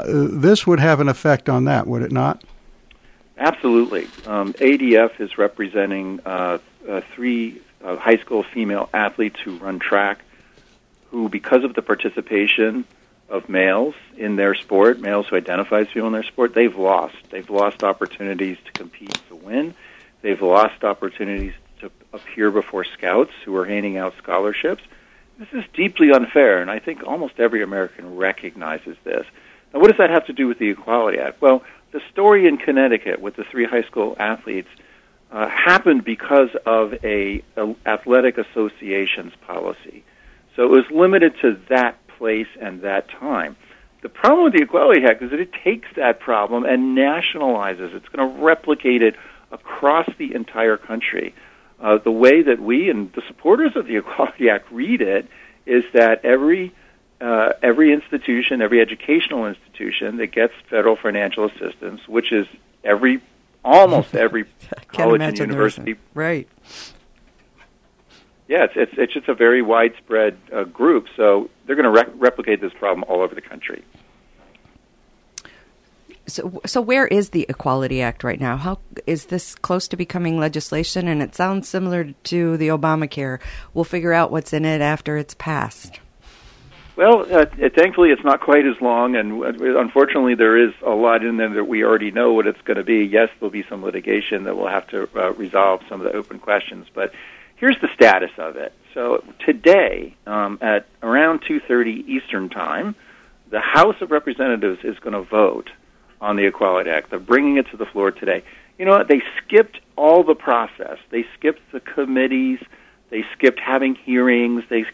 this 0.07 0.66
would 0.66 0.81
have 0.81 0.99
an 0.99 1.09
effect 1.09 1.49
on 1.49 1.66
that, 1.66 1.87
would 1.87 2.03
it 2.03 2.11
not? 2.11 2.43
Absolutely. 3.37 4.09
Um, 4.27 4.55
ADF 4.55 5.21
is 5.21 5.39
representing 5.39 6.21
three 7.14 7.61
uh, 7.83 7.97
high 7.97 8.18
school 8.18 8.43
female 8.43 8.89
athletes 8.93 9.39
who 9.41 9.57
run 9.57 9.79
track, 9.79 10.20
who, 11.11 11.29
because 11.29 11.64
of 11.64 11.74
the 11.74 11.83
participation 11.83 12.85
of 13.29 13.49
males 13.49 13.95
in 14.16 14.37
their 14.37 14.55
sport, 14.55 15.01
males 15.01 15.26
who 15.29 15.37
identify 15.37 15.81
as 15.81 15.89
female 15.89 16.09
in 16.09 16.12
their 16.12 16.22
sport, 16.22 16.55
they've 16.55 16.76
lost. 16.76 17.16
They've 17.31 17.49
lost 17.49 17.83
opportunities 17.83 18.57
to 18.64 18.72
compete 18.72 19.18
to 19.29 19.37
win. 19.37 19.74
They've 20.22 20.41
lost 20.41 20.83
opportunities 20.83 21.53
to 21.81 21.91
appear 22.12 22.51
before 22.51 22.85
scouts 22.85 23.33
who 23.45 23.55
are 23.57 23.64
handing 23.64 23.97
out 23.97 24.14
scholarships. 24.18 24.83
This 25.39 25.49
is 25.53 25.64
deeply 25.72 26.11
unfair, 26.11 26.61
and 26.61 26.70
I 26.70 26.81
think 26.81 27.07
almost 27.07 27.39
every 27.39 27.62
American 27.62 28.16
recognizes 28.16 28.97
this. 29.05 29.24
Now, 29.72 29.81
what 29.81 29.89
does 29.89 29.99
that 29.99 30.11
have 30.11 30.26
to 30.26 30.33
do 30.33 30.49
with 30.49 30.59
the 30.59 30.70
Equality 30.70 31.18
Act? 31.18 31.41
Well, 31.41 31.62
the 31.93 32.01
story 32.11 32.49
in 32.49 32.57
Connecticut 32.57 33.20
with 33.20 33.37
the 33.37 33.45
three 33.45 33.64
high 33.64 33.83
school 33.83 34.16
athletes 34.18 34.68
uh, 35.31 35.49
happened 35.49 36.05
because 36.05 36.51
of 36.64 36.95
a, 37.05 37.43
a 37.57 37.74
athletic 37.87 38.39
association's 38.39 39.33
policy. 39.47 40.05
So 40.57 40.64
it 40.64 40.70
was 40.70 40.85
limited 40.91 41.35
to 41.43 41.61
that 41.68 41.97
place 42.18 42.49
and 42.61 42.83
that 42.83 43.09
time. 43.11 43.57
The 44.03 44.09
problem 44.09 44.45
with 44.45 44.55
the 44.55 44.62
Equality 44.62 45.05
Act 45.05 45.22
is 45.22 45.31
that 45.31 45.41
it 45.41 45.53
takes 45.64 45.89
that 45.97 46.20
problem 46.20 46.64
and 46.64 46.97
nationalizes. 46.97 47.95
It's 47.95 48.09
going 48.09 48.29
to 48.29 48.43
replicate 48.43 49.03
it 49.03 49.16
across 49.51 50.09
the 50.18 50.35
entire 50.35 50.76
country. 50.76 51.35
Uh, 51.81 51.99
the 51.99 52.11
way 52.11 52.43
that 52.43 52.61
we 52.61 52.91
and 52.91 53.12
the 53.12 53.22
supporters 53.26 53.72
of 53.76 53.87
the 53.87 53.97
Equality 53.97 54.51
Act 54.51 54.70
read 54.70 55.01
it 55.01 55.29
is 55.66 55.85
that 55.93 56.24
every 56.24 56.72
uh, 57.20 57.53
every 57.62 57.93
institution, 57.93 58.62
every 58.62 58.81
educational 58.81 59.47
institution 59.47 60.18
that 60.18 60.29
gets 60.29 60.53
federal 60.70 60.95
financial 60.95 61.47
assistance, 61.47 62.01
which 62.07 62.31
is 62.33 62.47
every 62.85 63.20
almost 63.65 64.15
every 64.15 64.45
college 64.89 65.21
and 65.21 65.39
university. 65.39 65.97
Right. 66.15 66.49
yeah, 68.49 68.65
it's 68.65 68.75
it's, 68.77 68.93
it's 68.97 69.13
just 69.13 69.29
a 69.29 69.35
very 69.35 69.63
widespread 69.63 70.39
uh, 70.53 70.65
group. 70.65 71.07
So 71.17 71.51
they're 71.67 71.77
going 71.77 71.93
to 71.93 72.03
re- 72.03 72.15
replicate 72.17 72.61
this 72.61 72.73
problem 72.73 73.05
all 73.09 73.21
over 73.21 73.35
the 73.35 73.43
country. 73.43 73.85
So, 76.27 76.61
so 76.67 76.83
where 76.83 77.07
is 77.07 77.31
the 77.31 77.47
Equality 77.49 78.03
Act 78.03 78.23
right 78.23 78.39
now? 78.39 78.59
How 78.59 78.81
is 79.07 79.27
this 79.27 79.55
close 79.55 79.89
to 79.89 79.97
becoming 79.97 80.39
legislation? 80.39 81.09
And 81.09 81.23
it 81.23 81.35
sounds 81.35 81.67
similar 81.67 82.13
to 82.25 82.57
the 82.59 82.69
Obamacare. 82.69 83.41
We'll 83.73 83.85
figure 83.85 84.13
out 84.13 84.31
what's 84.31 84.53
in 84.53 84.67
it 84.67 84.83
after 84.83 85.17
it's 85.17 85.35
passed. 85.35 86.01
Well, 86.99 87.33
uh, 87.33 87.47
thankfully, 87.77 88.11
it's 88.11 88.25
not 88.25 88.41
quite 88.41 88.67
as 88.67 88.75
long, 88.81 89.15
and 89.15 89.45
uh, 89.45 89.79
unfortunately, 89.79 90.35
there 90.35 90.57
is 90.57 90.73
a 90.85 90.91
lot 90.91 91.25
in 91.25 91.37
there 91.37 91.51
that 91.51 91.69
we 91.69 91.85
already 91.85 92.11
know 92.11 92.33
what 92.33 92.49
it's 92.49 92.61
going 92.63 92.77
to 92.77 92.83
be. 92.83 93.05
Yes, 93.05 93.29
there'll 93.39 93.53
be 93.53 93.65
some 93.69 93.85
litigation 93.85 94.43
that 94.45 94.57
we'll 94.57 94.67
have 94.67 94.89
to 94.89 95.09
uh, 95.15 95.33
resolve 95.35 95.81
some 95.89 96.01
of 96.01 96.11
the 96.11 96.19
open 96.19 96.41
questions, 96.41 96.89
but 96.93 97.13
here's 97.55 97.81
the 97.81 97.87
status 97.95 98.33
of 98.37 98.57
it. 98.57 98.73
So 98.95 99.23
today, 99.47 100.17
um, 100.27 100.59
at 100.61 100.87
around 101.01 101.43
2:30 101.43 102.09
Eastern 102.09 102.49
Time, 102.49 102.97
the 103.49 103.61
House 103.61 104.01
of 104.01 104.11
Representatives 104.11 104.81
is 104.83 104.99
going 104.99 105.15
to 105.15 105.23
vote 105.23 105.71
on 106.21 106.35
the 106.35 106.47
Equality 106.47 106.91
Act. 106.91 107.11
They're 107.11 107.21
bringing 107.21 107.59
it 107.59 107.69
to 107.71 107.77
the 107.77 107.87
floor 107.87 108.11
today. 108.11 108.43
You 108.77 108.87
know 108.87 108.97
what? 108.97 109.07
They 109.07 109.23
skipped 109.45 109.79
all 109.95 110.25
the 110.25 110.35
process. 110.35 110.99
They 111.11 111.27
skipped 111.39 111.61
the 111.71 111.79
committees. 111.79 112.59
They 113.11 113.25
skipped 113.37 113.61
having 113.61 113.95
hearings. 113.95 114.65
They 114.69 114.85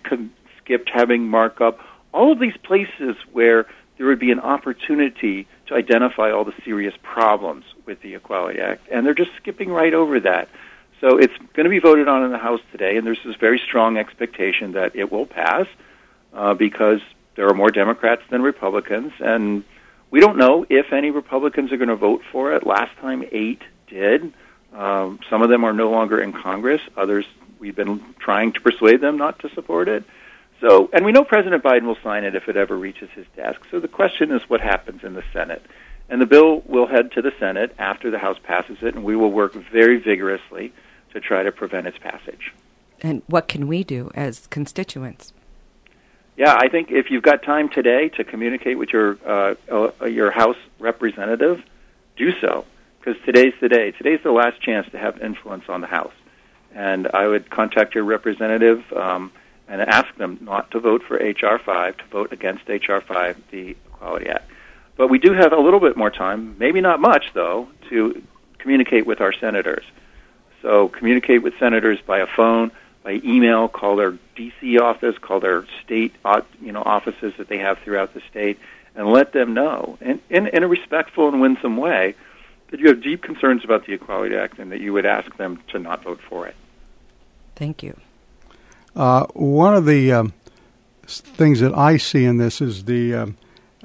skipped 0.61 0.91
having 0.91 1.29
markup. 1.29 1.81
All 2.15 2.31
of 2.31 2.39
these 2.39 2.57
places 2.57 3.17
where 3.33 3.67
there 3.99 4.07
would 4.07 4.21
be 4.21 4.31
an 4.31 4.39
opportunity 4.39 5.49
to 5.67 5.75
identify 5.75 6.31
all 6.31 6.45
the 6.45 6.55
serious 6.65 6.95
problems 7.03 7.65
with 7.87 8.01
the 8.03 8.15
Equality 8.15 8.61
Act, 8.61 8.87
and 8.91 9.05
they're 9.05 9.15
just 9.15 9.33
skipping 9.37 9.69
right 9.71 9.93
over 9.93 10.21
that. 10.21 10.49
So 11.01 11.19
it's 11.19 11.37
going 11.55 11.65
to 11.65 11.71
be 11.71 11.81
voted 11.81 12.07
on 12.07 12.25
in 12.25 12.31
the 12.31 12.39
House 12.39 12.61
today, 12.71 12.97
and 12.97 13.05
there's 13.05 13.23
this 13.25 13.35
very 13.35 13.59
strong 13.59 13.99
expectation 13.99 14.73
that 14.73 14.95
it 14.95 15.11
will 15.11 15.27
pass 15.27 15.67
uh, 16.33 16.55
because 16.55 17.01
there 17.35 17.49
are 17.49 17.55
more 17.55 17.71
Democrats 17.71 18.23
than 18.31 18.43
Republicans, 18.43 19.12
and 19.19 19.65
we 20.12 20.21
don't 20.21 20.39
know 20.39 20.65
if 20.71 20.93
any 20.93 21.11
Republicans 21.11 21.73
are 21.73 21.77
going 21.77 21.89
to 21.89 21.97
vote 21.97 22.23
for 22.31 22.55
it. 22.55 22.65
Last 22.65 22.97
time, 22.99 23.25
eight 23.33 23.62
did. 23.89 24.33
Um, 24.73 25.19
some 25.29 25.43
of 25.43 25.49
them 25.49 25.65
are 25.65 25.73
no 25.73 25.91
longer 25.91 26.21
in 26.21 26.33
Congress. 26.33 26.81
Others, 26.97 27.27
we've 27.59 27.75
been 27.75 28.01
trying 28.21 28.53
to 28.53 28.61
persuade 28.61 29.01
them 29.01 29.17
not 29.17 29.41
to 29.41 29.49
support 29.51 29.89
it. 29.89 30.05
So, 30.65 30.89
and 30.95 31.05
we 31.05 31.12
know 31.12 31.25
President 31.25 31.62
Biden 31.62 31.83
will 31.83 31.99
sign 32.03 32.25
it 32.25 32.35
if 32.35 32.49
it 32.49 32.57
ever 32.57 32.75
reaches 32.75 33.11
his 33.11 33.27
desk. 33.37 33.61
So 33.71 33.81
the 33.81 33.89
question 33.89 34.31
is 34.31 34.49
what 34.49 34.62
happens 34.62 35.05
in 35.05 35.12
the 35.12 35.23
Senate. 35.31 35.62
And 36.09 36.23
the 36.23 36.27
bill 36.27 36.62
will 36.62 36.87
head 36.87 37.12
to 37.12 37.23
the 37.23 37.33
Senate 37.39 37.75
after 37.79 38.11
the 38.11 38.19
House 38.19 38.39
passes 38.43 38.79
it, 38.81 38.95
and 38.95 39.05
we 39.05 39.15
will 39.15 39.31
work 39.31 39.53
very 39.53 39.99
vigorously 39.99 40.73
to 41.12 41.21
try 41.21 41.43
to 41.43 41.53
prevent 41.53 41.87
its 41.87 41.99
passage. 41.99 42.55
And 43.03 43.23
what 43.27 43.47
can 43.47 43.67
we 43.67 43.85
do 43.85 44.11
as 44.15 44.47
constituents? 44.47 45.35
Yeah, 46.39 46.57
I 46.59 46.69
think 46.69 46.91
if 46.91 47.11
you've 47.11 47.23
got 47.23 47.43
time 47.43 47.69
today 47.69 48.09
to 48.11 48.25
communicate 48.25 48.79
with 48.79 48.89
your 48.89 49.19
uh, 49.27 49.55
uh, 49.71 50.07
your 50.07 50.31
House 50.31 50.57
representative, 50.79 51.62
do 52.17 52.33
so 52.41 52.65
because 52.99 53.21
today's 53.27 53.53
the 53.61 53.69
day. 53.69 53.91
Today's 53.91 54.21
the 54.23 54.33
last 54.33 54.62
chance 54.62 54.91
to 54.93 54.99
have 54.99 55.21
influence 55.21 55.65
on 55.69 55.83
the 55.83 55.87
House, 55.87 56.15
and 56.75 57.07
I 57.12 57.29
would 57.29 57.51
contact 57.51 57.95
your 57.95 58.05
representative 58.05 58.83
um, 58.95 59.31
and 59.69 59.81
ask 59.81 60.15
them 60.17 60.39
not 60.41 60.71
to 60.73 60.81
vote 60.81 61.03
for 61.03 61.17
HR 61.17 61.59
five, 61.59 61.97
to 61.97 62.05
vote 62.05 62.33
against 62.33 62.69
HR 62.69 63.01
five, 63.01 63.41
the 63.51 63.77
Equality 63.87 64.29
Act. 64.29 64.51
But 64.97 65.09
we 65.09 65.19
do 65.19 65.33
have 65.33 65.53
a 65.53 65.61
little 65.61 65.81
bit 65.81 65.97
more 65.97 66.11
time, 66.11 66.57
maybe 66.59 66.81
not 66.81 67.01
much 67.01 67.33
though, 67.35 67.69
to 67.89 68.23
communicate 68.59 69.07
with 69.07 69.21
our 69.21 69.33
senators. 69.33 69.85
So 70.62 70.89
communicate 70.89 71.43
with 71.43 71.59
senators 71.59 72.01
by 72.01 72.21
a 72.21 72.27
phone 72.27 72.71
by 73.05 73.21
email, 73.23 73.69
call 73.69 73.97
their 73.97 74.19
DC 74.35 74.81
office, 74.81 75.17
call 75.19 75.39
their 75.39 75.67
state 75.85 76.15
uh, 76.25 76.41
you 76.61 76.73
know 76.73 76.83
offices 76.83 77.35
that 77.37 77.49
they 77.49 77.59
have 77.59 77.79
throughout 77.79 78.15
the 78.15 78.23
state, 78.31 78.59
and 78.97 79.07
let 79.07 79.33
them 79.33 79.55
know 79.55 79.99
in, 80.01 80.21
in, 80.31 80.49
in 80.49 80.62
a 80.62 80.69
respectful 80.69 81.29
and 81.29 81.41
winsome 81.41 81.77
way 81.77 82.15
that 82.71 82.81
you 82.81 82.89
have 82.89 83.03
deep 83.03 83.23
concerns 83.23 83.62
about 83.62 83.87
the 83.87 83.93
Equality 83.93 84.35
Act 84.35 84.59
and 84.59 84.73
that 84.73 84.81
you 84.81 84.93
would 84.93 85.07
ask 85.07 85.37
them 85.37 85.62
to 85.69 85.79
not 85.79 86.03
vote 86.03 86.21
for 86.29 86.47
it. 86.47 86.57
Thank 87.55 87.83
you. 87.83 87.97
Uh, 88.97 89.26
one 89.34 89.74
of 89.74 89.86
the 89.86 90.12
um, 90.12 90.32
things 91.07 91.61
that 91.61 91.76
I 91.76 91.97
see 91.97 92.24
in 92.24 92.38
this 92.38 92.61
is 92.61 92.84
the 92.84 93.14
um, 93.14 93.36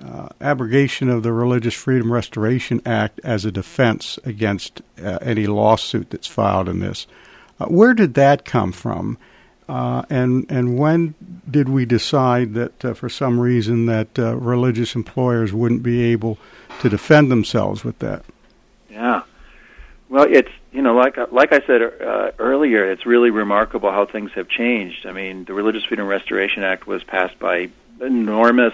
uh, 0.03 0.29
abrogation 0.39 1.09
of 1.09 1.23
the 1.23 1.33
Religious 1.33 1.73
Freedom 1.73 2.11
Restoration 2.11 2.81
Act 2.85 3.19
as 3.23 3.45
a 3.45 3.51
defense 3.51 4.19
against 4.23 4.81
uh, 5.03 5.19
any 5.21 5.47
lawsuit 5.47 6.09
that's 6.09 6.27
filed 6.27 6.69
in 6.69 6.79
this. 6.79 7.07
Uh, 7.59 7.65
where 7.65 7.93
did 7.93 8.13
that 8.13 8.45
come 8.45 8.71
from? 8.71 9.17
Uh, 9.67 10.03
and 10.09 10.49
and 10.49 10.79
when 10.79 11.13
did 11.49 11.69
we 11.69 11.85
decide 11.85 12.55
that 12.55 12.83
uh, 12.83 12.93
for 12.93 13.07
some 13.07 13.39
reason 13.39 13.85
that 13.85 14.17
uh, 14.17 14.35
religious 14.35 14.95
employers 14.95 15.53
wouldn't 15.53 15.83
be 15.83 16.01
able 16.01 16.39
to 16.81 16.89
defend 16.89 17.29
themselves 17.29 17.83
with 17.83 17.99
that? 17.99 18.23
Yeah, 18.89 19.21
well, 20.09 20.25
it's 20.27 20.49
you 20.71 20.81
know 20.81 20.95
like 20.95 21.17
like 21.31 21.53
I 21.53 21.61
said 21.65 21.81
uh, 21.81 22.31
earlier, 22.39 22.89
it's 22.91 23.05
really 23.05 23.29
remarkable 23.29 23.91
how 23.91 24.05
things 24.05 24.31
have 24.33 24.47
changed. 24.47 25.05
I 25.05 25.11
mean, 25.11 25.45
the 25.45 25.53
Religious 25.53 25.83
Freedom 25.85 26.07
Restoration 26.07 26.63
Act 26.63 26.87
was 26.87 27.03
passed 27.03 27.37
by 27.39 27.69
enormous 28.01 28.73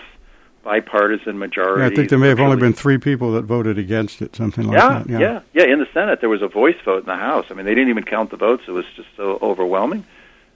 bipartisan 0.64 1.38
majority. 1.38 1.82
Yeah, 1.82 1.88
I 1.88 1.96
think 1.96 2.10
there 2.10 2.20
may 2.20 2.30
have 2.30 2.40
only 2.40 2.58
been 2.58 2.74
three 2.74 2.98
people 2.98 3.32
that 3.34 3.44
voted 3.44 3.78
against 3.78 4.22
it, 4.22 4.36
something 4.36 4.66
like 4.66 4.78
yeah, 4.78 5.04
that. 5.04 5.10
Yeah. 5.10 5.20
yeah, 5.20 5.42
yeah. 5.54 5.64
In 5.72 5.80
the 5.80 5.88
Senate, 5.94 6.20
there 6.20 6.30
was 6.30 6.42
a 6.42 6.48
voice 6.48 6.76
vote 6.84 7.00
in 7.00 7.06
the 7.06 7.16
House. 7.16 7.46
I 7.50 7.54
mean, 7.54 7.66
they 7.66 7.76
didn't 7.76 7.90
even 7.90 8.04
count 8.04 8.32
the 8.32 8.38
votes; 8.38 8.64
it 8.68 8.72
was 8.72 8.86
just 8.96 9.10
so 9.16 9.40
overwhelming. 9.42 10.06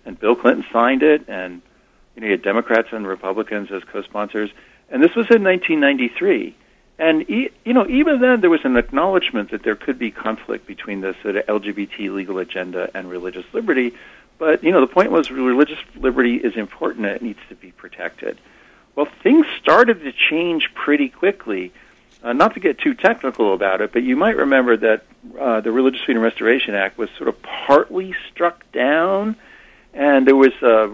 And 0.05 0.19
Bill 0.19 0.35
Clinton 0.35 0.65
signed 0.73 1.03
it, 1.03 1.29
and 1.29 1.61
you 2.15 2.21
know, 2.21 2.25
you 2.25 2.31
had 2.31 2.41
Democrats 2.41 2.89
and 2.91 3.07
Republicans 3.07 3.71
as 3.71 3.83
co-sponsors. 3.83 4.49
And 4.89 5.03
this 5.03 5.15
was 5.15 5.27
in 5.29 5.43
1993. 5.43 6.55
And 6.99 7.27
e- 7.29 7.49
you 7.63 7.73
know, 7.73 7.87
even 7.87 8.19
then, 8.19 8.41
there 8.41 8.49
was 8.49 8.65
an 8.65 8.75
acknowledgement 8.75 9.51
that 9.51 9.63
there 9.63 9.75
could 9.75 9.97
be 9.97 10.11
conflict 10.11 10.67
between 10.67 10.99
the 10.99 11.15
sort 11.23 11.37
of 11.37 11.45
LGBT 11.47 12.13
legal 12.13 12.37
agenda 12.39 12.91
and 12.93 13.09
religious 13.09 13.45
liberty. 13.53 13.93
But 14.37 14.63
you 14.63 14.71
know, 14.71 14.81
the 14.81 14.87
point 14.87 15.09
was 15.09 15.31
religious 15.31 15.79
liberty 15.95 16.35
is 16.35 16.57
important; 16.57 17.05
and 17.05 17.15
it 17.15 17.21
needs 17.21 17.39
to 17.47 17.55
be 17.55 17.71
protected. 17.71 18.37
Well, 18.95 19.07
things 19.23 19.45
started 19.61 20.01
to 20.01 20.11
change 20.11 20.73
pretty 20.73 21.07
quickly. 21.07 21.71
Uh, 22.21 22.33
not 22.33 22.53
to 22.55 22.59
get 22.59 22.77
too 22.77 22.93
technical 22.93 23.53
about 23.53 23.79
it, 23.79 23.93
but 23.93 24.03
you 24.03 24.17
might 24.17 24.35
remember 24.35 24.75
that 24.75 25.05
uh, 25.39 25.61
the 25.61 25.71
Religious 25.71 26.01
Freedom 26.01 26.21
Restoration 26.21 26.75
Act 26.75 26.97
was 26.97 27.09
sort 27.11 27.29
of 27.29 27.41
partly 27.41 28.13
struck 28.29 28.69
down, 28.73 29.37
and 29.93 30.27
there 30.27 30.35
was, 30.35 30.51
uh, 30.61 30.89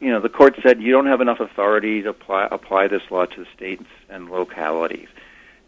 you 0.00 0.10
know, 0.10 0.20
the 0.20 0.28
court 0.28 0.54
said 0.62 0.80
you 0.80 0.92
don't 0.92 1.06
have 1.06 1.20
enough 1.20 1.40
authority 1.40 2.02
to 2.02 2.10
apply, 2.10 2.48
apply 2.50 2.88
this 2.88 3.02
law 3.10 3.24
to 3.24 3.40
the 3.40 3.46
states 3.56 3.84
and 4.08 4.30
localities. 4.30 5.08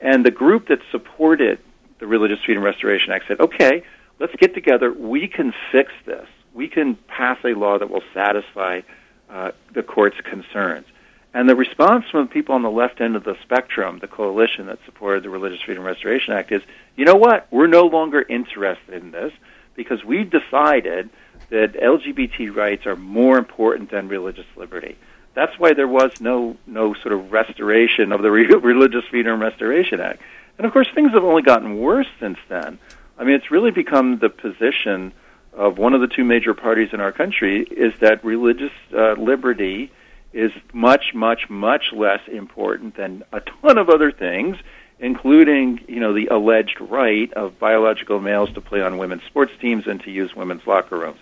And 0.00 0.24
the 0.24 0.30
group 0.30 0.68
that 0.68 0.80
supported 0.90 1.58
the 1.98 2.06
Religious 2.06 2.38
Freedom 2.44 2.62
Restoration 2.62 3.12
Act 3.12 3.24
said, 3.28 3.40
okay, 3.40 3.82
let's 4.18 4.34
get 4.36 4.54
together. 4.54 4.92
We 4.92 5.28
can 5.28 5.54
fix 5.72 5.92
this. 6.04 6.26
We 6.52 6.68
can 6.68 6.96
pass 7.08 7.38
a 7.44 7.54
law 7.54 7.78
that 7.78 7.90
will 7.90 8.02
satisfy 8.12 8.82
uh, 9.30 9.52
the 9.72 9.82
court's 9.82 10.20
concerns. 10.20 10.86
And 11.32 11.48
the 11.48 11.56
response 11.56 12.04
from 12.10 12.26
the 12.26 12.32
people 12.32 12.54
on 12.54 12.62
the 12.62 12.70
left 12.70 13.00
end 13.00 13.16
of 13.16 13.24
the 13.24 13.36
spectrum, 13.42 13.98
the 14.00 14.06
coalition 14.06 14.66
that 14.66 14.78
supported 14.84 15.24
the 15.24 15.30
Religious 15.30 15.60
Freedom 15.62 15.82
Restoration 15.82 16.32
Act, 16.32 16.52
is 16.52 16.62
you 16.94 17.04
know 17.04 17.16
what? 17.16 17.48
We're 17.50 17.66
no 17.66 17.86
longer 17.86 18.22
interested 18.22 19.02
in 19.02 19.10
this 19.10 19.32
because 19.74 20.04
we've 20.04 20.30
decided 20.30 21.10
that 21.50 21.74
LGBT 21.74 22.54
rights 22.54 22.86
are 22.86 22.96
more 22.96 23.38
important 23.38 23.90
than 23.90 24.08
religious 24.08 24.46
liberty. 24.56 24.96
That's 25.34 25.58
why 25.58 25.74
there 25.74 25.88
was 25.88 26.20
no 26.20 26.56
no 26.66 26.94
sort 26.94 27.12
of 27.12 27.32
restoration 27.32 28.12
of 28.12 28.22
the 28.22 28.30
Religious 28.30 29.04
Freedom 29.10 29.40
Restoration 29.40 30.00
Act. 30.00 30.22
And 30.58 30.66
of 30.66 30.72
course, 30.72 30.88
things 30.94 31.12
have 31.12 31.24
only 31.24 31.42
gotten 31.42 31.78
worse 31.78 32.06
since 32.20 32.38
then. 32.48 32.78
I 33.18 33.24
mean, 33.24 33.34
it's 33.34 33.50
really 33.50 33.70
become 33.70 34.18
the 34.18 34.28
position 34.28 35.12
of 35.52 35.78
one 35.78 35.94
of 35.94 36.00
the 36.00 36.08
two 36.08 36.24
major 36.24 36.54
parties 36.54 36.90
in 36.92 37.00
our 37.00 37.12
country 37.12 37.62
is 37.62 37.92
that 38.00 38.24
religious 38.24 38.72
uh, 38.92 39.12
liberty 39.12 39.92
is 40.32 40.50
much, 40.72 41.14
much, 41.14 41.48
much 41.48 41.92
less 41.92 42.20
important 42.26 42.96
than 42.96 43.22
a 43.32 43.40
ton 43.40 43.78
of 43.78 43.88
other 43.88 44.10
things, 44.10 44.56
including, 45.04 45.84
you 45.86 46.00
know, 46.00 46.14
the 46.14 46.28
alleged 46.28 46.80
right 46.80 47.30
of 47.34 47.58
biological 47.58 48.20
males 48.20 48.50
to 48.54 48.60
play 48.62 48.80
on 48.80 48.96
women's 48.96 49.22
sports 49.24 49.52
teams 49.60 49.86
and 49.86 50.02
to 50.02 50.10
use 50.10 50.34
women's 50.34 50.66
locker 50.66 50.98
rooms. 50.98 51.18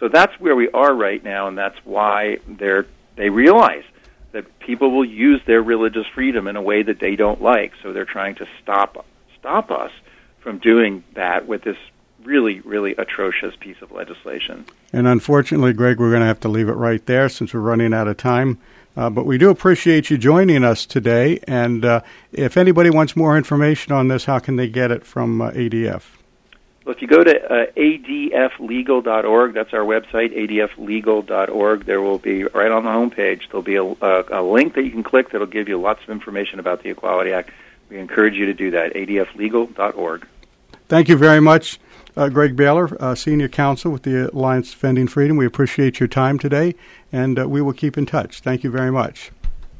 So 0.00 0.08
that's 0.08 0.38
where 0.40 0.56
we 0.56 0.68
are 0.70 0.92
right 0.92 1.22
now, 1.22 1.46
and 1.46 1.56
that's 1.56 1.78
why 1.84 2.38
they're 2.48 2.86
they 3.14 3.30
realize 3.30 3.84
that 4.32 4.58
people 4.58 4.90
will 4.90 5.04
use 5.04 5.40
their 5.46 5.62
religious 5.62 6.06
freedom 6.08 6.48
in 6.48 6.56
a 6.56 6.62
way 6.62 6.82
that 6.82 6.98
they 6.98 7.14
don't 7.14 7.40
like. 7.40 7.72
So 7.82 7.92
they're 7.92 8.04
trying 8.04 8.34
to 8.36 8.48
stop 8.60 9.06
stop 9.38 9.70
us 9.70 9.92
from 10.40 10.58
doing 10.58 11.04
that 11.14 11.46
with 11.46 11.62
this 11.62 11.76
really, 12.24 12.58
really 12.60 12.96
atrocious 12.96 13.54
piece 13.60 13.80
of 13.80 13.92
legislation. 13.92 14.64
And 14.92 15.06
unfortunately, 15.06 15.72
Greg, 15.72 16.00
we're 16.00 16.10
going 16.10 16.20
to 16.20 16.26
have 16.26 16.40
to 16.40 16.48
leave 16.48 16.68
it 16.68 16.72
right 16.72 17.04
there 17.06 17.28
since 17.28 17.54
we're 17.54 17.60
running 17.60 17.94
out 17.94 18.08
of 18.08 18.16
time. 18.16 18.58
Uh, 19.00 19.08
but 19.08 19.24
we 19.24 19.38
do 19.38 19.48
appreciate 19.48 20.10
you 20.10 20.18
joining 20.18 20.62
us 20.62 20.84
today. 20.84 21.40
And 21.48 21.86
uh, 21.86 22.02
if 22.32 22.58
anybody 22.58 22.90
wants 22.90 23.16
more 23.16 23.34
information 23.34 23.94
on 23.94 24.08
this, 24.08 24.26
how 24.26 24.40
can 24.40 24.56
they 24.56 24.68
get 24.68 24.90
it 24.90 25.06
from 25.06 25.40
uh, 25.40 25.52
ADF? 25.52 26.02
So 26.84 26.90
if 26.90 27.00
you 27.00 27.08
go 27.08 27.24
to 27.24 27.44
uh, 27.50 27.66
adflegal.org, 27.78 29.54
that's 29.54 29.72
our 29.72 29.80
website, 29.80 30.36
adflegal.org, 30.36 31.86
there 31.86 32.02
will 32.02 32.18
be, 32.18 32.44
right 32.44 32.70
on 32.70 32.84
the 32.84 32.90
homepage, 32.90 33.48
there'll 33.48 33.62
be 33.62 33.76
a, 33.76 33.84
a, 33.84 34.42
a 34.42 34.42
link 34.42 34.74
that 34.74 34.82
you 34.82 34.90
can 34.90 35.02
click 35.02 35.30
that'll 35.30 35.46
give 35.46 35.66
you 35.66 35.80
lots 35.80 36.02
of 36.02 36.10
information 36.10 36.58
about 36.58 36.82
the 36.82 36.90
Equality 36.90 37.32
Act. 37.32 37.52
We 37.88 37.98
encourage 37.98 38.34
you 38.34 38.44
to 38.46 38.54
do 38.54 38.70
that, 38.72 38.92
adflegal.org. 38.92 40.26
Thank 40.88 41.08
you 41.08 41.16
very 41.16 41.40
much, 41.40 41.80
uh, 42.16 42.28
Greg 42.28 42.54
Baylor, 42.54 43.00
uh, 43.00 43.14
Senior 43.14 43.48
Counsel 43.48 43.92
with 43.92 44.02
the 44.02 44.30
Alliance 44.30 44.72
Defending 44.72 45.06
Freedom. 45.06 45.38
We 45.38 45.46
appreciate 45.46 46.00
your 46.00 46.08
time 46.08 46.38
today, 46.38 46.74
and 47.12 47.38
uh, 47.38 47.48
we 47.48 47.62
will 47.62 47.72
keep 47.72 47.96
in 47.98 48.06
touch. 48.06 48.40
Thank 48.40 48.64
you 48.64 48.70
very 48.70 48.90
much. 48.90 49.30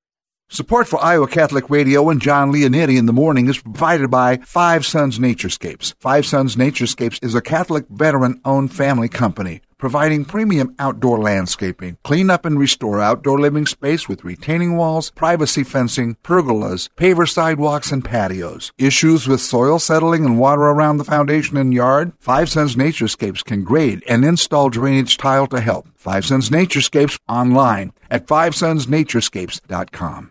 Support 0.53 0.89
for 0.89 1.01
Iowa 1.01 1.29
Catholic 1.29 1.69
Radio 1.69 2.09
and 2.09 2.21
John 2.21 2.51
Leonetti 2.51 2.97
in 2.97 3.05
the 3.05 3.13
morning 3.13 3.47
is 3.47 3.61
provided 3.61 4.11
by 4.11 4.35
Five 4.39 4.85
Sons 4.85 5.17
Naturescapes. 5.17 5.93
Five 6.01 6.25
Sons 6.25 6.57
Naturescapes 6.57 7.23
is 7.23 7.33
a 7.33 7.41
Catholic 7.41 7.85
veteran-owned 7.87 8.73
family 8.73 9.07
company 9.07 9.61
providing 9.77 10.25
premium 10.25 10.75
outdoor 10.77 11.19
landscaping, 11.19 11.97
clean 12.03 12.29
up 12.29 12.45
and 12.45 12.59
restore 12.59 13.01
outdoor 13.01 13.39
living 13.39 13.65
space 13.65 14.07
with 14.07 14.23
retaining 14.23 14.77
walls, 14.77 15.09
privacy 15.11 15.63
fencing, 15.63 16.15
pergolas, 16.23 16.87
paver 16.95 17.27
sidewalks, 17.27 17.91
and 17.91 18.05
patios. 18.05 18.71
Issues 18.77 19.27
with 19.27 19.41
soil 19.41 19.79
settling 19.79 20.23
and 20.23 20.37
water 20.37 20.61
around 20.61 20.97
the 20.97 21.03
foundation 21.03 21.57
and 21.57 21.73
yard? 21.73 22.11
Five 22.19 22.49
Sons 22.49 22.75
Naturescapes 22.75 23.43
can 23.43 23.63
grade 23.63 24.03
and 24.07 24.23
install 24.23 24.69
drainage 24.69 25.17
tile 25.17 25.47
to 25.47 25.61
help. 25.61 25.87
Five 25.95 26.25
Sons 26.25 26.49
Naturescapes 26.49 27.17
online 27.27 27.93
at 28.09 28.27
fivesonsnaturescapes.com. 28.27 30.30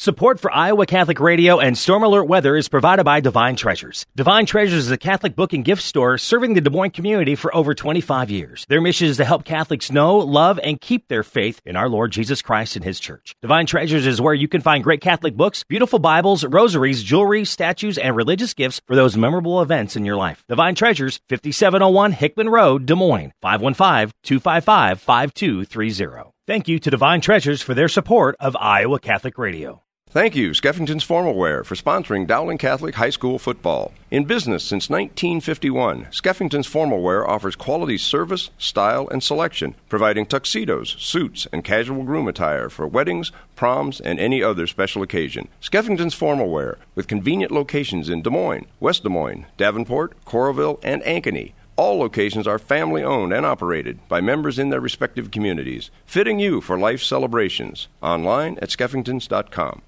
Support 0.00 0.38
for 0.38 0.54
Iowa 0.54 0.86
Catholic 0.86 1.18
Radio 1.18 1.58
and 1.58 1.76
Storm 1.76 2.04
Alert 2.04 2.28
Weather 2.28 2.54
is 2.54 2.68
provided 2.68 3.02
by 3.02 3.18
Divine 3.18 3.56
Treasures. 3.56 4.06
Divine 4.14 4.46
Treasures 4.46 4.86
is 4.86 4.92
a 4.92 4.96
Catholic 4.96 5.34
book 5.34 5.52
and 5.52 5.64
gift 5.64 5.82
store 5.82 6.18
serving 6.18 6.54
the 6.54 6.60
Des 6.60 6.70
Moines 6.70 6.92
community 6.92 7.34
for 7.34 7.52
over 7.52 7.74
25 7.74 8.30
years. 8.30 8.64
Their 8.68 8.80
mission 8.80 9.08
is 9.08 9.16
to 9.16 9.24
help 9.24 9.44
Catholics 9.44 9.90
know, 9.90 10.18
love, 10.18 10.60
and 10.62 10.80
keep 10.80 11.08
their 11.08 11.24
faith 11.24 11.60
in 11.66 11.74
our 11.74 11.88
Lord 11.88 12.12
Jesus 12.12 12.42
Christ 12.42 12.76
and 12.76 12.84
His 12.84 13.00
church. 13.00 13.34
Divine 13.42 13.66
Treasures 13.66 14.06
is 14.06 14.20
where 14.20 14.34
you 14.34 14.46
can 14.46 14.60
find 14.60 14.84
great 14.84 15.00
Catholic 15.00 15.36
books, 15.36 15.64
beautiful 15.64 15.98
Bibles, 15.98 16.44
rosaries, 16.44 17.02
jewelry, 17.02 17.44
statues, 17.44 17.98
and 17.98 18.14
religious 18.14 18.54
gifts 18.54 18.80
for 18.86 18.94
those 18.94 19.16
memorable 19.16 19.60
events 19.62 19.96
in 19.96 20.04
your 20.04 20.14
life. 20.14 20.44
Divine 20.48 20.76
Treasures, 20.76 21.18
5701 21.28 22.12
Hickman 22.12 22.50
Road, 22.50 22.86
Des 22.86 22.94
Moines, 22.94 23.32
515-255-5230. 23.42 26.30
Thank 26.46 26.68
you 26.68 26.78
to 26.78 26.88
Divine 26.88 27.20
Treasures 27.20 27.62
for 27.62 27.74
their 27.74 27.88
support 27.88 28.36
of 28.38 28.56
Iowa 28.60 29.00
Catholic 29.00 29.38
Radio. 29.38 29.82
Thank 30.10 30.34
you, 30.34 30.52
Skeffington's 30.52 31.04
Formal 31.04 31.34
Wear, 31.34 31.62
for 31.62 31.74
sponsoring 31.74 32.26
Dowling 32.26 32.56
Catholic 32.56 32.94
High 32.94 33.10
School 33.10 33.38
football. 33.38 33.92
In 34.10 34.24
business 34.24 34.64
since 34.64 34.88
1951, 34.88 36.06
Skeffington's 36.06 36.66
Formal 36.66 37.02
Wear 37.02 37.28
offers 37.28 37.54
quality 37.54 37.98
service, 37.98 38.48
style, 38.56 39.06
and 39.08 39.22
selection, 39.22 39.74
providing 39.90 40.24
tuxedos, 40.24 40.96
suits, 40.98 41.46
and 41.52 41.62
casual 41.62 42.04
groom 42.04 42.26
attire 42.26 42.70
for 42.70 42.86
weddings, 42.86 43.32
proms, 43.54 44.00
and 44.00 44.18
any 44.18 44.42
other 44.42 44.66
special 44.66 45.02
occasion. 45.02 45.46
Skeffington's 45.60 46.14
Formal 46.14 46.48
Wear, 46.48 46.78
with 46.94 47.06
convenient 47.06 47.52
locations 47.52 48.08
in 48.08 48.22
Des 48.22 48.30
Moines, 48.30 48.66
West 48.80 49.02
Des 49.02 49.10
Moines, 49.10 49.44
Davenport, 49.58 50.14
Coralville, 50.24 50.80
and 50.82 51.02
Ankeny. 51.02 51.52
All 51.76 51.98
locations 51.98 52.46
are 52.46 52.58
family 52.58 53.02
owned 53.02 53.34
and 53.34 53.44
operated 53.44 53.98
by 54.08 54.22
members 54.22 54.58
in 54.58 54.70
their 54.70 54.80
respective 54.80 55.30
communities, 55.30 55.90
fitting 56.06 56.38
you 56.38 56.62
for 56.62 56.78
life 56.78 57.02
celebrations. 57.02 57.88
Online 58.02 58.58
at 58.62 58.70
skeffingtons.com. 58.70 59.82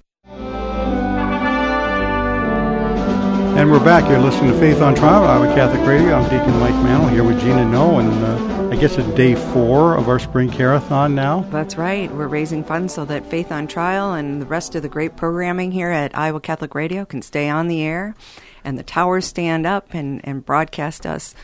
And 3.61 3.69
we're 3.69 3.83
back. 3.83 4.09
You're 4.09 4.17
listening 4.17 4.53
to 4.53 4.59
Faith 4.59 4.81
on 4.81 4.95
Trial, 4.95 5.25
Iowa 5.25 5.53
Catholic 5.53 5.85
Radio. 5.85 6.15
I'm 6.15 6.23
Deacon 6.23 6.57
Mike 6.59 6.73
Manno 6.83 7.09
here 7.09 7.23
with 7.23 7.39
Gina 7.41 7.63
No, 7.63 7.99
and 7.99 8.09
uh, 8.23 8.69
I 8.71 8.75
guess 8.75 8.97
it's 8.97 9.07
day 9.09 9.35
four 9.35 9.97
of 9.97 10.07
our 10.07 10.19
spring 10.19 10.49
Care-A-Thon 10.49 11.13
now. 11.13 11.41
That's 11.51 11.75
right. 11.75 12.09
We're 12.11 12.27
raising 12.27 12.63
funds 12.63 12.93
so 12.93 13.05
that 13.05 13.25
Faith 13.25 13.51
on 13.51 13.67
Trial 13.67 14.13
and 14.13 14.41
the 14.41 14.45
rest 14.45 14.73
of 14.73 14.81
the 14.81 14.89
great 14.89 15.17
programming 15.17 15.73
here 15.73 15.91
at 15.91 16.17
Iowa 16.17 16.39
Catholic 16.39 16.73
Radio 16.73 17.03
can 17.03 17.21
stay 17.21 17.49
on 17.49 17.67
the 17.67 17.83
air, 17.83 18.15
and 18.63 18.79
the 18.79 18.83
towers 18.83 19.25
stand 19.25 19.67
up 19.67 19.93
and, 19.93 20.21
and 20.23 20.45
broadcast 20.45 21.05
us 21.05 21.35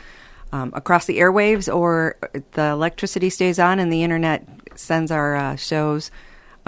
um, 0.50 0.72
across 0.74 1.04
the 1.04 1.18
airwaves, 1.18 1.72
or 1.72 2.16
the 2.52 2.70
electricity 2.70 3.30
stays 3.30 3.58
on 3.58 3.78
and 3.78 3.92
the 3.92 4.02
internet 4.02 4.44
sends 4.74 5.12
our 5.12 5.36
uh, 5.36 5.56
shows 5.56 6.10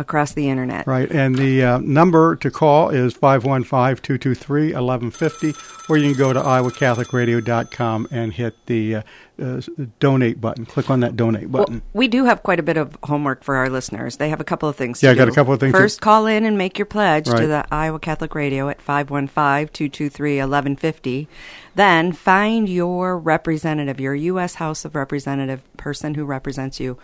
across 0.00 0.32
the 0.32 0.48
internet. 0.48 0.84
Right, 0.86 1.10
and 1.10 1.36
the 1.36 1.62
uh, 1.62 1.76
number 1.78 2.36
to 2.36 2.50
call 2.50 2.88
is 2.88 3.12
515-223-1150, 3.14 5.90
or 5.90 5.96
you 5.96 6.10
can 6.10 6.18
go 6.18 6.32
to 6.32 6.40
iowacatholicradio.com 6.40 8.08
and 8.10 8.32
hit 8.32 8.54
the 8.66 8.96
uh, 8.96 9.02
uh, 9.40 9.60
donate 9.98 10.40
button. 10.40 10.64
Click 10.66 10.90
on 10.90 10.98
that 11.00 11.16
donate 11.16 11.52
button. 11.52 11.76
Well, 11.76 11.82
we 11.92 12.08
do 12.08 12.24
have 12.24 12.42
quite 12.42 12.58
a 12.58 12.62
bit 12.62 12.76
of 12.76 12.98
homework 13.04 13.44
for 13.44 13.54
our 13.56 13.68
listeners. 13.68 14.16
They 14.16 14.30
have 14.30 14.40
a 14.40 14.44
couple 14.44 14.68
of 14.68 14.76
things 14.76 15.02
yeah, 15.02 15.10
to 15.10 15.16
do. 15.16 15.22
I 15.22 15.24
got 15.24 15.32
a 15.32 15.34
couple 15.34 15.52
of 15.52 15.58
things. 15.60 15.72
First, 15.72 16.00
call 16.00 16.26
in 16.26 16.44
and 16.44 16.56
make 16.58 16.78
your 16.78 16.86
pledge 16.86 17.28
right. 17.28 17.40
to 17.40 17.46
the 17.46 17.64
Iowa 17.70 18.00
Catholic 18.00 18.34
Radio 18.34 18.68
at 18.68 18.84
515-223-1150. 18.84 21.28
Then 21.74 22.12
find 22.12 22.68
your 22.68 23.18
representative, 23.18 23.98
your 24.00 24.14
U.S. 24.14 24.56
House 24.56 24.84
of 24.84 24.94
Representative 24.94 25.62
person 25.76 26.14
who 26.14 26.24
represents 26.24 26.80
you 26.80 26.98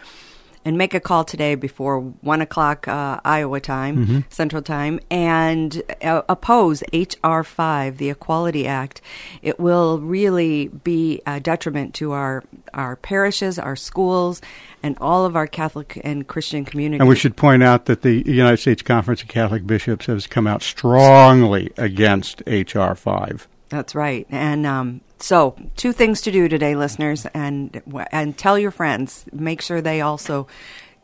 and 0.66 0.76
make 0.76 0.94
a 0.94 1.00
call 1.00 1.22
today 1.24 1.54
before 1.54 2.00
1 2.00 2.40
o'clock 2.42 2.88
uh, 2.88 3.20
Iowa 3.24 3.60
time, 3.60 4.06
Mhm. 4.06 4.24
Central 4.28 4.62
Time, 4.62 4.98
and 5.10 5.80
uh, 6.02 6.22
oppose 6.28 6.82
H.R. 6.92 7.44
5, 7.44 7.98
the 7.98 8.10
Equality 8.10 8.66
Act. 8.66 9.00
It 9.42 9.60
will 9.60 10.00
really 10.00 10.66
be 10.66 11.22
a 11.24 11.38
detriment 11.38 11.94
to 11.94 12.10
our, 12.12 12.42
our 12.74 12.96
parishes, 12.96 13.60
our 13.60 13.76
schools, 13.76 14.42
and 14.82 14.98
all 15.00 15.24
of 15.24 15.36
our 15.36 15.46
Catholic 15.46 16.00
and 16.02 16.26
Christian 16.26 16.64
communities. 16.64 17.00
And 17.00 17.08
we 17.08 17.14
should 17.16 17.36
point 17.36 17.62
out 17.62 17.84
that 17.84 18.02
the 18.02 18.28
United 18.28 18.56
States 18.58 18.82
Conference 18.82 19.22
of 19.22 19.28
Catholic 19.28 19.66
Bishops 19.68 20.06
has 20.06 20.26
come 20.26 20.48
out 20.48 20.62
strongly 20.64 21.70
against 21.76 22.42
H.R. 22.48 22.96
5. 22.96 23.46
That's 23.68 23.94
right. 23.94 24.26
And 24.30 24.66
um, 24.66 25.00
so, 25.18 25.56
two 25.76 25.92
things 25.92 26.20
to 26.22 26.30
do 26.30 26.48
today, 26.48 26.76
listeners, 26.76 27.26
and 27.34 27.82
and 28.12 28.38
tell 28.38 28.58
your 28.58 28.70
friends. 28.70 29.24
Make 29.32 29.60
sure 29.60 29.80
they 29.80 30.00
also 30.00 30.46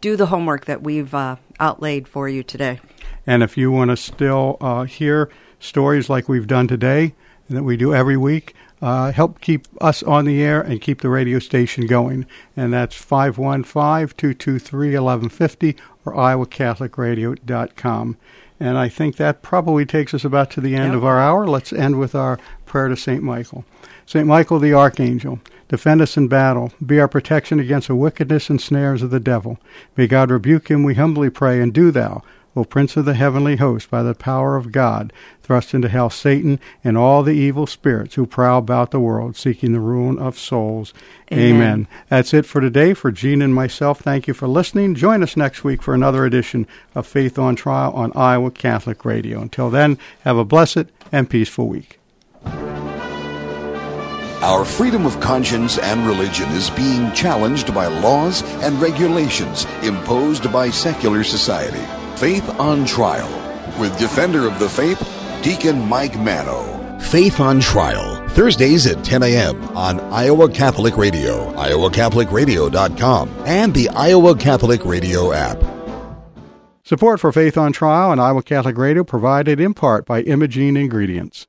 do 0.01 0.17
the 0.17 0.27
homework 0.27 0.67
that 0.67 0.83
we've 0.83 1.15
uh, 1.15 1.37
outlaid 1.59 2.09
for 2.09 2.29
you 2.29 2.43
today. 2.43 2.81
And 3.27 3.43
if 3.43 3.57
you 3.57 3.71
want 3.71 3.91
to 3.91 3.97
still 3.97 4.57
uh, 4.61 4.85
hear 4.85 5.31
stories 5.61 6.11
like 6.11 6.29
we've 6.29 6.47
done 6.47 6.69
today, 6.69 7.15
and 7.49 7.57
that 7.57 7.63
we 7.63 7.77
do 7.77 7.95
every 7.95 8.17
week, 8.17 8.55
uh, 8.83 9.13
help 9.13 9.41
keep 9.41 9.69
us 9.81 10.03
on 10.03 10.25
the 10.25 10.43
air 10.43 10.61
and 10.61 10.81
keep 10.81 11.01
the 11.01 11.09
radio 11.09 11.39
station 11.39 11.87
going. 11.87 12.27
And 12.57 12.73
that's 12.73 12.97
515 12.97 14.17
223 14.17 14.89
1150 14.89 15.77
or 16.05 16.15
iowacatholicradio.com. 16.15 18.17
And 18.63 18.79
I 18.79 18.89
think 18.89 19.17
that 19.17 19.43
probably 19.43 19.85
takes 19.85 20.15
us 20.15 20.25
about 20.25 20.53
to 20.53 20.61
the 20.61 20.77
end 20.77 20.93
Yep. 20.93 20.99
of 20.99 21.05
our 21.05 21.19
hour. 21.19 21.49
Let's 21.49 21.73
end 21.73 21.99
with 21.99 22.15
our 22.15 22.39
prayer 22.65 22.87
to 22.87 22.97
St. 22.97 23.21
Michael. 23.21 23.65
St. 24.07 24.25
Michael 24.25 24.61
the 24.61 24.73
Archangel, 24.73 25.41
defend 25.69 26.01
us 26.01 26.17
in 26.17 26.29
battle. 26.29 26.73
Be 26.85 27.01
our 27.01 27.09
protection 27.09 27.59
against 27.59 27.89
the 27.89 27.97
wickedness 27.97 28.49
and 28.51 28.61
snares 28.61 29.03
of 29.03 29.11
the 29.11 29.19
devil. 29.19 29.59
May 29.97 30.07
God 30.07 30.31
rebuke 30.31 30.71
him, 30.71 30.85
we 30.85 30.95
humbly 30.95 31.29
pray, 31.29 31.61
and 31.61 31.73
do 31.73 31.91
thou, 31.91 32.23
O 32.55 32.65
Prince 32.65 32.97
of 32.97 33.07
the 33.07 33.15
heavenly 33.15 33.57
host, 33.57 33.91
by 33.91 34.03
the 34.03 34.15
power 34.15 34.57
of 34.57 34.73
God, 34.73 35.13
thrust 35.43 35.73
into 35.73 35.89
hell 35.89 36.11
Satan 36.11 36.61
and 36.85 36.99
all 36.99 37.23
the 37.23 37.33
evil 37.33 37.67
spirits 37.67 38.15
who 38.15 38.27
prowl 38.27 38.59
about 38.59 38.91
the 38.91 39.01
world, 39.01 39.37
seeking 39.37 39.73
the 39.73 39.81
ruin 39.81 40.19
of 40.19 40.39
souls. 40.39 40.93
Amen. 41.33 41.55
Amen. 41.55 41.89
That's 42.11 42.35
it 42.35 42.45
for 42.45 42.61
today. 42.61 42.93
For 42.93 43.11
Gene 43.11 43.41
and 43.41 43.55
myself, 43.55 44.01
thank 44.01 44.29
you 44.29 44.35
for 44.35 44.47
listening. 44.47 44.95
Join 44.95 45.23
us 45.23 45.37
next 45.37 45.65
week 45.65 45.83
for 45.83 45.95
another 45.95 46.27
edition 46.27 46.67
of 46.95 47.07
Faith 47.07 47.39
on 47.39 47.57
Trial 47.57 47.93
on 47.93 48.13
Iowa 48.15 48.51
Catholic 48.51 49.05
Radio. 49.05 49.41
Until 49.41 49.71
then, 49.71 49.99
have 50.21 50.37
a 50.37 50.45
blessed 50.45 50.85
and 51.11 51.31
peaceful 51.31 51.69
week. 51.69 51.99
Our 54.43 54.65
freedom 54.65 55.07
of 55.07 55.21
conscience 55.21 55.79
and 55.79 56.05
religion 56.05 56.51
is 56.51 56.69
being 56.71 57.13
challenged 57.13 57.73
by 57.73 57.87
laws 57.87 58.43
and 58.63 58.79
regulations 58.83 59.67
imposed 59.83 60.53
by 60.53 60.69
secular 60.69 61.23
society. 61.23 62.02
Faith 62.17 62.49
on 62.61 62.85
Trial 62.85 63.29
with 63.81 63.99
Defender 63.99 64.47
of 64.47 64.59
the 64.59 64.69
Faith, 64.69 65.01
Deacon 65.43 65.89
Mike 65.89 66.19
Manno. 66.19 66.99
Faith 67.01 67.41
on 67.41 67.61
Trial, 67.61 68.29
Thursdays 68.29 68.87
at 68.87 69.05
10 69.05 69.23
a.m. 69.25 69.63
on 69.77 69.99
Iowa 70.13 70.49
Catholic 70.49 70.97
Radio, 70.97 71.53
iowacatholicradio.com, 71.55 73.29
and 73.47 73.75
the 73.75 73.89
Iowa 73.91 74.37
Catholic 74.37 74.85
Radio 74.85 75.33
app. 75.33 75.59
Support 76.85 77.21
for 77.21 77.33
Faith 77.33 77.57
on 77.57 77.73
Trial 77.73 78.13
and 78.13 78.21
Iowa 78.21 78.43
Catholic 78.43 78.77
Radio 78.77 79.05
provided 79.05 79.61
in 79.61 79.75
part 79.75 80.07
by 80.07 80.23
Imogene 80.23 80.77
Ingredients. 80.77 81.47